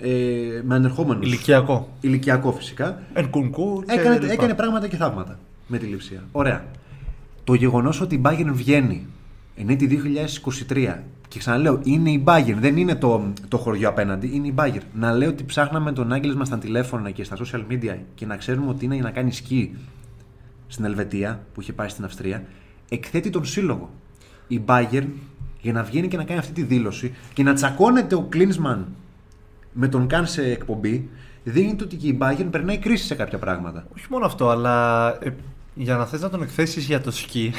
Ε, 0.00 0.08
με 0.64 0.74
ανερχόμενους. 0.74 1.26
Ηλικιακό. 1.26 1.88
Ηλικιακό 2.00 2.52
φυσικά. 2.52 3.02
Εν 3.12 3.30
κουνκού. 3.30 3.82
και 3.86 3.92
Έκανε, 4.00 4.18
λοιπά. 4.18 4.32
έκανε 4.32 4.54
πράγματα 4.54 4.88
και 4.88 4.96
θαύματα 4.96 5.38
με 5.66 5.78
τη 5.78 5.86
λειψία. 5.86 6.24
Ωραία. 6.32 6.64
Το 7.44 7.54
γεγονός 7.54 8.00
ότι 8.00 8.14
η 8.14 8.20
Bayern 8.24 8.50
βγαίνει 8.52 9.06
εν 9.58 9.68
έτη 9.68 10.00
2023 10.68 10.96
και 11.28 11.38
ξαναλέω 11.38 11.80
είναι 11.84 12.10
η 12.10 12.24
Bayern, 12.26 12.56
δεν 12.58 12.76
είναι 12.76 12.94
το, 12.94 13.32
το 13.48 13.56
χωριό 13.56 13.88
απέναντι, 13.88 14.30
είναι 14.34 14.46
η 14.46 14.54
Bayern. 14.56 14.82
Να 14.94 15.12
λέω 15.12 15.28
ότι 15.28 15.44
ψάχναμε 15.44 15.92
τον 15.92 16.12
Άγγελ 16.12 16.36
μας 16.36 16.46
στα 16.46 16.58
τηλέφωνα 16.58 17.10
και 17.10 17.24
στα 17.24 17.36
social 17.36 17.64
media 17.70 17.96
και 18.14 18.26
να 18.26 18.36
ξέρουμε 18.36 18.68
ότι 18.68 18.84
είναι 18.84 18.94
για 18.94 19.04
να 19.04 19.10
κάνει 19.10 19.32
σκι 19.32 19.76
στην 20.66 20.84
Ελβετία 20.84 21.46
που 21.54 21.60
είχε 21.60 21.72
πάει 21.72 21.88
στην 21.88 22.04
Αυστρία, 22.04 22.44
εκθέτει 22.88 23.30
τον 23.30 23.44
σύλλογο. 23.44 23.90
Η 24.48 24.60
Bayern 24.66 25.06
για 25.60 25.72
να 25.72 25.82
βγαίνει 25.82 26.08
και 26.08 26.16
να 26.16 26.24
κάνει 26.24 26.38
αυτή 26.38 26.52
τη 26.52 26.62
δήλωση 26.62 27.14
και 27.32 27.42
να 27.42 27.54
τσακώνεται 27.54 28.14
ο 28.14 28.28
Klinsmann 28.32 28.84
με 29.72 29.88
τον 29.88 30.06
Καν 30.06 30.26
σε 30.26 30.42
εκπομπή, 30.42 31.08
δείχνει 31.44 31.76
ότι 31.82 31.96
και 31.96 32.06
η 32.06 32.18
Bayern 32.20 32.46
περνάει 32.50 32.78
κρίση 32.78 33.04
σε 33.04 33.14
κάποια 33.14 33.38
πράγματα. 33.38 33.86
Όχι 33.96 34.06
μόνο 34.10 34.26
αυτό, 34.26 34.48
αλλά 34.48 35.08
ε, 35.22 35.30
για 35.74 35.96
να 35.96 36.06
θες 36.06 36.20
να 36.20 36.30
τον 36.30 36.42
εκθέσεις 36.42 36.84
για 36.84 37.00
το 37.00 37.10
σκι 37.10 37.52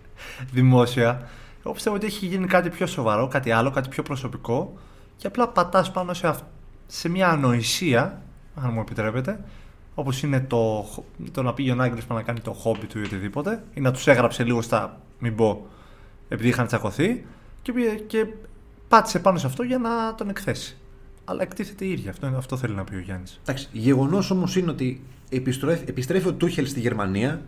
δημόσια, 0.56 1.28
εγώ 1.66 1.74
πιστεύω 1.74 1.96
ότι 1.96 2.06
έχει 2.06 2.26
γίνει 2.26 2.46
κάτι 2.46 2.70
πιο 2.70 2.86
σοβαρό, 2.86 3.28
κάτι 3.28 3.50
άλλο, 3.50 3.70
κάτι 3.70 3.88
πιο 3.88 4.02
προσωπικό 4.02 4.74
και 5.16 5.26
απλά 5.26 5.48
πατάς 5.48 5.90
πάνω 5.90 6.14
σε, 6.14 6.26
αυ- 6.28 6.44
σε 6.86 7.08
μια 7.08 7.28
ανοησία, 7.28 8.22
αν 8.54 8.70
μου 8.72 8.80
επιτρέπετε, 8.80 9.44
όπως 9.94 10.22
είναι 10.22 10.40
το, 10.40 10.86
το 11.32 11.42
να 11.42 11.54
πήγε 11.54 11.72
ο 11.72 11.74
Νάγκελσμαν 11.74 12.18
να 12.18 12.24
κάνει 12.24 12.40
το 12.40 12.52
χόμπι 12.52 12.86
του 12.86 12.98
ή 12.98 13.02
οτιδήποτε, 13.02 13.64
ή 13.74 13.80
να 13.80 13.92
τους 13.92 14.06
έγραψε 14.06 14.44
λίγο 14.44 14.62
στα 14.62 15.00
μην 15.18 15.34
πω, 15.34 15.66
επειδή 16.28 16.48
είχαν 16.48 16.66
τσακωθεί 16.66 17.24
και, 17.62 17.72
πήγε- 17.72 18.06
και 18.06 18.26
πάτησε 18.88 19.18
πάνω 19.18 19.38
σε 19.38 19.46
αυτό 19.46 19.62
για 19.62 19.78
να 19.78 20.14
τον 20.14 20.28
εκθέσει. 20.28 20.76
Αλλά 21.24 21.42
εκτίθεται 21.42 21.84
η 21.84 21.90
ίδια. 21.90 22.10
Αυτό, 22.10 22.26
αυτό 22.26 22.56
θέλει 22.56 22.74
να 22.74 22.84
πει 22.84 22.94
ο 22.94 22.98
Γιάννης. 23.00 23.40
Εντάξει, 23.42 23.68
γεγονός 23.72 24.30
όμως 24.30 24.56
είναι 24.56 24.70
ότι 24.70 25.02
επιστρέφει, 25.30 25.84
επιστρέφει 25.88 26.28
ο 26.28 26.32
Τούχελ 26.32 26.66
στη 26.66 26.80
Γερμανία. 26.80 27.42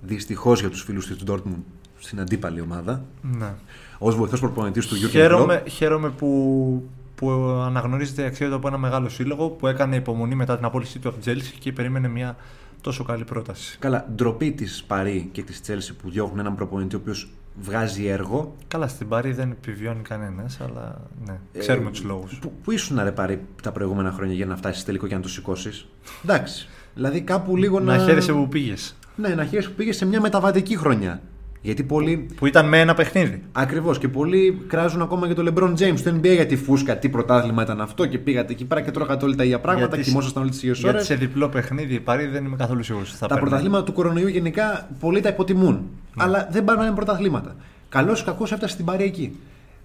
Δυστυχώς 0.00 0.60
για 0.60 0.70
τους 0.70 0.82
φίλους 0.82 1.06
της 1.06 1.22
Dortmund 1.26 1.62
στην 2.06 2.20
αντίπαλη 2.20 2.60
ομάδα. 2.60 3.04
Ναι. 3.22 3.54
Ω 3.98 4.10
βοηθός 4.10 4.40
προπονητής 4.40 4.86
του 4.86 4.94
Γιώργου 4.94 5.18
Χαίρομαι, 5.18 5.62
χαίρομαι 5.68 6.10
που, 6.10 6.90
που 7.14 7.30
αναγνωρίζεται 7.66 8.22
η 8.22 8.24
αξία 8.24 8.48
του 8.48 8.54
από 8.54 8.68
ένα 8.68 8.78
μεγάλο 8.78 9.08
σύλλογο 9.08 9.48
που 9.48 9.66
έκανε 9.66 9.96
υπομονή 9.96 10.34
μετά 10.34 10.56
την 10.56 10.64
απόλυσή 10.64 10.98
του 10.98 11.08
από 11.08 11.18
την 11.18 11.32
Chelsea 11.32 11.54
και 11.58 11.72
περίμενε 11.72 12.08
μια 12.08 12.36
τόσο 12.80 13.04
καλή 13.04 13.24
πρόταση. 13.24 13.78
Καλά, 13.78 14.06
ντροπή 14.14 14.52
της 14.52 14.84
Παρή 14.86 15.28
και 15.32 15.42
της 15.42 15.60
Τσέλση 15.60 15.94
που 15.94 16.10
διώχνουν 16.10 16.38
έναν 16.38 16.54
προπονητή 16.54 16.96
ο 16.96 16.98
οποίος 16.98 17.30
βγάζει 17.60 18.06
έργο. 18.06 18.54
Καλά, 18.68 18.88
στην 18.88 19.08
Παρή 19.08 19.32
δεν 19.32 19.50
επιβιώνει 19.50 20.02
κανένας, 20.02 20.60
αλλά 20.60 21.00
ναι, 21.26 21.40
ξέρουμε 21.58 21.88
Ε, 21.88 21.90
τους 21.90 22.02
λόγους. 22.02 22.38
Πού, 22.38 22.52
πού 22.62 22.70
ήσουν 22.70 23.00
ρε 23.02 23.12
Παρή 23.12 23.40
τα 23.62 23.72
προηγούμενα 23.72 24.12
χρόνια 24.12 24.34
για 24.34 24.46
να 24.46 24.56
φτάσεις 24.56 24.84
τελικό 24.84 25.06
και 25.06 25.14
να 25.14 25.20
το 25.20 25.28
σηκώσεις; 25.28 25.86
Εντάξει. 26.24 26.68
Δηλαδή 26.94 27.20
κάπου 27.20 27.56
λίγο 27.56 27.80
να. 27.80 27.96
Να 27.96 28.04
χαίρεσαι 28.04 28.32
που 28.32 28.48
πήγες. 28.48 28.96
Ναι, 29.16 29.28
να 29.28 29.44
χαίρεσαι 29.44 29.68
που 29.68 29.74
πήγες 29.74 29.96
σε 29.96 30.06
μια 30.06 30.20
μεταβατική 30.20 30.76
χρονιά. 30.76 31.20
Γιατί 31.60 31.82
πολλοί 31.82 32.26
Που 32.36 32.46
ήταν 32.46 32.68
με 32.68 32.80
ένα 32.80 32.94
παιχνίδι. 32.94 33.42
Ακριβώς. 33.52 33.98
Και 33.98 34.08
πολλοί 34.08 34.64
κράζουν 34.68 35.02
ακόμα 35.02 35.26
για 35.26 35.34
τον 35.34 35.48
LeBron 35.54 35.70
James 35.78 35.96
στο 35.96 36.10
NBA 36.10 36.32
για 36.34 36.46
τη 36.46 36.56
φούσκα. 36.56 36.96
Τι 36.96 37.08
πρωτάθλημα 37.08 37.62
ήταν 37.62 37.80
αυτό 37.80 38.06
και 38.06 38.18
πήγατε 38.18 38.52
εκεί 38.52 38.64
πέρα 38.64 38.80
και 38.80 38.90
τρώγατε 38.90 39.24
όλα 39.24 39.34
τα 39.34 39.44
ίδια 39.44 39.60
πράγματα. 39.60 39.94
Γιατί- 39.94 40.08
Κοιμόσασταν 40.10 40.42
όλες 40.42 40.54
τις 40.54 40.62
ίδιες 40.62 40.78
ώρες. 40.84 40.90
Γιατί 40.90 41.06
σε 41.06 41.14
διπλό 41.14 41.48
παιχνίδι 41.48 41.94
η 41.94 42.00
Παρή 42.00 42.26
δεν 42.26 42.44
είμαι 42.44 42.56
καθόλου 42.56 42.82
σίγουρος. 42.82 43.10
Θα 43.12 43.18
Τα 43.18 43.26
παίρνει. 43.26 43.40
πρωταθλήματα 43.48 43.84
του 43.84 43.92
κορονοϊού 43.92 44.28
γενικά 44.28 44.88
πολλοί 45.00 45.20
τα 45.20 45.28
υποτιμούν. 45.28 45.74
Ναι. 45.74 46.24
Αλλά 46.24 46.48
δεν 46.50 46.64
πάνε 46.64 46.78
να 46.80 46.86
είναι 46.86 46.94
πρωταθλήματα. 46.94 47.56
Καλός 47.88 48.20
ή 48.20 48.24
κακός 48.24 48.52
έφτασε 48.52 48.72
στην 48.72 48.84
Παρή 48.84 49.04
εκεί. 49.04 49.36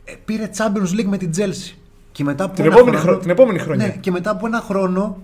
Ε, 0.06 0.14
πήρε 0.26 0.50
Champions 0.58 1.00
League 1.00 1.06
με 1.10 1.18
την 1.18 1.32
Chelsea. 1.38 1.76
Και 2.12 2.24
μετά 2.24 2.44
από 2.44 2.56
Την 2.56 2.66
ένα 2.66 2.74
επόμενη 2.76 2.98
χρόνο- 2.98 3.12
χρο- 3.12 3.22
την 3.22 3.30
επόμενη 3.30 3.60
χρονιά. 3.60 3.86
Ναι, 3.86 3.92
και 4.00 4.12
μετά 4.12 4.30
από 4.30 4.46
ένα 4.48 4.60
χρόνο 4.62 5.18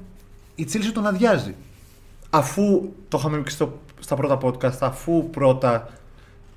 η 0.55 0.67
Chelsea 0.73 0.91
τον 0.93 1.05
αδειάζει. 1.05 1.55
Αφού 2.29 2.89
το 3.07 3.17
είχαμε 3.19 3.37
πει 3.37 3.51
στο, 3.51 3.79
στα 3.99 4.15
πρώτα 4.15 4.37
podcast, 4.41 4.77
αφού 4.79 5.29
πρώτα 5.29 5.89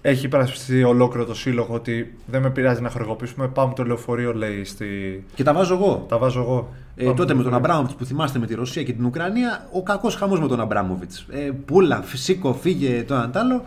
έχει 0.03 0.27
υπερασπιστεί 0.27 0.85
ολόκληρο 0.85 1.27
το 1.27 1.35
σύλλογο 1.35 1.75
ότι 1.75 2.15
δεν 2.27 2.43
με 2.43 2.51
πειράζει 2.51 2.81
να 2.81 2.91
χορηγοποιήσουμε, 2.91 3.49
πάμε 3.49 3.73
το 3.75 3.85
λεωφορείο, 3.85 4.35
λέει. 4.35 4.65
Στη... 4.65 4.87
Και 5.35 5.43
τα 5.43 5.53
βάζω 5.53 5.75
εγώ. 5.75 6.07
Τα 6.09 6.19
βάζω 6.19 6.41
εγώ. 6.41 6.69
Ε, 6.97 7.05
Πάμε 7.05 7.17
τότε 7.17 7.33
το 7.33 7.37
με 7.37 7.43
τον 7.43 7.51
λεωφορείο. 7.51 7.57
Αμπράμοβιτς 7.57 7.95
που 7.95 8.05
θυμάστε 8.05 8.39
με 8.39 8.47
τη 8.47 8.55
Ρωσία 8.55 8.83
και 8.83 8.93
την 8.93 9.05
Ουκρανία, 9.05 9.69
ο 9.73 9.83
κακός 9.83 10.15
χαμός 10.15 10.41
με 10.41 10.49
τον 10.49 10.61
Αμπράμοβιτς. 10.61 11.27
Ε, 11.31 11.51
πούλα, 11.65 12.03
φυσικό, 12.03 12.55
φύγε 12.55 13.03
το 13.03 13.15
ένα 13.15 13.31
τ' 13.31 13.37
άλλο. 13.37 13.65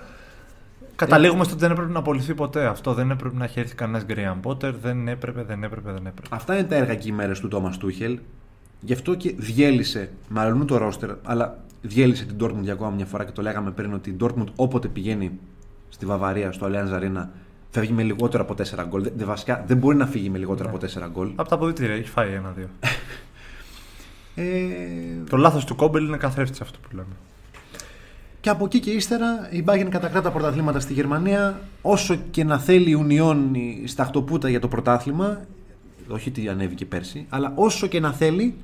Καταλήγουμε 0.95 1.43
στο 1.43 1.53
ότι 1.53 1.61
δεν 1.61 1.71
έπρεπε 1.71 1.91
να 1.91 1.99
απολυθεί 1.99 2.33
ποτέ 2.33 2.65
αυτό. 2.65 2.93
Δεν 2.93 3.11
έπρεπε 3.11 3.37
να 3.37 3.43
έχει 3.43 3.59
έρθει 3.59 3.75
κανένας 3.75 4.05
Γκρέαμ 4.05 4.39
Πότερ. 4.39 4.73
Δεν 4.75 5.07
έπρεπε, 5.07 5.43
δεν 5.43 5.63
έπρεπε, 5.63 5.91
δεν 5.91 6.05
έπρεπε. 6.05 6.35
Αυτά 6.35 6.53
είναι 6.53 6.67
τα 6.67 6.75
έργα 6.75 6.95
και 6.95 7.07
οι 7.07 7.11
μέρες 7.11 7.39
του 7.39 7.47
Τόμας 7.47 7.77
Τούχελ. 7.77 8.19
Γι' 8.81 8.93
αυτό 8.93 9.15
και 9.15 9.33
διέλυσε 9.37 10.09
με 10.27 10.39
αλλού 10.39 10.65
το 10.65 10.77
ρόστερ, 10.77 11.09
αλλά 11.23 11.57
διέλυσε 11.81 12.25
την 12.25 12.35
Dortmund 12.41 12.61
για 12.61 12.73
ακόμα 12.73 12.89
μια 12.89 13.05
φορά 13.05 13.25
και 13.25 13.31
το 13.31 13.41
λέγαμε 13.41 13.71
πριν 13.71 13.93
ότι 13.93 14.09
η 14.09 14.15
Dortmund 14.19 14.47
όποτε 14.55 14.87
πηγαίνει 14.87 15.39
στη 15.93 16.05
Βαβαρία, 16.05 16.51
στο 16.51 16.67
Allianz 16.69 16.99
Arena, 16.99 17.27
φεύγει 17.69 17.91
με 17.91 18.03
λιγότερο 18.03 18.43
από 18.43 18.55
4 18.81 18.85
γκολ. 18.87 19.11
Δεν, 19.15 19.27
βασικά 19.27 19.63
δεν 19.67 19.77
μπορεί 19.77 19.95
να 19.95 20.05
φύγει 20.05 20.29
με 20.29 20.37
λιγότερο 20.37 20.69
από 20.69 20.77
4 21.05 21.09
γκολ. 21.11 21.31
Από 21.35 21.49
τα 21.49 21.55
αποδητήρια 21.55 21.95
έχει 21.95 22.09
φάει 22.09 22.33
ένα-δύο. 22.33 22.69
Ε, 24.35 24.43
το 25.29 25.37
λάθος 25.37 25.65
του 25.65 25.75
Κόμπελ 25.75 26.07
είναι 26.07 26.17
καθρέφτης 26.17 26.61
αυτό 26.61 26.79
που 26.81 26.95
λέμε. 26.95 27.15
και 28.39 28.49
από 28.49 28.65
εκεί 28.65 28.79
και 28.79 28.91
ύστερα 28.91 29.47
η 29.51 29.63
Bayern 29.67 29.87
κατακρά 29.89 30.21
τα 30.21 30.31
πρωταθλήματα 30.31 30.79
στη 30.79 30.93
Γερμανία. 30.93 31.61
Όσο 31.81 32.15
και 32.31 32.43
να 32.43 32.59
θέλει 32.59 32.89
η 32.89 33.05
Union 33.07 33.37
στα 33.85 34.03
χτωπούτα 34.03 34.49
για 34.49 34.59
το 34.59 34.67
πρωτάθλημα, 34.67 35.41
όχι 36.07 36.29
ότι 36.29 36.49
ανέβηκε 36.49 36.85
πέρσι, 36.85 37.25
αλλά 37.29 37.53
όσο 37.55 37.87
και 37.87 37.99
να 37.99 38.11
θέλει, 38.11 38.55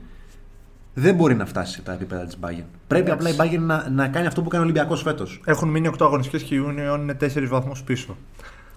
δεν 0.93 1.15
μπορεί 1.15 1.35
να 1.35 1.45
φτάσει 1.45 1.73
σε 1.73 1.81
τα 1.81 1.93
επίπεδα 1.93 2.23
της 2.25 2.37
Bayern. 2.41 2.63
Πρέπει 2.87 3.11
απλά 3.11 3.29
η 3.29 3.35
Bayern 3.39 3.59
να, 3.59 3.89
να 3.89 4.07
κάνει 4.07 4.27
αυτό 4.27 4.41
που 4.41 4.49
κάνει 4.49 4.63
ο 4.63 4.65
Ολυμπιακός 4.65 5.01
φέτος. 5.01 5.41
Έχουν 5.45 5.69
μείνει 5.69 5.89
8 5.91 5.95
αγωνιστικές 5.99 6.43
και 6.43 6.55
η 6.55 6.63
Union 6.67 6.99
είναι 6.99 7.17
4 7.21 7.45
βαθμούς 7.47 7.81
πίσω. 7.83 8.17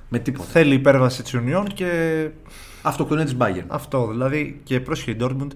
Με 0.09 0.19
τίποτα. 0.19 0.45
Θέλει 0.49 0.75
υπέρβαση 0.75 1.23
της 1.23 1.35
Union 1.37 1.65
και 1.75 2.29
Αυτοκτονία 2.83 3.25
της 3.25 3.37
Bayern. 3.39 3.65
αυτό. 3.69 4.07
Δηλαδή 4.11 4.61
και 4.65 4.81
πρόσχε 4.81 5.11
η 5.11 5.17
Dortmund 5.21 5.49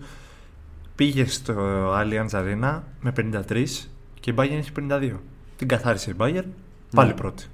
πήγε 0.95 1.25
στο 1.27 1.55
Allianz 1.95 2.31
Arena 2.31 2.81
με 3.01 3.13
53 3.49 3.65
και 4.21 4.31
η 4.31 4.35
Bayern 4.39 4.51
έχει 4.59 4.71
52. 4.91 5.13
Την 5.57 5.69
καθάρισε 5.69 6.11
η 6.11 6.15
Bayern, 6.19 6.45
πάλι 6.95 7.09
Ναι. 7.09 7.15
πρώτη. 7.15 7.45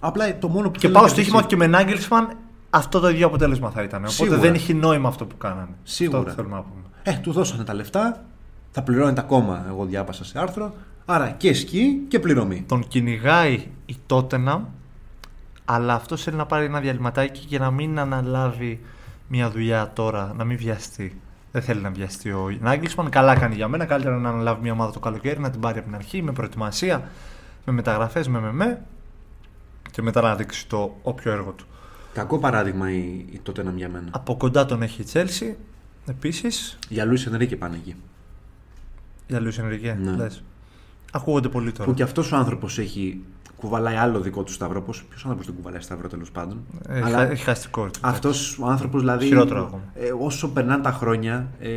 Απλά 0.00 0.38
το 0.38 0.48
μόνο 0.48 0.66
που 0.70 0.72
Και 0.72 0.78
θέλω 0.80 0.92
πάω 0.92 1.02
να 1.02 1.08
στο 1.08 1.16
πω 1.16 1.22
στοίχημα 1.22 1.38
εσύ- 1.38 1.48
και 1.48 1.56
με 1.56 1.70
Nagelsmann 1.78 2.34
αυτό 2.70 3.00
το 3.00 3.08
ίδιο 3.08 3.26
αποτέλεσμα 3.26 3.70
θα 3.70 3.82
ήταν. 3.82 3.98
Οπότε 4.00 4.12
Σίγουρα. 4.14 4.38
δεν 4.38 4.54
έχει 4.54 4.74
νόημα 4.74 5.08
αυτό 5.08 5.24
που 5.24 5.36
κάνανε. 5.36 5.68
Σίγουρα. 5.82 6.18
Αυτό 6.18 6.30
θέλουμε 6.32 6.54
να 6.54 6.62
πούμε. 6.62 6.82
Ε, 7.02 7.18
του 7.22 7.32
δώσανε 7.32 7.64
τα 7.64 7.74
λεφτά, 7.74 8.24
θα 8.70 8.82
πληρώνεται 8.82 9.20
ακόμα, 9.20 9.64
εγώ 9.68 9.84
διάβασα 9.84 10.24
σε 10.24 10.38
άρθρο. 10.38 10.74
Άρα 11.04 11.30
και 11.30 11.54
σκι 11.54 12.04
και 12.08 12.18
πληρωμή. 12.18 12.64
Τον 12.68 12.88
κυνηγάει 12.88 13.66
η 13.86 13.96
Tottenham, 14.08 14.60
αλλά 15.64 15.94
αυτό 15.94 16.16
θέλει 16.16 16.36
να 16.36 16.46
πάρει 16.46 16.64
ένα 16.64 16.80
διαλυματάκι 16.80 17.44
για 17.48 17.58
να 17.58 17.70
μην 17.70 17.98
αναλάβει 17.98 18.80
μια 19.28 19.50
δουλειά 19.50 19.90
τώρα, 19.94 20.32
να 20.36 20.44
μην 20.44 20.56
βιαστεί. 20.56 21.20
Δεν 21.52 21.62
θέλει 21.62 21.80
να 21.80 21.90
βιαστεί 21.90 22.30
ο 22.30 22.56
Νάγκλισμαν. 22.60 23.08
Καλά 23.08 23.34
κάνει 23.34 23.54
για 23.54 23.68
μένα. 23.68 23.84
Καλύτερα 23.84 24.16
να 24.16 24.28
αναλάβει 24.28 24.62
μια 24.62 24.72
ομάδα 24.72 24.92
το 24.92 24.98
καλοκαίρι, 24.98 25.40
να 25.40 25.50
την 25.50 25.60
πάρει 25.60 25.78
από 25.78 25.86
την 25.86 25.96
αρχή 25.96 26.22
με 26.22 26.32
προετοιμασία, 26.32 27.08
με 27.64 27.72
μεταγραφές, 27.72 28.28
με 28.28 28.40
με 28.40 28.52
με 28.52 28.82
και 29.90 30.02
μετά 30.02 30.20
να 30.20 30.34
δείξει 30.34 30.66
το 30.66 30.96
όποιο 31.02 31.32
έργο 31.32 31.50
του. 31.50 31.66
Κακό 32.12 32.38
παράδειγμα 32.38 32.90
η, 32.90 33.26
η 33.30 33.40
τότε 33.42 33.62
να 33.62 33.72
για 33.76 33.88
μένα. 33.88 34.08
Από 34.10 34.36
κοντά 34.36 34.66
τον 34.66 34.82
έχει 34.82 35.02
η 35.02 35.06
Chelsea. 35.12 35.54
Επίσης, 36.06 36.78
Για 36.88 37.04
Λούι 37.04 37.24
Ενρίκε 37.26 37.56
πάνε 37.56 37.76
εκεί. 37.76 37.96
Για 39.28 39.40
Λουίς 39.40 39.58
Ενρικέ. 39.58 39.98
Ναι. 40.02 40.10
λες. 40.16 40.42
Ακούγονται 41.12 41.48
πολύ 41.48 41.72
τώρα. 41.72 41.84
Που 41.90 41.94
και 41.94 42.02
αυτός 42.02 42.32
ο 42.32 42.36
άνθρωπος 42.36 42.78
έχει 42.78 43.20
κουβαλάει 43.56 43.94
άλλο 43.94 44.20
δικό 44.20 44.42
του 44.42 44.52
σταυρό. 44.52 44.80
Ποιος 44.82 45.22
άνθρωπος 45.22 45.46
δεν 45.46 45.54
κουβαλάει 45.54 45.80
σταυρό 45.80 46.08
τέλος 46.08 46.30
πάντων. 46.30 46.58
Έχει, 46.88 47.02
Αλλά 47.02 47.30
έχει 47.30 47.42
χάσει 47.44 47.62
την 47.62 47.70
κόρη 47.70 47.90
του. 47.90 47.98
αυτός 48.02 48.58
ο 48.58 48.66
άνθρωπος 48.66 49.00
δηλαδή. 49.00 49.26
Χειρότερο 49.26 49.60
ακόμα. 49.60 49.82
ε, 49.94 50.12
όσο 50.20 50.48
περνάνε 50.48 50.82
τα 50.82 50.90
χρόνια, 50.92 51.48
ε, 51.60 51.68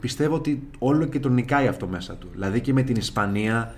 πιστεύω 0.00 0.34
ότι 0.34 0.68
όλο 0.78 1.04
και 1.04 1.20
τον 1.20 1.32
νικάει 1.32 1.66
αυτό 1.66 1.86
μέσα 1.86 2.14
του. 2.14 2.28
Δηλαδή 2.32 2.60
και 2.60 2.72
με 2.72 2.82
την 2.82 2.96
Ισπανία. 2.96 3.74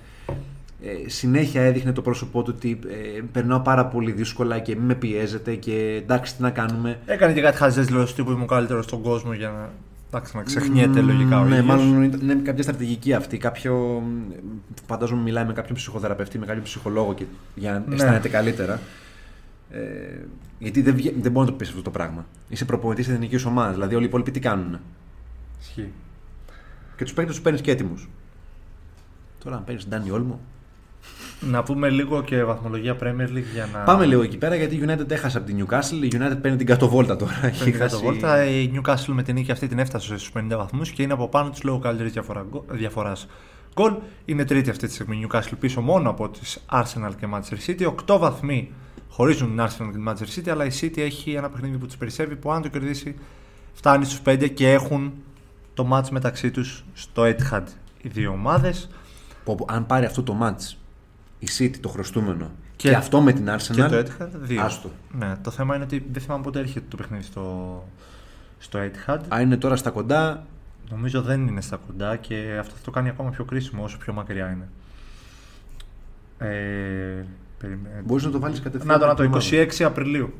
Ε, 0.83 1.09
συνέχεια 1.09 1.61
έδειχνε 1.61 1.91
το 1.91 2.01
πρόσωπό 2.01 2.43
του 2.43 2.53
ότι 2.55 2.79
ε, 3.17 3.21
περνάω 3.31 3.59
πάρα 3.59 3.85
πολύ 3.85 4.11
δύσκολα 4.11 4.59
και 4.59 4.75
μην 4.75 4.85
με 4.85 4.95
πιέζεται 4.95 5.55
και 5.55 5.99
εντάξει 6.03 6.35
τι 6.35 6.41
να 6.41 6.49
κάνουμε. 6.49 6.99
Έκανε 7.05 7.33
και 7.33 7.41
κάτι 7.41 7.57
χαζές 7.57 7.85
δηλώσεις 7.85 8.15
τύπου 8.15 8.31
ήμουν 8.31 8.47
καλύτερος 8.47 8.85
στον 8.85 9.01
κόσμο 9.01 9.33
για 9.33 9.47
να, 9.47 9.69
εντάξει, 10.13 10.37
να 10.37 10.43
ξεχνιέται 10.43 11.01
λογικά 11.01 11.39
ο 11.39 11.43
Ναι, 11.43 11.49
ίδιος. 11.55 11.65
μάλλον 11.65 12.03
είναι 12.03 12.35
κάποια 12.35 12.63
στρατηγική 12.63 13.13
αυτή. 13.13 13.37
Κάποιο, 13.37 14.03
φαντάζομαι 14.87 15.21
μιλάει 15.21 15.45
με 15.45 15.53
κάποιον 15.53 15.75
ψυχοθεραπευτή, 15.75 16.39
με 16.39 16.45
κάποιον 16.45 16.63
ψυχολόγο 16.63 17.13
και, 17.13 17.25
για 17.55 17.71
να 17.71 17.83
Ναι. 17.87 17.95
αισθάνεται 17.95 18.29
καλύτερα. 18.29 18.79
Ε, 19.69 19.79
γιατί 20.59 20.81
δεν, 20.81 20.95
βγα- 20.95 21.11
δεν 21.21 21.31
μπορεί 21.31 21.45
να 21.45 21.51
το 21.51 21.57
πεις 21.57 21.69
αυτό 21.69 21.81
το 21.81 21.89
πράγμα. 21.91 22.25
Είσαι 22.49 22.65
προπονητής 22.65 23.07
εθνικής 23.07 23.45
ομάδας. 23.45 23.73
Δηλαδή 23.73 23.95
όλοι 23.95 24.03
οι 24.03 24.07
υπόλοιποι 24.07 24.31
τι 24.31 24.39
κάνουν. 24.39 24.79
Ισχύει. 25.61 25.91
Και 26.97 27.03
τους 27.03 27.13
παίρνει 27.13 27.29
τους 27.29 27.41
παίρνεις 27.41 27.61
και 27.61 27.71
έτοιμους. 27.71 28.09
Τώρα, 29.43 29.55
αν 29.55 29.63
παίρνεις 29.63 29.87
Ντάνι 29.87 30.09
Όλμο. 30.11 30.39
Να 31.49 31.63
πούμε 31.63 31.89
λίγο 31.89 32.23
και 32.23 32.43
βαθμολογία 32.43 32.95
Premier 33.03 33.27
League 33.37 33.51
για 33.53 33.69
να. 33.73 33.79
Πάμε 33.79 34.05
λίγο 34.05 34.21
εκεί 34.21 34.37
πέρα 34.37 34.55
γιατί 34.55 34.75
η 34.75 34.83
United 34.87 35.09
έχασε 35.11 35.37
από 35.37 35.47
την 35.47 35.65
Newcastle. 35.65 36.03
Η 36.03 36.07
United 36.13 36.37
παίρνει 36.41 36.57
την 36.57 36.65
κατοβόλτα 36.65 37.15
τώρα. 37.15 37.39
Έχει 37.45 37.69
Έχει 37.69 37.77
χάσει- 37.77 38.03
βόλτα. 38.03 38.45
Η 38.45 38.71
Newcastle 38.75 39.05
με 39.13 39.23
την 39.23 39.35
νίκη 39.35 39.51
αυτή 39.51 39.67
την 39.67 39.79
έφτασε 39.79 40.05
στους 40.17 40.31
50 40.31 40.57
βαθμούς 40.57 40.91
και 40.91 41.01
είναι 41.03 41.13
από 41.13 41.27
πάνω 41.29 41.49
της 41.49 41.63
λόγω 41.63 41.79
καλύτερης 41.79 42.13
διαφοράς 42.71 43.27
γκολ. 43.73 43.93
Είναι 44.25 44.45
τρίτη 44.45 44.69
αυτή 44.69 44.87
τη 44.87 44.93
στιγμή 44.93 45.17
η 45.17 45.27
Newcastle 45.31 45.53
πίσω 45.59 45.81
μόνο 45.81 46.09
από 46.09 46.29
τις 46.29 46.59
Arsenal 46.71 47.11
και 47.19 47.27
Manchester 47.33 47.69
City. 47.69 47.85
8 47.85 48.17
βαθμοί 48.19 48.71
χωρίζουν 49.09 49.47
την 49.49 49.61
Arsenal 49.61 49.85
και 49.85 49.91
την 49.91 50.09
Manchester 50.09 50.39
City, 50.39 50.49
αλλά 50.49 50.65
η 50.65 50.69
City 50.81 50.97
έχει 50.97 51.31
ένα 51.31 51.49
παιχνίδι 51.49 51.77
που 51.77 51.85
τους 51.85 51.97
περισσεύει 51.97 52.35
που 52.35 52.51
αν 52.51 52.61
το 52.61 52.67
κερδίσει 52.67 53.15
φτάνει 53.73 54.05
στους 54.05 54.21
5 54.25 54.47
και 54.53 54.71
έχουν 54.71 55.13
το 55.73 55.87
match 55.93 56.09
μεταξύ 56.09 56.51
τους 56.51 56.83
στο 56.93 57.23
Etihad 57.23 57.63
οι 58.01 58.09
δύο 58.09 58.31
ομάδες. 58.31 58.89
Πω, 59.43 59.55
πω, 59.55 59.65
αν 59.69 59.85
πάρει 59.85 60.05
αυτό 60.05 60.23
το 60.23 60.37
match 60.41 60.75
η 61.43 61.47
City 61.57 61.75
το 61.81 61.89
χρωστούμενο 61.89 62.51
και, 62.75 62.89
Και- 62.89 62.95
αυτό 62.95 63.21
με 63.21 63.33
την 63.33 63.49
Arsenal. 63.49 63.75
Και 63.75 63.81
το 63.83 63.97
Etihad 63.97 64.27
δύο. 64.33 64.61
Άστο. 64.61 64.89
Ναι, 65.11 65.35
το 65.43 65.51
θέμα 65.51 65.75
είναι 65.75 65.83
ότι 65.83 66.05
δεν 66.11 66.21
θυμάμαι 66.21 66.43
πότε 66.43 66.59
έρχεται 66.59 66.85
το 66.89 66.95
παιχνίδι 66.97 67.23
στο, 67.23 67.83
στο 68.59 68.79
Etihad. 68.79 69.19
Αν 69.27 69.41
είναι 69.41 69.57
τώρα 69.57 69.75
στα 69.75 69.89
κοντά, 69.89 70.45
Νομίζω 70.89 71.21
δεν 71.21 71.47
είναι 71.47 71.61
στα 71.61 71.79
κοντά 71.87 72.15
και 72.15 72.57
αυτό 72.59 72.73
θα 72.75 72.81
το 72.83 72.91
κάνει 72.91 73.09
ακόμα 73.09 73.29
πιο 73.29 73.43
κρίσιμο 73.45 73.83
όσο 73.83 73.97
πιο 73.97 74.13
μακριά 74.13 74.49
είναι. 74.51 74.67
Ε, 76.37 77.25
περιμέ- 77.57 78.01
μπορείς 78.05 78.23
να 78.25 78.31
το 78.31 78.39
βάλεις 78.39 78.61
κατευθείαν. 78.61 78.93
Να 78.93 78.99
το, 78.99 79.05
να 79.05 79.13
το 79.15 79.29
με 79.29 79.39
την 79.39 79.59
26 79.81 79.83
Απριλίου. 79.83 80.33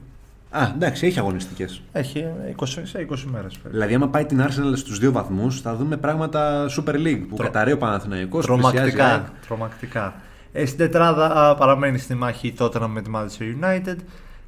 ομάδα. 0.52 0.70
Α, 0.72 0.74
εντάξει, 0.76 1.06
έχει 1.08 1.20
αγωνιστικές. 1.20 1.82
Έχει 1.92 2.26
20, 2.56 2.66
σε 2.84 3.00
20 3.00 3.24
μέρες. 3.32 3.52
περίπου. 3.54 3.70
Δηλαδή, 3.72 3.94
άμα 3.94 4.08
πάει 4.08 4.26
την 4.26 4.42
Arsenal 4.42 4.74
στους 4.76 5.00
δύο 5.00 5.12
βαθμούς, 5.12 5.62
θα 5.62 5.76
δούμε 5.76 5.98
πράγματα 5.98 6.66
Super 6.78 6.94
League 6.96 7.26
που 7.30 7.36
Τρο- 7.36 7.46
καταραίει 7.46 7.74
ο 7.74 7.78
Παναθηναϊκός, 7.78 8.46
πλησιάζει 8.46 8.68
η 8.68 8.72
Τρομακτικά. 8.72 9.06
ΑΕΚ. 9.08 9.26
τρομακτικά. 9.48 10.14
Ε, 10.54 10.66
στην 10.66 10.78
τετράδα 10.78 11.50
α, 11.50 11.56
παραμένει 11.56 11.98
στη 11.98 12.16
μάχη 12.16 12.48
η 12.48 12.54
Tottenham 12.60 12.88
με 12.88 13.02
τη 13.02 13.12
Manchester 13.16 13.64
United. 13.64 13.96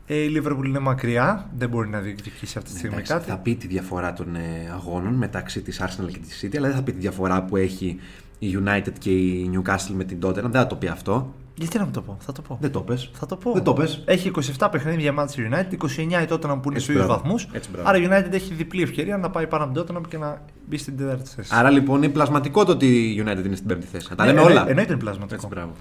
Ε, 0.08 0.16
η 0.16 0.32
Liverpool 0.38 0.66
είναι 0.66 0.80
μακριά, 0.80 1.49
δεν 1.58 1.70
μπορεί 1.70 1.89
να 1.89 1.99
διεκδικήσει 1.99 2.58
αυτή 2.58 2.70
τη 2.72 2.78
στιγμή 2.78 2.95
Εντάξει, 2.95 3.14
κάτι. 3.14 3.30
θα 3.30 3.38
πει 3.38 3.56
τη 3.56 3.68
διαφορά 3.68 4.14
των 4.14 4.36
ε, 4.36 4.72
αγώνων 4.74 5.14
μεταξύ 5.14 5.62
της 5.62 5.82
Arsenal 5.82 6.12
και 6.12 6.18
της 6.18 6.43
City, 6.45 6.58
αλλά 6.58 6.68
δεν 6.68 6.76
θα 6.76 6.84
πει 6.84 6.91
τη 6.91 6.99
διαφορά 6.99 7.43
που 7.43 7.58
έχει 7.58 7.99
η 8.39 8.58
United 8.66 8.93
και 8.99 9.12
η 9.12 9.51
Newcastle 9.54 9.93
με 9.93 10.04
την 10.04 10.20
Tottenham. 10.24 10.34
Δεν 10.34 10.51
θα 10.51 10.68
το 10.68 10.76
πει 10.76 10.88
αυτό. 10.88 11.34
Γιατί 11.56 11.78
να 11.78 11.84
μην 11.84 11.93
το 11.93 12.01
πω, 12.01 12.18
θα 12.20 12.32
το 12.32 12.41
πω. 12.41 12.58
Δεν 12.62 12.72
το 12.72 12.82
πες. 12.82 13.10
Θα 13.14 13.26
το 13.26 13.36
πω. 13.36 13.51
Δεν 13.54 13.64
το 13.64 13.74
πες. 13.74 14.04
Έχει 14.06 14.32
27 14.60 14.68
παιχνίδια 14.72 15.12
η 15.12 15.16
Manchester 15.18 15.54
United, 15.54 15.78
29 15.78 16.24
η 16.24 16.28
Tottenham 16.30 16.60
που 16.62 16.70
είναι 16.70 16.76
Έτσι, 16.76 16.80
στου 16.80 16.91
ίδιου 16.91 17.04
μπράβο. 17.04 17.14
βαθμούς. 17.22 17.47
Έτσι, 17.51 17.70
μπράβο. 17.72 17.89
Άρα 17.89 17.97
η 17.97 18.08
United 18.10 18.34
έχει 18.34 18.54
διπλή 18.54 18.82
ευκαιρία 18.82 19.18
να 19.18 19.30
πάει 19.30 19.47
πάνω 19.47 19.64
από 19.64 19.84
την 19.84 19.95
Tottenham 19.97 20.01
και 20.10 20.18
να 20.18 20.41
μπει 20.68 20.78
στην 20.78 20.97
τέταρτη 20.97 21.30
θέση. 21.36 21.49
Άρα 21.56 21.70
λοιπόν 21.70 22.04
είναι 22.04 22.12
πλασματικό 22.14 22.66
το 22.66 22.72
ότι 22.72 22.88
η 22.88 23.24
United 23.26 23.45
είναι 23.45 23.56
στην 23.56 23.68
πέμπτη 23.68 23.86
θέση. 23.88 24.08
Να 24.10 24.16
τα 24.16 24.24
Ναι, 24.26 24.30
λέμε 24.32 24.41
εννο- 24.41 24.54
όλα. 24.60 24.70
Εννοείται 24.70 24.91
είναι 24.93 25.01
πλασματικό. 25.01 25.36
Έτσι, 25.36 25.47
μπράβο. 25.47 25.72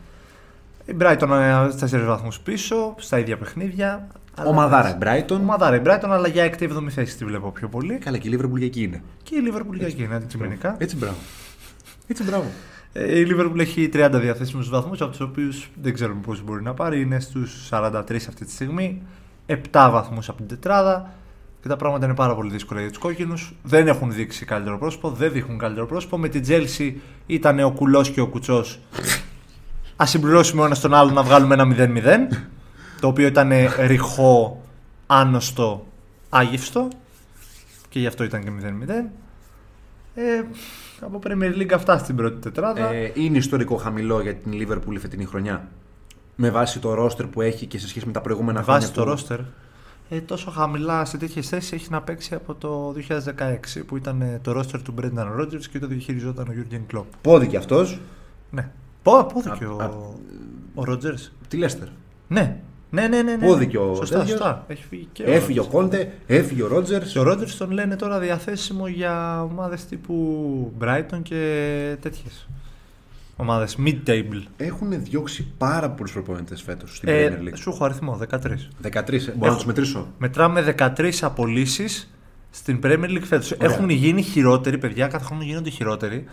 Η 0.84 0.96
Brighton 1.00 1.30
ε, 1.90 2.00
4 2.02 2.06
βαθμούς 2.06 2.40
πίσω, 2.40 2.94
στα 2.98 3.18
ίδια 3.18 3.36
παιχνίδια. 3.36 4.06
Αλλά- 4.36 4.48
Ομαδάρα 4.50 4.90
η 4.90 4.98
Brighton. 5.02 5.36
Ομαδάρα 5.40 5.76
η 5.76 5.80
Brighton, 5.84 6.08
αλλά 6.08 6.28
για 6.28 6.44
6η-7η 6.44 6.88
θέση 6.88 7.16
τη 7.16 7.24
βλέπω 7.24 7.50
πιο 7.50 7.68
πολύ. 7.68 7.94
Καλά, 7.98 8.18
και 8.18 8.28
η 8.28 8.38
Liverpool 8.40 8.58
και 8.58 8.64
εκεί 8.64 8.82
είναι. 8.82 9.02
Και 9.22 9.34
η 9.34 9.38
Liverpool 9.46 9.74
για 9.74 9.86
εκεί 9.86 10.02
είναι 10.02 10.14
αντικειμενικά. 10.14 10.74
Έτσι, 10.78 10.96
μπράβο. 10.96 11.16
Έτσι, 12.06 12.22
μπράβο. 12.22 12.44
Ε, 12.92 13.18
Η 13.18 13.26
Liverpool 13.30 13.58
έχει 13.58 13.88
30 13.92 14.10
διαθέσιμους 14.12 14.68
βαθμούς, 14.68 15.00
από 15.00 15.10
τους 15.10 15.20
οποίους 15.20 15.70
δεν 15.82 15.94
ξέρουμε 15.94 16.20
πόσους 16.20 16.44
μπορεί 16.44 16.62
να 16.62 16.74
πάρει. 16.74 17.00
Είναι 17.00 17.20
στους 17.20 17.68
43 17.70 18.28
αυτή 18.28 18.44
τη 18.44 18.50
στιγμή. 18.50 19.02
7 19.46 19.88
βαθμούς 19.90 20.28
από 20.28 20.38
την 20.38 20.48
τετράδα. 20.48 21.14
Και 21.62 21.68
τα 21.68 21.76
πράγματα 21.76 22.04
είναι 22.04 22.14
πάρα 22.14 22.34
πολύ 22.34 22.50
δύσκολα 22.50 22.80
για 22.80 22.88
τους 22.88 22.98
κόκκινους. 22.98 23.54
Δεν 23.62 23.88
έχουν 23.88 24.12
δείξει 24.12 24.44
καλύτερο 24.44 24.78
πρόσωπο, 24.78 25.10
δεν 25.10 25.32
δείχνουν 25.32 25.58
καλύτερο 25.58 25.86
πρόσωπο. 25.86 26.18
Με 26.18 26.28
την 26.28 26.44
Chelsea 26.46 26.94
ήταν 27.26 27.60
ο 27.60 27.70
κουλός 27.70 28.10
και 28.10 28.20
ο 28.20 28.26
κουτσός. 28.26 28.78
Ας 29.96 30.10
συμπληρώσουμε 30.10 30.62
ο 30.62 30.64
ένας 30.64 30.80
τον 30.80 30.94
άλλο 30.94 31.10
να 31.10 31.22
βγάλουμε 31.22 31.54
ένα 31.54 31.64
0-0. 31.64 32.28
το 33.00 33.08
οποίο 33.08 33.26
ήταν 33.26 33.52
ρηχό, 33.86 34.62
άνοστο, 35.06 35.86
άγευστο. 36.28 36.88
Και 37.88 37.98
γι' 37.98 38.06
αυτό 38.06 38.24
ήταν 38.24 38.42
και 38.42 38.50
0-0. 38.50 39.10
Ε, 40.14 40.42
από 41.02 41.18
Premier 41.26 41.56
League 41.60 41.72
αυτά 41.74 41.98
στην 41.98 42.16
πρώτη 42.16 42.36
τετράδα. 42.40 42.88
Ε, 42.92 43.12
είναι 43.14 43.38
ιστορικό 43.38 43.76
χαμηλό 43.76 44.20
για 44.20 44.34
την 44.34 44.52
Liverpool 44.54 44.92
η 44.94 44.98
φετινή 44.98 45.24
χρονιά. 45.24 45.68
Με 46.36 46.50
βάση 46.50 46.78
το 46.78 46.94
ρόστερ 46.94 47.26
που 47.26 47.40
έχει 47.40 47.66
και 47.66 47.78
σε 47.78 47.88
σχέση 47.88 48.06
με 48.06 48.12
τα 48.12 48.20
προηγούμενα 48.20 48.58
Με 48.58 48.64
χρόνια. 48.64 48.80
βάση 48.80 48.92
το 48.94 49.02
που- 49.02 49.08
ρόστερ. 49.08 49.38
Ε, 50.08 50.20
τόσο 50.20 50.50
χαμηλά 50.50 51.04
σε 51.04 51.16
τέτοιες 51.18 51.48
θέσεις 51.48 51.72
έχει 51.72 51.90
να 51.90 52.02
παίξει 52.02 52.34
από 52.34 52.54
το 52.54 52.92
2016 52.92 53.84
που 53.86 53.96
ήταν 53.96 54.20
ε, 54.20 54.38
το 54.42 54.52
ρόστερ 54.52 54.82
του 54.82 54.94
Brendan 55.00 55.40
Rodgers 55.40 55.64
και 55.70 55.78
το 55.78 55.86
διαχειριζόταν 55.86 56.46
ο 56.48 56.52
Jurgen 56.56 56.96
Klopp. 56.96 57.04
Πόδι 57.20 57.56
αυτός. 57.56 58.00
Ναι. 58.50 58.70
Πω, 59.02 59.18
απόδικε 59.18 59.64
Α- 59.64 59.68
ο, 59.70 59.82
α- 59.82 59.86
ο 60.74 60.82
Rodgers. 60.88 61.30
Τι 61.48 61.56
Λέστερ. 61.56 61.88
Ναι. 62.28 62.60
Ναι, 62.94 63.06
ναι, 63.08 63.22
ναι. 63.22 63.36
ναι. 63.36 63.46
Πόδικε 63.46 63.78
ο 63.78 63.94
Σωστά, 63.94 64.18
τέτοιος; 64.18 64.38
σωστά. 64.38 64.64
Έχει 64.68 64.84
φύγει 64.88 65.08
και 65.12 65.22
Έφυγε 65.22 65.60
ο 65.60 65.64
Rodgers. 65.64 65.70
Κόντε, 65.70 66.12
έφυγε 66.26 66.62
ο 66.62 66.66
Ρότζερ. 66.66 67.02
Και 67.02 67.18
ο 67.18 67.22
Rodgers 67.30 67.50
τον 67.58 67.70
λένε 67.70 67.96
τώρα 67.96 68.18
διαθέσιμο 68.18 68.86
για 68.88 69.42
ομάδες 69.42 69.84
τύπου 69.86 70.72
Brighton 70.82 71.18
και 71.22 71.96
τέτοιες. 72.00 72.46
Ομάδες 73.36 73.76
mid-table. 73.84 74.42
Έχουν 74.56 75.02
διώξει 75.04 75.46
πάρα 75.58 75.90
πολλούς 75.90 76.12
προπονητές 76.12 76.62
φέτος 76.62 76.96
στην 76.96 77.08
Ε, 77.08 77.28
Premier 77.28 77.48
League. 77.48 77.56
σου 77.56 77.70
έχω 77.70 77.84
αριθμό, 77.84 78.16
13. 78.16 78.68
13. 78.82 79.26
Μπορώ 79.26 79.38
να 79.38 79.46
Έχω- 79.46 79.54
τους 79.56 79.64
μετρήσω; 79.64 80.06
Μετράμε 80.18 80.62
13 80.62 81.22
απολύσεις 81.22 82.14
στην 82.50 82.78
Premier 82.82 83.08
League 83.08 83.22
φέτος. 83.24 83.50
Ωραία. 83.52 83.72
Έχουν 83.74 83.90
γίνει 83.90 84.22
χειρότεροι, 84.22 84.78
παιδιά, 84.78 85.06
κάθε 85.06 85.24
χρόνο 85.24 85.42
γίνονται 85.42 85.70
χειρότεροι 85.70 86.24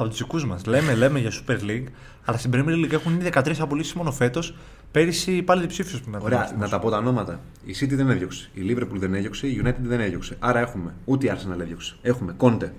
από 0.00 0.08
τους 0.08 0.18
δικούς 0.18 0.46
μας. 0.46 0.64
Λέμε, 0.66 0.94
λέμε 0.94 1.18
για 1.18 1.30
Super 1.32 1.58
League, 1.70 1.84
αλλά 2.24 2.36
στην 2.38 2.50
Premier 2.54 2.84
League 2.84 2.92
έχουν 2.92 3.14
ήδη 3.14 3.30
13 3.34 3.52
απολύσεις 3.60 3.92
μόνο 3.92 4.12
φέτος. 4.12 4.54
Πέρυσι 4.90 5.42
πάλι 5.42 5.60
διψήφιο 5.60 6.00
που 6.00 6.10
να 6.10 6.18
Ωραία, 6.18 6.54
να 6.58 6.68
τα 6.68 6.78
πω 6.78 6.90
τα 6.90 6.96
ονόματα. 6.96 7.40
Η 7.64 7.74
City 7.80 7.92
δεν 7.94 8.10
έδιωξε. 8.10 8.50
Η 8.54 8.60
Liverpool 8.68 8.96
δεν 8.98 9.14
έδιωξε. 9.14 9.46
Η 9.46 9.60
United 9.64 9.74
δεν 9.82 10.00
έδιωξε. 10.00 10.36
Άρα 10.38 10.58
έχουμε. 10.60 10.94
Ούτε 11.04 11.26
η 11.26 11.30
Arsenal 11.34 11.60
έδιωξε. 11.60 11.96
Έχουμε 12.02 12.32
Κόντε. 12.36 12.72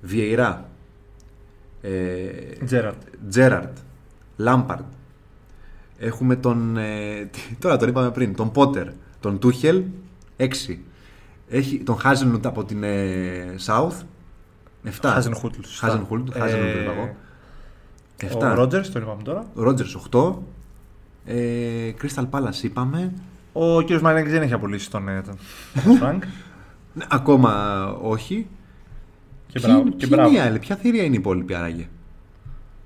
Βιεϊρά. 0.00 0.68
Ε, 1.82 1.90
Τζέραρτ. 2.64 3.02
Τζέραρτ. 3.28 3.76
Λάμπαρντ. 4.36 4.84
Έχουμε 5.98 6.36
τον. 6.36 6.76
Ε, 6.76 7.24
τι- 7.30 7.54
τώρα 7.58 7.76
τον 7.76 7.88
είπαμε 7.88 8.10
πριν. 8.10 8.34
Τον 8.34 8.52
Πότερ. 8.52 8.88
Τον 9.20 9.38
Τούχελ. 9.38 9.82
6. 10.36 10.78
Έχει 11.48 11.78
τον 11.78 11.96
Χάζενχουτλ 11.98 12.46
από 12.46 12.64
την 12.64 12.82
ε, 12.82 13.54
South. 13.66 14.02
7. 14.88 15.08
Χάζενχουτλ. 15.12 15.54
Χάζενχουτλ. 15.78 16.32
Χάζενχουτλ 16.38 16.72
το 16.74 16.80
είπα 16.80 16.92
εγώ. 16.92 18.50
Ο 18.50 18.54
Ρότζερς, 18.54 18.90
τον 18.90 19.02
είπαμε 19.02 19.22
τώρα. 19.22 19.46
Ρότζερς 19.54 19.94
8. 20.10 20.34
Ε, 21.24 21.92
Crystal 22.02 22.28
Palace 22.30 22.62
είπαμε. 22.62 23.12
Ο 23.52 23.82
κ. 23.84 23.90
Μαρινάκη 24.00 24.28
δεν 24.30 24.42
έχει 24.42 24.52
απολύσει 24.52 24.90
τον, 24.90 25.08
ε, 25.08 25.22
τον 25.22 25.36
Φρανκ. 25.98 26.22
Ναι, 26.94 27.04
Ακόμα 27.10 27.84
όχι. 28.02 28.46
και 29.46 29.60
Ποιοι- 29.60 29.64
μπράβο. 29.66 29.82
ποιοι 29.82 29.94
Και 29.98 30.06
μπράβο. 30.06 30.28
είναι 30.28 30.38
οι 30.38 30.40
άλλοι, 30.40 30.58
ποια 30.58 30.76
θηρία 30.76 31.02
είναι 31.04 31.14
η 31.14 31.18
υπόλοιπη 31.18 31.54
άραγε; 31.54 31.88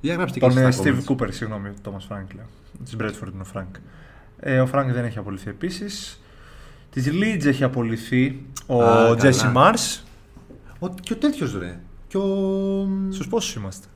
Για 0.00 0.14
γράψτε 0.14 0.38
και 0.38 0.46
Τον 0.46 0.58
ε, 0.58 0.62
εσείς 0.62 0.74
στα 0.80 0.90
Steve 0.90 0.96
comments. 0.96 1.12
Cooper, 1.24 1.28
συγγνώμη, 1.30 1.68
ο 1.68 1.72
Thomas 1.84 2.12
Frank 2.14 2.24
λέω. 2.34 2.44
Της 2.84 2.96
Bradford 3.00 3.32
είναι 3.32 3.42
ο 3.42 3.46
Frank. 3.54 3.78
Ε, 4.40 4.60
ο 4.60 4.68
Frank 4.74 4.86
δεν 4.92 5.04
έχει 5.04 5.18
απολυθεί 5.18 5.48
επίσης. 5.50 6.20
Της 6.90 7.08
Leeds 7.12 7.44
έχει 7.44 7.64
απολυθεί 7.64 8.42
ο 8.66 8.82
Α, 8.82 9.10
Jesse 9.12 9.36
καλά. 9.36 9.52
Mars. 9.74 10.00
Ο, 10.78 10.88
και 10.88 11.12
ο 11.12 11.16
τέτοιος 11.16 11.58
ρε. 11.58 11.78
Και 12.12 12.18
ο... 12.18 12.88
Στους 13.10 13.28
πόσους 13.28 13.54
είμαστε; 13.54 13.86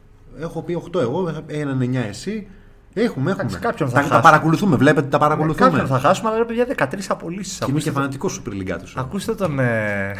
Έχω 0.40 0.62
πει 0.62 0.82
8 0.94 1.00
εγώ, 1.00 1.44
έναν 1.46 1.80
9 1.80 1.94
εσύ. 1.94 2.46
Έχουμε, 2.92 3.30
έχουμε. 3.30 3.30
Εντάξει, 3.30 3.58
κάποιον 3.58 3.88
θα 3.88 3.94
τα, 3.94 4.00
τα 4.00 4.06
χάσουμε. 4.06 4.22
παρακολουθούμε, 4.22 4.76
βλέπετε, 4.76 5.06
τα 5.06 5.18
παρακολουθούμε. 5.18 5.70
Κάποιον 5.70 5.86
θα 5.86 5.98
χάσουμε, 5.98 6.28
αλλά 6.28 6.38
ρε 6.38 6.44
παιδιά 6.44 6.66
13 6.76 6.98
απολύσεις. 7.08 7.58
Και 7.58 7.70
είμαι 7.70 7.80
και 7.80 7.90
φανατικός 7.90 8.40
Super 8.40 8.52
League 8.52 8.78
του. 8.78 8.92
Ακούστε 9.00 9.34
τον, 9.34 9.58
ε, 9.58 10.14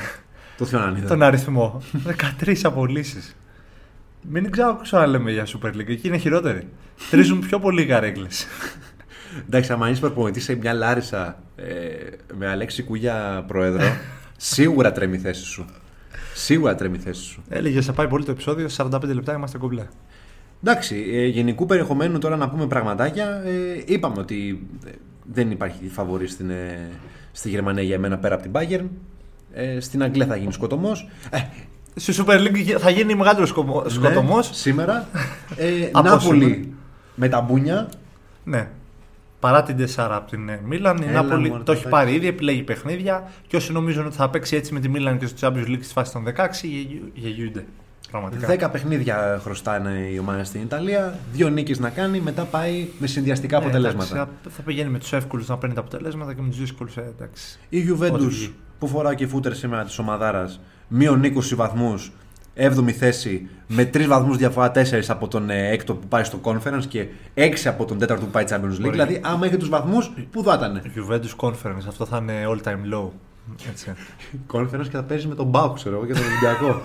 Το 0.56 0.64
Θιονανίδα. 0.64 1.08
τον 1.08 1.22
αριθμό. 1.22 1.82
13 2.40 2.54
απολύσεις. 2.62 3.36
Μην 4.22 4.50
ξέρω 4.50 4.80
να 4.90 5.06
λέμε 5.06 5.30
για 5.30 5.46
Super 5.46 5.68
League. 5.68 5.88
Εκεί 5.88 6.08
είναι 6.08 6.16
χειρότεροι. 6.16 6.68
Τρίζουν 7.10 7.40
πιο 7.40 7.58
πολύ 7.58 7.86
καρέκλες. 7.86 8.46
Εντάξει, 9.46 9.72
άμα 9.72 9.90
είσαι 9.90 10.00
προπονητής 10.00 10.44
σε 10.44 10.54
μια 10.54 10.72
Λάρισα 10.72 11.38
ε, 11.56 11.64
με 12.38 12.48
Αλέξη 12.48 12.82
Κούγια 12.82 13.44
πρόεδρο, 13.46 13.82
σίγουρα 14.36 14.92
τρέμει 14.92 15.16
η 15.16 15.18
θέση 15.18 15.44
σου. 15.44 15.64
Σίγουρα 16.38 16.74
τρέμει 16.74 16.96
η 16.96 17.00
θέση 17.00 17.22
σου. 17.22 17.42
Έλεγε 17.48 17.80
σε 17.80 17.92
πάει 17.92 18.08
πολύ 18.08 18.24
το 18.24 18.30
επεισόδιο. 18.30 18.66
45 18.76 19.02
λεπτά 19.02 19.34
είμαστε 19.34 19.58
κομπλέ. 19.58 19.86
Εντάξει, 20.62 21.04
ε, 21.12 21.26
γενικού 21.26 21.66
περιεχομένου 21.66 22.18
τώρα 22.18 22.36
να 22.36 22.48
πούμε 22.48 22.66
πραγματάκια. 22.66 23.42
Ε, 23.44 23.82
είπαμε 23.84 24.20
ότι 24.20 24.66
ε, 24.86 24.90
δεν 25.32 25.50
υπάρχει 25.50 25.88
φαβορή 25.88 26.26
στην, 26.26 26.50
ε, 26.50 26.90
στη 27.32 27.48
Γερμανία 27.48 27.82
για 27.82 27.98
μένα 27.98 28.18
πέρα 28.18 28.34
από 28.34 28.42
την 28.42 28.52
Bayern. 28.54 28.86
Ε, 29.52 29.80
στην 29.80 30.02
Αγγλία 30.02 30.26
θα 30.26 30.36
γίνει 30.36 30.52
σκοτωμός. 30.52 31.08
Ε, 31.30 31.38
Στη 31.94 32.14
Super 32.16 32.38
League 32.38 32.76
θα 32.78 32.90
γίνει 32.90 33.14
μεγαλύτερος 33.14 33.48
σκοτωμό. 33.88 34.36
ναι, 34.36 34.42
σήμερα. 34.42 35.08
Ε, 35.56 35.88
Από 35.92 36.08
Νάπολη 36.08 36.44
σήμερα. 36.44 36.68
με 37.14 37.28
τα 37.28 37.40
μπούνια. 37.40 37.88
Ναι. 38.44 38.68
Παρά 39.46 39.62
την 39.62 39.76
4 39.76 39.88
από 39.96 40.30
την 40.30 40.48
ε, 40.48 40.60
Μίλαν, 40.64 40.96
η 40.96 41.04
Έλα, 41.08 41.22
Νάπολη 41.22 41.48
μωρέ, 41.48 41.58
το 41.58 41.64
το 41.64 41.72
έχει 41.72 41.82
παίξει. 41.82 41.88
πάρει 41.98 42.14
ήδη, 42.14 42.26
επιλέγει 42.26 42.62
παιχνίδια 42.62 43.30
και 43.46 43.56
όσοι 43.56 43.72
νομίζουν 43.72 44.06
ότι 44.06 44.16
θα 44.16 44.30
παίξει 44.30 44.56
έτσι 44.56 44.72
με 44.72 44.80
τη 44.80 44.88
Μίλαν 44.88 45.18
και 45.18 45.26
στο 45.26 45.48
Champions 45.48 45.66
League 45.68 45.78
στη 45.82 45.92
φάση 45.92 46.12
των 46.12 46.24
16 46.24 46.30
γε- 46.62 47.02
γελιούνται. 47.14 47.64
Πραγματικά. 48.10 48.68
10 48.68 48.72
παιχνίδια 48.72 49.40
χρωστάνε 49.42 50.08
η 50.12 50.18
ομάδα 50.18 50.44
στην 50.44 50.60
Ιταλία. 50.62 51.18
Δύο 51.32 51.48
νίκες 51.48 51.78
να 51.78 51.90
κάνει. 51.90 52.20
Μετά 52.20 52.42
πάει 52.42 52.86
με 52.98 53.06
συνδυαστικά 53.06 53.58
Ναι, 53.58 53.64
αποτελέσματα. 53.64 54.14
εντάξει, 54.14 54.30
θα- 54.42 54.50
θα 54.50 54.62
πηγαίνει 54.62 54.90
με 54.90 54.98
τους 54.98 55.12
εύκολους 55.12 55.48
να 55.48 55.56
παίρνει 55.58 55.74
τα 55.74 55.80
αποτελέσματα 55.80 56.34
και 56.34 56.42
με 56.42 56.48
τους 56.48 56.58
δύσκολους. 56.58 56.96
Ε, 56.96 57.12
εντάξει. 57.16 57.58
Η 57.68 57.84
Juventus 57.90 58.12
Ό,τι 58.12 58.26
βγει. 58.26 58.54
που 58.78 58.88
φοράει 58.88 59.14
και 59.14 59.26
φούτερ 59.26 59.54
σήμερα 59.54 59.84
της 59.84 59.98
ομαδάρας, 59.98 60.60
μείον 60.88 61.24
20 61.24 61.54
βαθμούς, 61.54 62.12
7η 62.56 62.90
θέση, 62.90 63.48
με 63.66 63.90
3 63.94 64.06
βαθμούς 64.06 64.36
διαφορά 64.36 64.72
4 64.74 64.82
από 65.08 65.28
τον 65.28 65.50
ε, 65.50 65.68
έκτο 65.70 65.94
που 65.94 66.06
πάει 66.06 66.24
στο 66.24 66.38
conference 66.42 66.84
και 66.88 67.06
6 67.34 67.52
από 67.64 67.84
τον 67.84 67.98
τέταρτο 67.98 68.24
που 68.24 68.30
πάει 68.30 68.44
Champions 68.48 68.54
League. 68.54 68.80
Μπορεί. 68.80 68.90
Δηλαδή, 68.90 69.20
άμα 69.24 69.46
είχε 69.46 69.56
τους 69.56 69.68
βαθμούς, 69.68 70.10
πού 70.30 70.42
θα 70.42 70.54
ήταν. 70.54 70.82
Juventus 70.96 71.48
Conference, 71.48 71.84
αυτό 71.88 72.06
θα 72.06 72.16
είναι 72.16 72.44
all 72.48 72.68
time 72.68 72.94
low. 72.94 73.08
Έτσι. 73.68 73.92
Conference 74.52 74.82
και 74.82 74.96
θα 74.96 75.02
παίζεις 75.02 75.26
με 75.26 75.34
τον 75.34 75.46
Μπάου, 75.46 75.72
ξέρω 75.72 75.96
εγώ, 75.96 76.06
και 76.06 76.12
τον 76.12 76.22
Ολυμπιακό. 76.22 76.82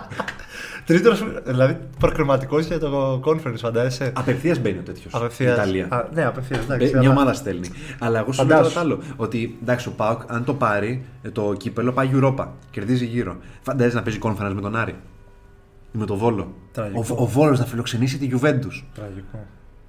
Τρίτος, 0.86 1.24
δηλαδή 1.44 1.78
προκριματικός 1.98 2.66
για 2.66 2.78
το 2.78 3.20
conference, 3.24 3.54
φαντάζεσαι; 3.56 4.12
Απευθείας 4.16 4.58
μπαίνει 4.58 4.78
ο 4.78 4.82
τέτοιος. 4.82 5.14
Απευθείας. 5.14 5.56
Ιταλία. 5.56 5.86
Α, 5.90 6.04
ναι, 6.14 6.24
απευθείας. 6.24 6.66
Μπε- 6.66 6.96
Μια 6.98 7.10
ομάδα 7.10 7.32
στέλνει. 7.32 7.68
Αλλά 7.98 8.18
εγώ 8.18 8.32
σου 8.32 8.44
λέω 8.44 8.56
Φαντάσου. 8.56 8.74
το 8.74 8.80
άλλο. 8.80 8.98
Ότι 9.16 9.58
εντάξει, 9.62 9.88
ο 9.88 9.92
Πάουκ, 9.96 10.20
αν 10.26 10.44
το 10.44 10.54
πάρει 10.54 11.04
ε, 11.22 11.30
το 11.30 11.54
κύπελο, 11.58 11.92
πάει 11.92 12.10
Europa. 12.14 12.46
Κερδίζει 12.70 13.04
γύρω. 13.04 13.36
Φαντάζεσαι 13.62 13.96
να 13.96 14.02
παίζει 14.02 14.18
conference 14.22 14.52
με 14.54 14.60
τον 14.60 14.76
Άρη. 14.76 14.94
Ή 15.92 15.98
με 15.98 16.06
τον 16.06 16.16
Βόλο. 16.16 16.54
Τραγικό. 16.72 17.04
Ο, 17.10 17.22
ο 17.22 17.26
Βόλος 17.26 17.58
να 17.58 17.64
φιλοξενήσει 17.64 18.18
τη 18.18 18.28
Juventus. 18.32 18.82
Τραγικό. 18.94 19.46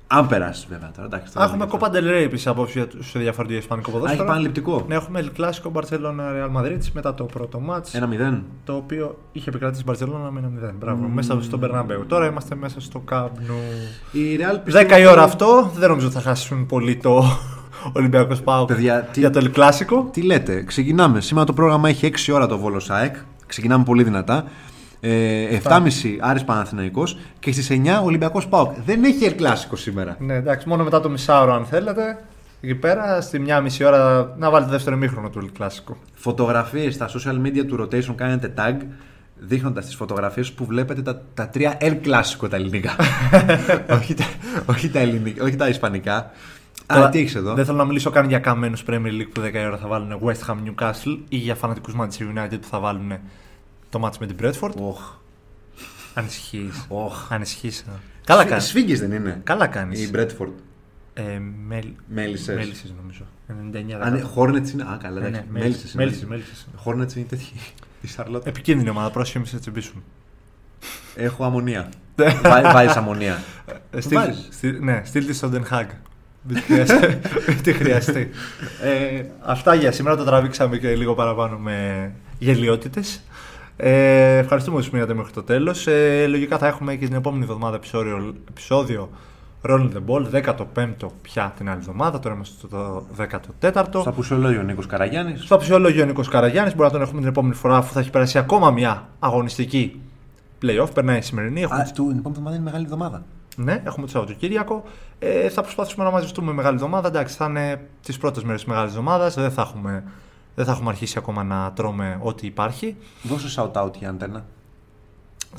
Αν 0.09 0.27
περάσεις, 0.27 0.65
βέβαια. 0.69 0.91
Τώρα, 0.95 1.07
εντάξει, 1.07 1.33
τώρα 1.33 1.45
Α, 1.45 1.49
Έχουμε 1.49 1.65
δεν 1.65 1.79
Copa 1.79 1.85
del 1.95 2.09
Rey 2.17 2.23
επίσης 2.23 2.47
απόψη 2.47 2.79
για- 2.79 3.03
σε 3.03 3.19
διαφορετικό 3.19 3.59
ισπανικό 3.59 3.89
Α, 3.89 3.91
έχει 3.93 3.99
ποδόσφαιρο. 4.01 4.27
πανελειπτικό. 4.27 4.85
Ναι, 4.87 4.95
έχουμε 4.95 5.23
El 5.25 5.39
Clásico 5.41 5.71
Barcelona 5.73 6.21
Real 6.35 6.57
Madrid 6.61 6.77
μετά 6.93 7.13
το 7.13 7.23
πρώτο 7.23 7.59
μάτς 7.59 7.93
Ένα 7.93 8.07
μηδέν. 8.07 8.43
το 8.63 8.73
οποίο 8.73 9.17
είχε 9.31 9.49
επικρατήσει 9.49 9.83
η 9.87 9.91
Barcelona 9.91 10.29
με 10.31 10.39
ένα 10.39 10.47
0. 10.47 10.73
Μπράβο, 10.79 11.07
μέσα 11.07 11.41
στο 11.41 11.59
Bernabeu. 11.63 12.03
Τώρα 12.07 12.25
είμαστε 12.25 12.55
μέσα 12.55 12.81
στο 12.81 13.03
Camp 13.11 13.25
Nou. 13.25 14.11
Η 14.11 14.19
Real 14.39 14.71
10 14.73 14.99
η 14.99 15.05
ώρα 15.05 15.23
αυτό, 15.23 15.71
δεν 15.77 15.89
νομίζω 15.89 16.09
θα 16.09 16.21
χάσουν 16.21 16.65
πολύ 16.65 16.95
το 16.95 17.23
Ολυμπιακός 17.97 18.41
Πάοκ 18.41 18.67
Παιδιά, 18.67 19.01
τι- 19.01 19.19
για 19.19 19.29
το 19.29 19.39
El 19.43 19.57
Clásico. 19.59 20.05
Τι 20.11 20.21
λέτε, 20.21 20.63
ξεκινάμε. 20.63 21.21
Σήμερα 21.21 21.45
το 21.45 21.53
πρόγραμμα 21.53 21.89
έχει 21.89 22.05
6 22.05 22.31
ώρα 22.31 22.47
το 22.47 22.57
Βόλος 22.57 22.83
ΣΑΕΚ. 22.83 23.15
Ξεκινάμε 23.47 23.83
πολύ 23.83 24.03
δυνατά. 24.03 24.43
Ε, 24.99 25.59
7.30 25.63 25.79
Άρης 26.19 26.43
Παναθηναϊκός 26.43 27.17
και 27.39 27.51
στις 27.51 27.69
9 27.69 28.01
Ολυμπιακός 28.03 28.47
ΠΑΟΚ. 28.47 28.73
Δεν 28.85 29.03
έχει 29.03 29.25
ερκλάσικο 29.25 29.75
σήμερα. 29.75 30.15
Ναι, 30.19 30.33
εντάξει, 30.33 30.69
μόνο 30.69 30.83
μετά 30.83 30.99
το 30.99 31.09
μισάωρο 31.09 31.53
αν 31.53 31.65
θέλετε. 31.65 32.17
Εκεί 32.61 32.75
πέρα, 32.75 33.21
στη 33.21 33.39
μια 33.39 33.61
μισή 33.61 33.83
ώρα 33.83 34.33
να 34.37 34.49
βάλετε 34.49 34.71
δεύτερο 34.71 34.95
ημίχρονο 34.95 35.29
του 35.29 35.49
El 35.49 35.61
Clásico. 35.61 35.95
Φωτογραφίες 36.13 36.93
στα 36.93 37.09
social 37.09 37.45
media 37.45 37.65
του 37.67 37.81
Rotation 37.81 38.15
κάνετε 38.15 38.53
tag 38.57 38.75
δείχνοντας 39.39 39.85
τις 39.85 39.95
φωτογραφίες 39.95 40.51
που 40.51 40.65
βλέπετε 40.65 41.01
τα, 41.01 41.21
τα 41.33 41.47
τρία 41.47 41.77
El 41.81 41.97
Clásico 42.05 42.49
τα 42.49 42.55
ελληνικά. 42.55 42.95
όχι, 43.97 44.13
τα, 44.13 44.25
όχι, 44.65 44.89
τα 44.89 44.99
ελληνικά, 44.99 45.43
όχι 45.43 45.55
τα 45.55 45.67
ισπανικά. 45.67 46.31
Τώρα, 46.87 47.01
Αλλά 47.01 47.09
τι 47.09 47.19
έχεις 47.19 47.35
εδώ; 47.35 47.53
Δεν 47.53 47.65
θέλω 47.65 47.77
να 47.77 47.85
μιλήσω 47.85 48.09
καν 48.09 48.27
για 48.27 48.39
καμένους 48.39 48.83
Premier 48.87 49.21
League 49.21 49.29
που 49.33 49.41
10 49.41 49.53
η 49.53 49.65
ώρα 49.65 49.77
θα 49.77 49.87
βάλουν 49.87 50.19
West 50.23 50.51
Ham 50.51 50.55
Newcastle 50.55 51.17
ή 51.29 51.35
για 51.35 51.55
φανατικούς 51.55 51.93
Manchester 51.99 52.37
United 52.37 52.57
που 52.61 52.67
θα 52.69 52.79
βάλουν 52.79 53.11
το 53.89 54.05
match 54.05 54.17
με 54.19 54.25
την 54.25 54.35
Bradford. 54.41 54.71
Οχ, 54.81 55.13
Ανησυχεί. 56.13 56.69
οχ. 56.87 57.31
Ανησυχεί. 57.31 57.71
Καλά 58.25 58.45
κάνεις. 58.45 58.65
Σφίγγες 58.65 58.99
δεν 58.99 59.11
είναι; 59.11 59.41
Καλά 59.43 59.67
κάνεις. 59.67 60.01
Η 60.03 60.11
Bradford. 60.13 60.51
Ε, 61.13 61.39
μέλ... 61.67 61.85
Μέλισσες. 62.07 62.55
Μέλισσες 62.55 62.93
νομίζω. 63.01 63.25
99. 63.47 63.99
Αν 64.01 64.29
Hornets 64.35 64.69
είναι. 64.73 64.83
Α, 64.83 64.97
καλά, 65.01 65.19
Ναι, 65.19 65.27
εντάξει. 65.27 65.45
ναι, 65.51 65.59
Μέλισσες 65.59 65.93
είναι. 65.93 66.03
μέλισσες, 66.03 66.25
μέλισσες. 66.25 66.67
Hornets 66.85 67.15
είναι 67.15 67.25
τέτοιοι. 67.25 67.51
Η 68.01 68.07
Σαρλότα. 68.07 68.49
Επικίνδυνη 68.49 68.89
ομάδα, 68.89 69.09
πρόσχε 69.11 69.39
μη 69.39 69.45
σε 69.47 69.59
τσιμπήσουν. 69.59 70.03
Έχω 71.15 71.43
αμμονία. 71.45 71.89
Βά- 72.43 72.71
Βάζεις 72.73 72.95
αμμονία. 72.95 73.43
Ε, 73.91 74.01
στείλ- 74.01 74.19
βάζεις. 74.19 74.47
στείλ- 74.51 74.79
Ναι, 74.83 75.01
στείλ 75.05 75.25
της 75.25 75.37
στον 75.37 75.51
Den 75.53 75.73
Haag. 75.73 75.85
Δεν 76.43 76.61
χρειάζεται- 76.61 77.21
Τι 77.63 77.73
χρειαστεί. 77.73 78.29
Ε, 78.83 79.23
αυτά 79.41 79.73
για 79.75 79.91
σήμερα 79.91 80.15
το 80.17 80.23
τραβήξαμε 80.23 80.77
και 80.77 80.95
λίγο 80.95 81.13
παραπάνω 81.15 81.57
με 81.57 82.11
γελιότητες. 82.39 83.21
Ε, 83.77 84.37
ευχαριστούμε 84.37 84.77
όσους 84.77 84.91
μείνατε 84.91 85.13
μέχρι 85.13 85.31
το 85.33 85.43
τέλος. 85.43 85.87
Ε, 85.87 86.25
λογικά 86.27 86.57
θα 86.57 86.67
έχουμε 86.67 86.95
και 86.95 87.05
την 87.05 87.15
επόμενη 87.15 87.43
εβδομάδα 87.43 87.75
επεισόδιο, 87.75 88.33
επεισόδιο 88.49 89.09
Rolling 89.69 89.89
the 89.93 90.01
Ball, 90.07 90.43
15ο 90.43 91.07
πια 91.21 91.53
την 91.57 91.69
άλλη 91.69 91.77
εβδομάδα. 91.79 92.19
Τώρα 92.19 92.35
είμαστε 92.35 92.67
στο 92.67 93.05
14ο. 93.17 93.85
Στο 93.89 94.09
απουσιολόγιο 94.09 94.59
ο 94.59 94.63
Νίκος 94.63 94.85
Καραγιάννης. 94.85 95.43
Στο 95.43 95.59
φυσιολόγιο 95.59 96.03
ο 96.03 96.05
Νίκος 96.05 96.27
Καραγιάννης. 96.27 96.75
Μπορεί 96.75 96.85
να 96.87 96.91
τον 96.91 97.01
έχουμε 97.01 97.19
την 97.19 97.29
επόμενη 97.29 97.53
φορά 97.53 97.77
αφού 97.77 97.93
θα 97.93 97.99
έχει 97.99 98.09
περάσει 98.09 98.37
ακόμα 98.37 98.71
μια 98.71 99.07
αγωνιστική 99.19 99.99
playoff. 100.61 100.87
Περνάει 100.93 101.17
η 101.17 101.21
σημερινή. 101.21 101.61
Έχουμε... 101.61 101.79
Α, 101.81 101.83
του, 101.83 102.07
την 102.07 102.17
επόμενη 102.17 102.27
εβδομάδα 102.29 102.55
είναι 102.55 102.63
μεγάλη 102.65 102.83
εβδομάδα. 102.83 103.23
Ναι, 103.55 103.81
έχουμε 103.85 104.05
το 104.05 104.11
Σαββατοκύριακο. 104.11 104.83
Ε, 105.19 105.49
θα 105.49 105.61
προσπαθήσουμε 105.61 106.03
να 106.05 106.11
μαζευτούμε 106.11 106.53
μεγάλη 106.53 106.75
εβδομάδα. 106.75 107.07
Εντάξει, 107.07 107.35
θα 107.35 107.45
είναι 107.45 107.81
τις 108.01 108.17
πρώτες 108.17 108.43
μέρες 108.43 108.61
της 108.61 108.69
μεγάλης 108.69 108.91
εβδομάδας. 108.91 109.35
Δεν, 109.35 109.51
θα 109.51 109.61
έχουμε- 109.61 110.03
δεν 110.57 110.65
θα 110.65 110.71
έχουμε 110.71 110.89
αρχίσει 110.89 111.17
ακόμα 111.17 111.43
να 111.43 111.71
τρώμε 111.71 112.19
ό,τι 112.21 112.47
υπάρχει. 112.47 112.95
Δώσε 113.23 113.47
shout 113.55 113.83
out 113.83 113.93
για 113.97 114.09
αντένα. 114.09 114.45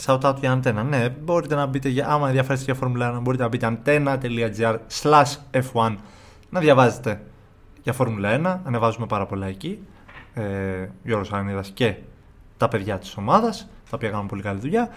Shout 0.07 0.21
out 0.21 0.37
για 0.41 0.53
αντένα. 0.53 0.83
Ναι, 0.83 1.09
μπορείτε 1.09 1.55
να 1.55 1.67
μπείτε, 1.67 1.89
για, 1.89 2.09
άμα 2.09 2.27
ενδιαφέρεστε 2.27 2.73
για 2.73 2.83
Formula 2.83 3.17
1, 3.17 3.21
μπορείτε 3.23 3.43
να 3.43 3.49
μπείτε 3.49 3.79
antenna.gr 3.85 4.77
slash 5.03 5.61
F1 5.73 5.97
να 6.51 6.61
διαβάζετε 6.61 7.23
για 7.83 7.95
Formula 7.99 8.45
1. 8.45 8.59
Ανεβάζουμε 8.65 9.07
πάρα 9.07 9.27
πολλά 9.27 9.47
εκεί. 9.47 9.79
Ε, 10.35 10.43
Γιώργος 11.03 11.33
Ανίδας 11.33 11.71
και 11.75 11.95
τα 12.57 12.69
παιδιά 12.69 12.99
της 12.99 13.17
ομάδας, 13.17 13.69
τα 13.91 13.97
οποία 13.97 14.11
κάνουν 14.11 14.27
πολύ 14.27 14.43
καλή 14.43 14.61
δουλειά. 14.61 14.89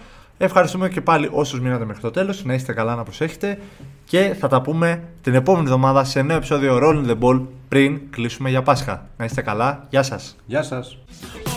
Ευχαριστούμε 0.44 0.88
και 0.88 1.00
πάλι 1.00 1.28
όσους 1.32 1.60
μείνατε 1.60 1.84
μέχρι 1.84 2.02
το 2.02 2.10
τέλος. 2.10 2.44
Να 2.44 2.54
είστε 2.54 2.72
καλά, 2.72 2.94
να 2.94 3.02
προσέχετε. 3.02 3.58
Και 4.04 4.36
θα 4.38 4.48
τα 4.48 4.62
πούμε 4.62 5.02
την 5.20 5.34
επόμενη 5.34 5.64
εβδομάδα 5.64 6.04
σε 6.04 6.22
νέο 6.22 6.36
επεισόδιο 6.36 6.78
Rolling 6.82 7.06
the 7.06 7.18
Ball 7.20 7.42
πριν 7.68 8.00
κλείσουμε 8.10 8.50
για 8.50 8.62
Πάσχα. 8.62 9.06
Να 9.16 9.24
είστε 9.24 9.42
καλά. 9.42 9.86
Γεια 9.90 10.02
σας. 10.02 10.36
Γεια 10.46 10.62
σας. 10.62 10.98
Oh, 11.46 11.51